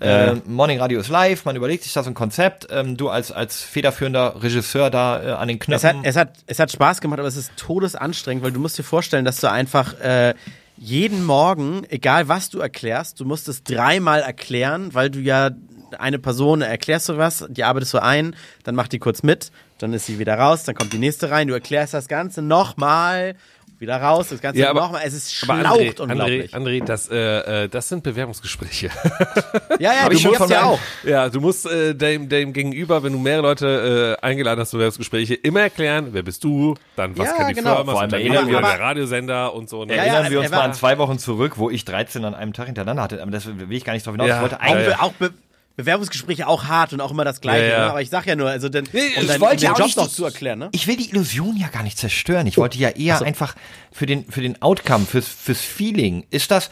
äh, 0.00 0.34
Morning 0.46 0.78
Radio 0.78 1.00
ist 1.00 1.08
live, 1.08 1.44
man 1.44 1.56
überlegt 1.56 1.82
sich 1.82 1.92
da 1.92 2.04
so 2.04 2.10
ein 2.10 2.14
Konzept. 2.14 2.68
Ähm, 2.70 2.96
du 2.96 3.08
als 3.08 3.32
als 3.32 3.62
federführender 3.62 4.40
Regisseur 4.44 4.90
da 4.90 5.22
äh, 5.24 5.30
an 5.32 5.48
den 5.48 5.58
Es 5.60 5.82
hat, 5.82 5.92
Knöpfen. 5.94 6.04
es, 6.04 6.14
hat, 6.16 6.34
es 6.46 6.58
hat 6.60 6.70
Spaß 6.70 7.00
gemacht, 7.00 7.18
aber 7.18 7.26
es 7.28 7.36
ist 7.36 7.50
todesanstrengend, 7.56 8.44
weil 8.44 8.52
du 8.52 8.60
musst 8.60 8.78
dir 8.78 8.84
vorstellen, 8.84 9.24
dass 9.24 9.38
du 9.38 9.50
einfach 9.50 9.98
äh, 10.00 10.34
jeden 10.82 11.24
Morgen, 11.24 11.84
egal 11.90 12.26
was 12.26 12.50
du 12.50 12.58
erklärst, 12.58 13.20
du 13.20 13.24
musst 13.24 13.46
es 13.46 13.62
dreimal 13.62 14.20
erklären, 14.20 14.92
weil 14.94 15.10
du 15.10 15.20
ja 15.20 15.50
eine 15.96 16.18
Person 16.18 16.60
erklärst 16.60 17.08
du 17.08 17.18
was, 17.18 17.46
die 17.48 17.62
arbeitest 17.62 17.94
du 17.94 18.02
ein, 18.02 18.34
dann 18.64 18.74
macht 18.74 18.90
die 18.90 18.98
kurz 18.98 19.22
mit, 19.22 19.52
dann 19.78 19.92
ist 19.92 20.06
sie 20.06 20.18
wieder 20.18 20.36
raus, 20.36 20.64
dann 20.64 20.74
kommt 20.74 20.92
die 20.92 20.98
nächste 20.98 21.30
rein, 21.30 21.46
du 21.46 21.54
erklärst 21.54 21.94
das 21.94 22.08
Ganze 22.08 22.42
nochmal, 22.42 23.36
wieder 23.82 24.00
raus, 24.00 24.28
das 24.30 24.40
Ganze 24.40 24.60
Ja, 24.60 24.70
aber- 24.70 24.80
nochmal. 24.80 25.02
Es 25.04 25.12
ist 25.12 25.34
schlaucht 25.34 25.60
André, 25.66 25.94
André, 25.94 26.00
unglaublich. 26.00 26.54
André 26.54 26.84
das, 26.84 27.10
äh, 27.10 27.64
äh, 27.64 27.68
das 27.68 27.88
sind 27.88 28.02
Bewerbungsgespräche. 28.02 28.88
ja, 29.78 29.92
ja, 29.92 30.08
du 30.08 30.16
ich 30.16 30.24
musst 30.24 30.38
von 30.38 30.48
ja 30.48 30.64
auch. 30.64 30.78
ja, 31.04 31.28
du 31.28 31.40
musst 31.40 31.66
äh, 31.66 31.94
dem, 31.94 32.28
dem 32.30 32.52
Gegenüber, 32.54 33.02
wenn 33.02 33.12
du 33.12 33.18
mehrere 33.18 33.42
Leute 33.42 34.16
äh, 34.22 34.24
eingeladen 34.24 34.60
hast 34.60 34.70
zu 34.70 34.76
Bewerbungsgespräche, 34.78 35.34
immer 35.34 35.60
erklären, 35.60 36.08
wer 36.12 36.22
bist 36.22 36.42
du, 36.44 36.74
dann 36.96 37.18
was 37.18 37.26
Ja, 37.28 37.32
kann 37.34 37.48
die 37.48 37.54
genau. 37.54 37.76
Firma, 37.76 37.92
was 37.92 38.00
wir 38.12 38.18
der 38.20 38.58
uns- 38.58 38.78
Radiosender 38.78 39.52
und 39.54 39.68
so. 39.68 39.84
Ne? 39.84 39.94
Ja, 39.96 40.02
Erinnern 40.04 40.24
ja, 40.24 40.30
wir 40.30 40.38
uns 40.40 40.50
er 40.50 40.56
mal 40.56 40.64
an 40.64 40.74
zwei 40.74 40.96
Wochen 40.98 41.18
zurück, 41.18 41.58
wo 41.58 41.68
ich 41.68 41.84
13 41.84 42.24
an 42.24 42.34
einem 42.34 42.52
Tag 42.52 42.66
hintereinander 42.66 43.02
hatte. 43.02 43.20
Aber 43.20 43.30
das 43.30 43.46
will 43.46 43.66
ich 43.70 43.84
gar 43.84 43.92
nicht 43.92 44.06
drauf 44.06 44.14
hinaus. 44.14 44.28
Ja, 44.28 44.36
ich 44.36 44.42
wollte 44.42 44.56
Auch, 44.56 44.60
eigentlich. 44.60 44.98
auch 45.00 45.12
Be 45.12 45.30
Bewerbungsgespräche 45.76 46.46
auch 46.46 46.64
hart 46.64 46.92
und 46.92 47.00
auch 47.00 47.10
immer 47.10 47.24
das 47.24 47.40
Gleiche. 47.40 47.64
Ja, 47.66 47.70
ja. 47.70 47.78
Ne? 47.78 47.90
Aber 47.90 48.02
ich 48.02 48.10
sag 48.10 48.26
ja 48.26 48.36
nur, 48.36 48.48
also 48.50 48.68
denn, 48.68 48.86
um 48.86 48.90
ich 48.94 49.26
deinen, 49.26 49.40
wollte 49.40 49.54
um 49.54 49.56
den 49.58 49.64
ja 49.64 49.72
auch 49.72 49.78
Job 49.78 49.86
nicht 49.86 49.96
noch 49.96 50.08
die- 50.08 50.14
zu 50.14 50.24
erklären, 50.24 50.58
ne? 50.58 50.68
Ich 50.72 50.86
will 50.86 50.96
die 50.96 51.10
Illusion 51.10 51.56
ja 51.56 51.68
gar 51.68 51.82
nicht 51.82 51.98
zerstören. 51.98 52.46
Ich 52.46 52.58
wollte 52.58 52.78
ja 52.78 52.90
eher 52.90 53.22
einfach 53.22 53.54
für 53.90 54.06
den, 54.06 54.24
für 54.30 54.42
den 54.42 54.60
Outcome, 54.62 55.06
fürs, 55.06 55.28
fürs 55.28 55.60
Feeling. 55.60 56.26
Ist 56.30 56.50
das 56.50 56.70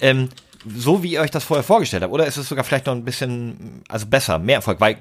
ähm, 0.00 0.28
so, 0.76 1.02
wie 1.02 1.12
ihr 1.12 1.20
euch 1.20 1.30
das 1.30 1.44
vorher 1.44 1.64
vorgestellt 1.64 2.02
habt? 2.02 2.12
Oder 2.12 2.26
ist 2.26 2.36
es 2.36 2.48
sogar 2.48 2.64
vielleicht 2.64 2.86
noch 2.86 2.94
ein 2.94 3.04
bisschen, 3.04 3.82
also 3.88 4.06
besser, 4.06 4.38
mehr 4.38 4.56
Erfolg? 4.56 4.80
Weil, 4.80 4.98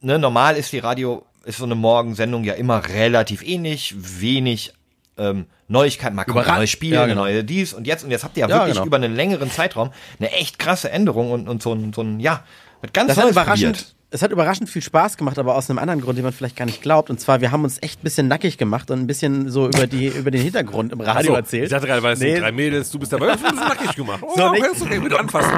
ne, 0.00 0.18
normal 0.18 0.56
ist 0.56 0.72
die 0.72 0.78
Radio, 0.78 1.24
ist 1.44 1.58
so 1.58 1.64
eine 1.64 1.74
Morgensendung 1.74 2.44
ja 2.44 2.54
immer 2.54 2.86
relativ 2.88 3.42
ähnlich, 3.42 3.94
wenig 3.98 4.72
ähm, 5.16 5.46
Neuigkeiten, 5.68 6.16
mal 6.16 6.24
kommt 6.24 6.46
ein 6.46 6.54
neues 6.56 6.70
Spiel, 6.70 6.94
Ja, 6.94 7.06
genau. 7.06 7.22
neue 7.22 7.44
dies 7.44 7.72
und 7.74 7.86
jetzt 7.86 8.02
und 8.04 8.10
jetzt 8.10 8.24
habt 8.24 8.36
ihr 8.36 8.42
ja, 8.42 8.48
Ja, 8.48 8.54
wirklich 8.56 8.74
genau. 8.74 8.86
über 8.86 8.96
einen 8.96 9.14
längeren 9.14 9.50
Zeitraum 9.50 9.90
eine 10.18 10.32
echt 10.32 10.58
krasse 10.58 10.90
Änderung 10.90 11.30
und, 11.30 11.48
und 11.48 11.62
so 11.62 11.72
ein, 11.74 11.92
so 11.92 12.02
ein, 12.02 12.20
ja, 12.20 12.42
mit 12.82 12.94
ganz 12.94 13.08
Das 13.08 13.16
Neues 13.18 13.32
überraschend, 13.32 13.76
probiert. 13.76 13.94
es 14.10 14.22
hat 14.22 14.30
überraschend 14.30 14.70
viel 14.70 14.80
Spaß 14.82 15.16
gemacht, 15.18 15.38
aber 15.38 15.56
aus 15.56 15.68
einem 15.68 15.78
anderen 15.78 16.00
Grund, 16.00 16.16
den 16.16 16.24
man 16.24 16.32
vielleicht 16.32 16.56
gar 16.56 16.64
nicht 16.64 16.80
glaubt. 16.80 17.10
Und 17.10 17.20
zwar, 17.20 17.40
wir 17.42 17.50
haben 17.50 17.64
uns 17.64 17.82
echt 17.82 18.00
ein 18.00 18.04
bisschen 18.04 18.28
nackig 18.28 18.56
gemacht 18.56 18.90
und 18.90 19.00
ein 19.00 19.06
bisschen 19.06 19.50
so 19.50 19.66
über 19.66 19.86
die 19.86 20.06
über 20.06 20.30
den 20.30 20.40
Hintergrund 20.40 20.92
im 20.92 21.00
Radio 21.02 21.32
So, 21.32 21.36
erzählt. 21.36 21.64
Ich 21.64 21.70
dachte 21.70 21.86
gerade, 21.86 22.02
weil 22.02 22.14
es 22.14 22.20
Nee. 22.20 22.32
sind 22.34 22.42
drei 22.44 22.52
Mädels, 22.52 22.90
du 22.90 22.98
bist 23.00 23.12
dabei, 23.12 23.32
du 23.34 23.42
bist 23.42 23.54
nackig 23.56 23.94
gemacht. 23.96 24.20
Oh, 24.26 24.32
So, 24.36 24.44
okay, 24.46 24.62
okay, 24.80 24.98
bitte 25.00 25.18
anfassen. 25.20 25.50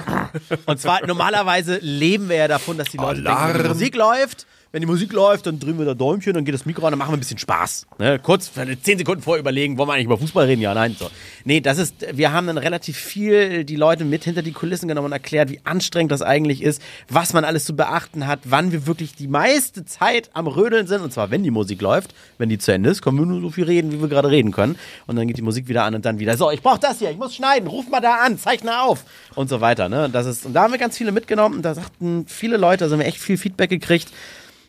Und 0.67 0.81
zwar 0.81 1.07
normalerweise 1.07 1.79
leben 1.83 2.29
wir 2.29 2.37
ja 2.37 2.49
davon, 2.49 2.79
dass 2.79 2.89
die 2.89 2.97
Leute 2.97 3.23
denken, 3.23 3.29
wenn 3.39 3.53
die 3.53 3.59
Alarm. 3.61 3.69
Musik 3.69 3.95
läuft. 3.95 4.47
Wenn 4.73 4.83
die 4.83 4.87
Musik 4.87 5.13
läuft, 5.13 5.47
dann 5.47 5.59
drehen 5.59 5.79
wir 5.79 5.85
da 5.85 5.95
Däumchen, 5.95 6.33
dann 6.33 6.45
geht 6.45 6.55
das 6.55 6.65
Mikro 6.65 6.87
an, 6.87 6.93
dann 6.93 6.99
machen 6.99 7.11
wir 7.11 7.17
ein 7.17 7.21
bisschen 7.21 7.39
Spaß. 7.39 7.89
Ne? 7.99 8.21
Kurz, 8.21 8.53
zehn 8.83 8.99
Sekunden 8.99 9.21
vorher 9.21 9.41
überlegen, 9.41 9.77
wollen 9.77 9.89
wir 9.89 9.95
eigentlich 9.95 10.05
über 10.05 10.17
Fußball 10.17 10.47
reden? 10.47 10.63
Ja, 10.63 10.75
nein. 10.75 10.95
So. 10.97 11.11
Nee, 11.45 11.61
das 11.61 11.79
ist, 11.79 12.07
wir 12.13 12.33
haben 12.33 12.47
dann 12.47 12.57
relativ 12.57 12.97
viel 12.97 13.65
die 13.65 13.75
Leute 13.75 14.05
mit 14.05 14.23
hinter 14.23 14.43
die 14.43 14.53
Kulissen 14.53 14.87
genommen 14.87 15.07
und 15.07 15.13
erklärt, 15.13 15.51
wie 15.51 15.59
anstrengend 15.65 16.13
das 16.13 16.23
eigentlich 16.23 16.63
ist, 16.63 16.81
was 17.09 17.33
man 17.33 17.45
alles 17.45 17.65
zu 17.65 17.75
beachten 17.75 18.29
hat, 18.29 18.41
wann 18.45 18.71
wir 18.71 18.87
wirklich 18.87 19.17
die 19.17 19.27
meiste 19.27 19.85
Zeit 19.85 20.31
am 20.35 20.47
Rödeln 20.47 20.87
sind. 20.87 21.01
Und 21.01 21.13
zwar, 21.13 21.33
wenn 21.33 21.43
die 21.43 21.51
Musik 21.51 21.83
läuft, 21.83 22.15
wenn 22.39 22.49
die 22.49 22.59
zu 22.59 22.73
Ende 22.73 22.91
ist, 22.91 23.03
können 23.03 23.19
wir 23.19 23.27
nur 23.27 23.41
so 23.41 23.51
viel 23.51 23.65
reden, 23.65 23.91
wie 23.91 24.01
wir 24.01 24.09
gerade 24.09 24.31
reden 24.31 24.53
können. 24.53 24.77
Und 25.09 25.17
dann 25.17 25.27
geht 25.27 25.37
die 25.37 25.43
Musik 25.43 25.67
wieder 25.67 25.83
an 25.83 25.97
und 25.97 26.05
dann 26.05 26.21
wieder, 26.21 26.37
so, 26.37 26.49
ich 26.53 26.63
brauche 26.63 26.79
das 26.79 27.01
hier, 27.01 27.11
ich 27.11 27.19
muss 27.19 27.35
schneiden, 27.35 27.67
ruf 27.67 27.89
mal 27.89 27.99
da 27.99 28.19
an, 28.25 28.39
zeichne 28.39 28.83
auf 28.83 29.05
und 29.35 29.49
so 29.49 29.61
weiter. 29.61 29.89
Ne? 29.89 30.09
Das 30.13 30.27
ist, 30.27 30.47
und 30.47 30.53
da 30.53 30.63
haben 30.63 30.73
wir 30.73 30.79
ganz 30.79 30.97
viele 30.97 31.11
mitgenommen 31.11 31.57
und 31.57 31.63
da 31.63 31.75
sagten 31.75 32.27
viele 32.29 32.57
Leute, 32.57 32.85
also 32.85 32.93
haben 32.93 33.01
wir 33.01 33.09
echt 33.09 33.19
viel 33.19 33.37
Feedback 33.37 33.71
gekriegt, 33.71 34.13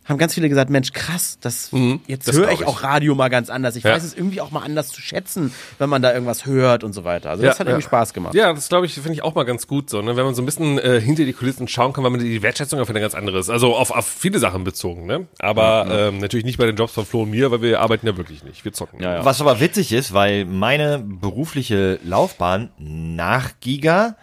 haben 0.06 0.18
ganz 0.18 0.34
viele 0.34 0.50
gesagt, 0.50 0.70
Mensch, 0.72 0.92
krass, 0.94 1.38
das, 1.42 1.66
jetzt 1.66 1.74
Mhm. 1.74 2.00
das 2.08 2.36
höre 2.36 2.52
ich 2.52 2.62
ich. 2.62 2.68
auch 2.68 2.82
Radio 2.84 3.14
mal 3.14 3.30
ganz 3.30 3.50
anders. 3.52 3.76
Ich 3.76 3.84
Ja. 3.84 3.92
weiß 3.92 4.04
es 4.04 4.16
irgendwie 4.16 4.42
auch 4.42 4.50
mal 4.52 4.62
anders 4.64 4.90
zu 4.90 5.00
schätzen, 5.00 5.54
wenn 5.78 5.90
man 5.90 6.02
da 6.02 6.12
irgendwas 6.12 6.46
hört 6.48 6.84
und 6.84 6.94
so 6.94 7.04
weiter. 7.04 7.30
Also 7.30 7.44
das 7.44 7.56
Ja, 7.56 7.60
hat 7.60 7.68
ja. 7.68 7.74
irgendwie 7.74 7.86
Spaß 7.88 8.14
gemacht. 8.14 8.34
Ja, 8.34 8.52
das 8.52 8.68
glaube 8.68 8.88
ich, 8.88 8.96
finde 8.96 9.14
ich 9.14 9.22
auch 9.22 9.36
mal 9.36 9.44
ganz 9.44 9.68
gut 9.68 9.90
so, 9.90 10.02
ne? 10.02 10.16
wenn 10.16 10.26
man 10.26 10.34
so 10.34 10.42
ein 10.42 10.46
bisschen 10.46 10.80
äh, 10.80 11.00
hinter 11.00 11.24
die 11.24 11.34
Kulissen 11.34 11.68
schauen 11.68 11.94
kann, 11.94 12.04
weil 12.04 12.12
man 12.12 12.20
die 12.20 12.42
Wertschätzung 12.42 12.80
auf 12.80 12.90
eine 12.90 13.00
ganz 13.00 13.14
anderes, 13.14 13.50
also 13.50 13.76
auf, 13.76 13.92
auf 13.92 14.08
viele 14.08 14.40
Sachen 14.40 14.64
bezogen, 14.64 15.06
ne? 15.06 15.28
Aber 15.40 15.88
ähm, 15.90 16.18
natürlich 16.18 16.46
nicht 16.46 16.58
bei 16.58 16.66
den 16.66 16.76
Jobs 16.76 16.94
von 16.94 17.06
Flo 17.06 17.22
und 17.24 17.30
mir, 17.30 17.52
weil 17.52 17.62
wir 17.62 17.80
arbeiten 17.80 18.08
ja 18.08 18.18
wirklich 18.18 18.44
nicht, 18.44 18.66
wir 18.66 18.74
zocken. 18.74 19.02
Ja, 19.02 19.16
ja. 19.18 19.26
Was 19.26 19.40
aber 19.40 19.60
witzig 19.60 19.92
ist, 19.94 20.14
weil 20.14 20.46
meine 20.46 21.00
berufliche 21.00 22.00
Laufbahn 22.04 22.70
nach 22.80 23.52
Giga 23.62 24.16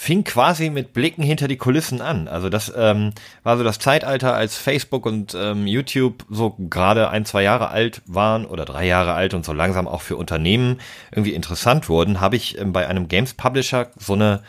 fing 0.00 0.24
quasi 0.24 0.70
mit 0.70 0.94
Blicken 0.94 1.22
hinter 1.22 1.46
die 1.46 1.58
Kulissen 1.58 2.00
an. 2.00 2.26
Also 2.26 2.48
das 2.48 2.72
ähm, 2.74 3.12
war 3.42 3.58
so 3.58 3.64
das 3.64 3.78
Zeitalter, 3.78 4.32
als 4.32 4.56
Facebook 4.56 5.04
und 5.04 5.36
ähm, 5.38 5.66
YouTube 5.66 6.24
so 6.30 6.56
gerade 6.58 7.10
ein, 7.10 7.26
zwei 7.26 7.42
Jahre 7.42 7.68
alt 7.68 8.00
waren 8.06 8.46
oder 8.46 8.64
drei 8.64 8.86
Jahre 8.86 9.12
alt 9.12 9.34
und 9.34 9.44
so 9.44 9.52
langsam 9.52 9.86
auch 9.86 10.00
für 10.00 10.16
Unternehmen 10.16 10.80
irgendwie 11.12 11.34
interessant 11.34 11.90
wurden, 11.90 12.18
habe 12.18 12.36
ich 12.36 12.56
ähm, 12.56 12.72
bei 12.72 12.88
einem 12.88 13.08
Games 13.08 13.34
Publisher 13.34 13.90
so 13.98 14.14
eine 14.14 14.40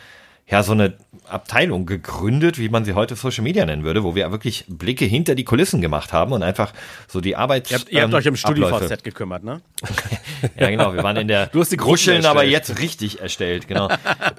ja, 0.47 0.64
so 0.64 0.74
eine 0.74 0.95
Abteilung 1.30 1.86
gegründet, 1.86 2.58
wie 2.58 2.68
man 2.68 2.84
sie 2.84 2.93
heute 2.93 3.16
Social 3.16 3.43
Media 3.43 3.66
nennen 3.66 3.86
würde, 3.86 4.04
wo 4.04 4.16
wir 4.16 4.32
wirklich 4.32 4.66
Blicke 4.68 5.06
hinter 5.06 5.34
die 5.34 5.45
Kulissen 5.45 5.80
gemacht 5.80 6.12
haben 6.12 6.34
und 6.34 6.43
einfach 6.43 6.74
so 7.08 7.22
die 7.22 7.38
Arbeits 7.38 7.72
Ihr 7.72 7.78
habt, 7.78 7.89
ihr 7.89 8.02
habt 8.02 8.12
ähm, 8.12 8.18
euch 8.18 8.26
im 8.26 8.36
Abläufe. 8.36 8.76
StudiVZ 8.76 9.04
gekümmert, 9.04 9.43
ne? 9.45 9.62
Ja, 10.58 10.70
genau. 10.70 10.94
Wir 10.94 11.04
waren 11.04 11.18
in 11.18 11.28
der 11.28 11.48
Du 11.48 11.60
hast 11.60 11.72
die 11.72 11.78
Gruscheln, 11.78 12.26
aber 12.26 12.44
jetzt 12.44 12.80
richtig 12.80 13.22
erstellt, 13.22 13.68
genau. 13.68 13.89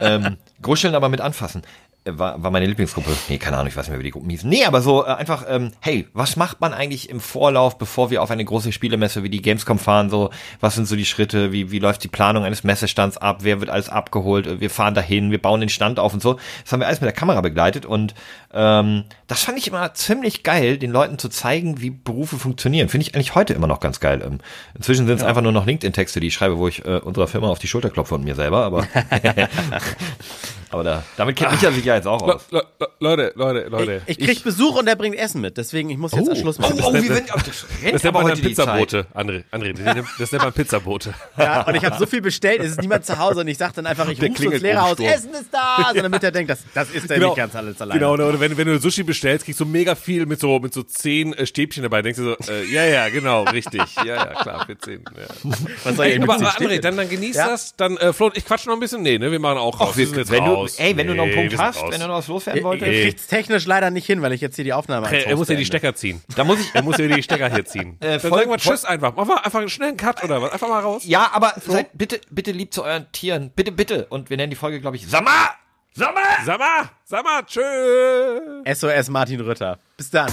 ähm, 0.01 0.37
Gruscheln, 0.61 0.95
aber 0.95 1.09
mit 1.09 1.21
anfassen. 1.21 1.63
War, 2.05 2.43
war 2.43 2.51
meine 2.51 2.67
Lieblingsgruppe. 2.67 3.11
Nee, 3.29 3.39
keine 3.39 3.59
Ahnung, 3.59 3.69
ich 3.69 3.77
weiß 3.77 3.87
nicht 3.87 3.91
mehr, 3.91 4.01
wie 4.01 4.05
die 4.05 4.11
Gruppen 4.11 4.29
hießen. 4.29 4.51
Nee, 4.51 4.65
aber 4.65 4.83
so 4.83 5.05
äh, 5.05 5.11
einfach, 5.11 5.45
ähm, 5.49 5.71
hey, 5.79 6.09
was 6.13 6.35
macht 6.35 6.61
man 6.61 6.75
eigentlich 6.75 7.09
im 7.09 7.21
Vorlauf, 7.21 7.79
bevor 7.79 8.11
wir 8.11 8.25
auf 8.25 8.31
eine 8.33 8.45
große 8.45 8.73
Spielemesse 8.73 9.23
wie 9.23 9.31
die 9.31 9.41
Gamescom 9.41 9.79
fahren? 9.79 10.11
So, 10.11 10.31
was 10.59 10.75
sind 10.75 10.89
so 10.89 10.97
die 10.97 11.05
Schritte? 11.05 11.53
Wie, 11.53 11.71
wie 11.71 11.79
läuft 11.79 12.03
die 12.03 12.09
Planung 12.09 12.43
eines 12.43 12.65
Messestands 12.65 13.19
ab? 13.19 13.39
Wer 13.43 13.61
wird 13.61 13.71
alles 13.71 13.89
abgeholt? 13.89 14.61
Wir 14.61 14.69
fahren 14.69 14.95
dahin, 14.95 15.31
wir 15.31 15.41
bauen 15.41 15.61
den 15.61 15.69
Stand 15.69 16.01
auf 16.01 16.13
und 16.13 16.21
so. 16.21 16.41
Das 16.65 16.73
haben 16.73 16.81
wir 16.81 16.89
alles 16.89 17.01
mit 17.01 17.07
der 17.07 17.15
Kamera 17.15 17.41
begleitet 17.41 17.87
und 17.87 18.15
ähm, 18.53 19.05
das 19.29 19.45
fand 19.45 19.59
ich 19.59 19.69
immer 19.69 19.95
ziemlich 19.95 20.43
geil, 20.43 20.79
den 20.79 20.91
Leuten 20.91 21.19
zu 21.19 21.29
zeigen, 21.29 21.81
wie 21.81 21.91
Berufe 21.91 22.37
funktionieren. 22.37 22.89
Finde 22.89 23.07
ich 23.07 23.15
eigentlich 23.15 23.37
heute 23.37 23.55
immer 23.55 23.69
noch 23.69 23.79
ganz 23.79 24.01
geil. 24.01 24.23
Ähm, 24.27 24.41
inzwischen 24.75 25.07
sind 25.07 25.19
es 25.19 25.23
einfach 25.23 25.43
nur 25.43 25.53
noch 25.53 25.67
LinkedIn-Texte, 25.67 26.19
die 26.19 26.27
ich 26.27 26.35
schreibe, 26.35 26.59
wo 26.59 26.67
ich 26.67 26.85
äh, 26.85 26.99
unserer 26.99 27.29
Firma 27.29 27.49
auf 27.49 27.61
die 27.61 27.69
Schulter 27.69 27.91
klopfe 27.91 28.17
und 28.17 28.25
mir 28.25 28.35
selber, 28.35 28.65
aber 28.65 28.89
aber 30.71 30.85
da, 30.85 31.03
damit 31.17 31.37
kennt 31.37 31.53
mich 31.53 31.63
ja 31.63 31.71
sich 31.71 31.92
ja 31.93 31.97
jetzt 31.97 32.07
auch 32.07 32.23
aus. 32.23 32.43
Le 32.51 32.63
Le 32.79 32.89
Leute, 33.01 33.33
Leute, 33.37 33.69
Leute. 33.69 34.03
Ich 34.07 34.19
krieg 34.19 34.43
Besuch 34.45 34.77
und 34.79 34.87
der 34.87 34.97
bringt 34.97 35.17
Essen 35.17 35.41
mit, 35.41 35.57
deswegen 35.57 35.91
ich 35.91 35.99
muss 35.99 36.13
jetzt 36.13 36.29
Oh. 36.29 36.35
Schluss 36.35 36.59
machen. 36.59 36.79
Oh, 36.83 36.87
oh, 36.89 36.95
wie 36.95 37.09
das- 37.09 37.17
wenn, 37.19 37.27
das 37.27 37.65
rennt 37.83 38.07
aber 38.07 38.23
man 38.23 38.33
heute. 38.33 38.43
Pizzabote, 38.43 39.07
André. 39.15 39.45
André, 39.53 40.05
das 40.19 40.33
nennt- 40.33 40.45
man 40.45 40.53
Pizzabote. 40.53 41.15
Ja, 41.37 41.63
und 41.67 41.75
ich 41.75 41.85
habe 41.85 41.97
so 41.99 42.07
viel 42.07 42.21
bestellt, 42.21 42.61
es 42.63 42.73
ist 42.73 42.81
niemand 42.81 43.05
zu 43.05 43.19
Hause 43.19 43.41
und 43.41 43.49
ich 43.49 43.59
sage 43.59 43.73
dann 43.77 43.87
einfach, 43.87 44.09
ich 44.09 44.21
rufe 44.23 44.45
ins 44.45 44.63
Lehrerhaus. 44.63 44.99
Essen 44.99 45.31
ist 45.35 45.49
da, 45.53 45.91
so, 45.95 46.01
damit 46.01 46.23
er 46.23 46.31
denkt, 46.31 46.51
das, 46.51 46.61
das 46.75 46.91
ist 46.91 47.11
er 47.11 47.19
nicht 47.19 47.37
ganz 47.37 47.55
alles 47.57 47.81
alleine. 47.81 47.99
Genau, 48.01 48.13
oder 48.13 48.39
wenn, 48.41 48.57
wenn 48.57 48.67
du 48.67 48.79
Sushi 48.79 49.03
bestellst, 49.03 49.45
kriegst 49.45 49.61
du 49.61 49.65
mega 49.67 49.95
viel 49.95 50.27
mit 50.27 50.41
so, 50.41 50.59
mit 50.59 50.73
so 50.73 50.83
zehn 50.83 51.33
äh, 51.35 51.47
Stäbchen 51.47 51.83
dabei. 51.83 52.03
Denkst 52.03 52.19
du 52.19 52.25
so, 52.25 52.53
äh, 52.53 52.65
ja, 52.73 52.85
ja, 52.85 53.09
genau, 53.09 53.43
richtig. 53.45 53.83
Ja, 53.97 54.05
ja, 54.05 54.27
klar, 54.43 54.67
für 54.67 54.79
zehn. 54.79 55.05
Ja. 55.17 55.51
Was 55.85 55.97
soll 55.97 56.07
ich 56.07 56.23
aber, 56.23 56.35
aber 56.35 56.49
André, 56.51 56.81
dann, 56.81 56.97
dann 56.97 57.09
genieß 57.09 57.37
Ja. 57.37 57.49
das. 57.49 57.75
Dann, 57.77 57.97
äh, 57.99 58.13
Flo, 58.13 58.31
ich 58.35 58.45
quatsch 58.45 58.67
noch 58.67 58.75
ein 58.75 58.81
bisschen. 58.81 59.03
Nee, 59.03 59.19
ne, 59.19 59.31
wir 59.31 59.39
machen 59.41 59.59
auch 59.59 59.81
raus. 59.81 59.91
Ach, 59.93 59.97
Wir 59.97 60.07
sind 60.07 60.15
wir, 60.17 60.23
jetzt 60.23 60.31
wenn 60.33 60.45
raus. 60.45 60.77
du, 60.77 60.83
ey, 60.83 60.97
wenn 60.97 61.07
du 61.07 61.15
noch 61.15 61.25
einen 61.25 61.33
Nee, 61.35 61.49
Punkt 61.49 61.59
hast, 61.59 61.82
raus. 61.83 61.91
wenn 61.93 62.01
du 62.01 62.07
noch 62.09 62.15
was 62.17 62.29
loswerden 62.29 62.61
Nee, 62.61 62.65
wolltest. 62.65 62.91
Ich 62.91 63.03
krieg's 63.03 63.27
technisch 63.27 63.67
leider 63.67 63.91
nicht 63.91 64.07
hin, 64.07 64.23
weil 64.23 64.33
ich 64.33 64.41
jetzt 64.41 64.57
hier 64.57 64.65
die 64.65 64.73
Aufnahme 64.73 65.07
Er, 65.11 65.27
er 65.29 65.37
muss 65.37 65.49
ja 65.49 65.55
die. 65.57 65.65
Stecker 65.65 65.95
ziehen. 65.95 66.23
Da 66.37 66.45
muss 66.45 66.61
ich, 66.61 66.75
Er 66.75 66.83
muss 66.83 66.99
ja 66.99 67.07
die 67.07 67.23
Stecker 67.23 67.49
hier 67.53 67.65
ziehen. 67.65 67.97
Äh, 68.01 68.19
dann 68.19 68.21
sagen 68.33 68.51
wir 68.51 68.57
Tschüss 68.59 68.85
einfach. 68.85 69.13
Mach 69.17 69.25
mal 69.27 69.37
einfach 69.39 69.59
einen 69.61 69.69
schnellen 69.69 69.97
Cut 69.97 70.23
oder 70.25 70.41
was. 70.43 70.53
Einfach 70.53 70.69
mal 70.69 70.81
raus. 70.81 71.03
ja, 71.05 71.31
aber 71.33 71.55
seid 71.67 71.91
bitte, 71.97 72.21
bitte 72.31 72.53
lieb 72.53 72.73
zu 72.73 72.85
euren 72.85 73.11
Tieren. 73.13 73.51
Bitte, 73.55 73.73
bitte. 73.73 74.07
Und 74.09 74.31
wir 74.31 74.37
nennen 74.37 74.51
die 74.51 74.57
Folge, 74.57 74.81
glaube 74.81 74.97
ich, 74.97 75.07
Sammer! 75.07 75.51
Sammer! 75.95 76.91
Sag 77.05 77.25
mal, 77.25 77.43
tschüss. 77.45 78.81
SOS 78.81 79.11
Martin 79.11 79.41
Rütter. 79.41 79.79
Bis 79.97 80.11
dann. 80.11 80.31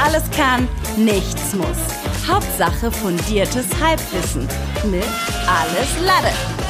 Alles 0.00 0.22
kann, 0.36 0.68
nichts 0.96 1.52
muss. 1.54 2.28
Hauptsache 2.28 2.90
fundiertes 2.90 3.66
Halbwissen 3.80 4.48
mit 4.90 5.04
Alles 5.46 6.00
Lade. 6.04 6.63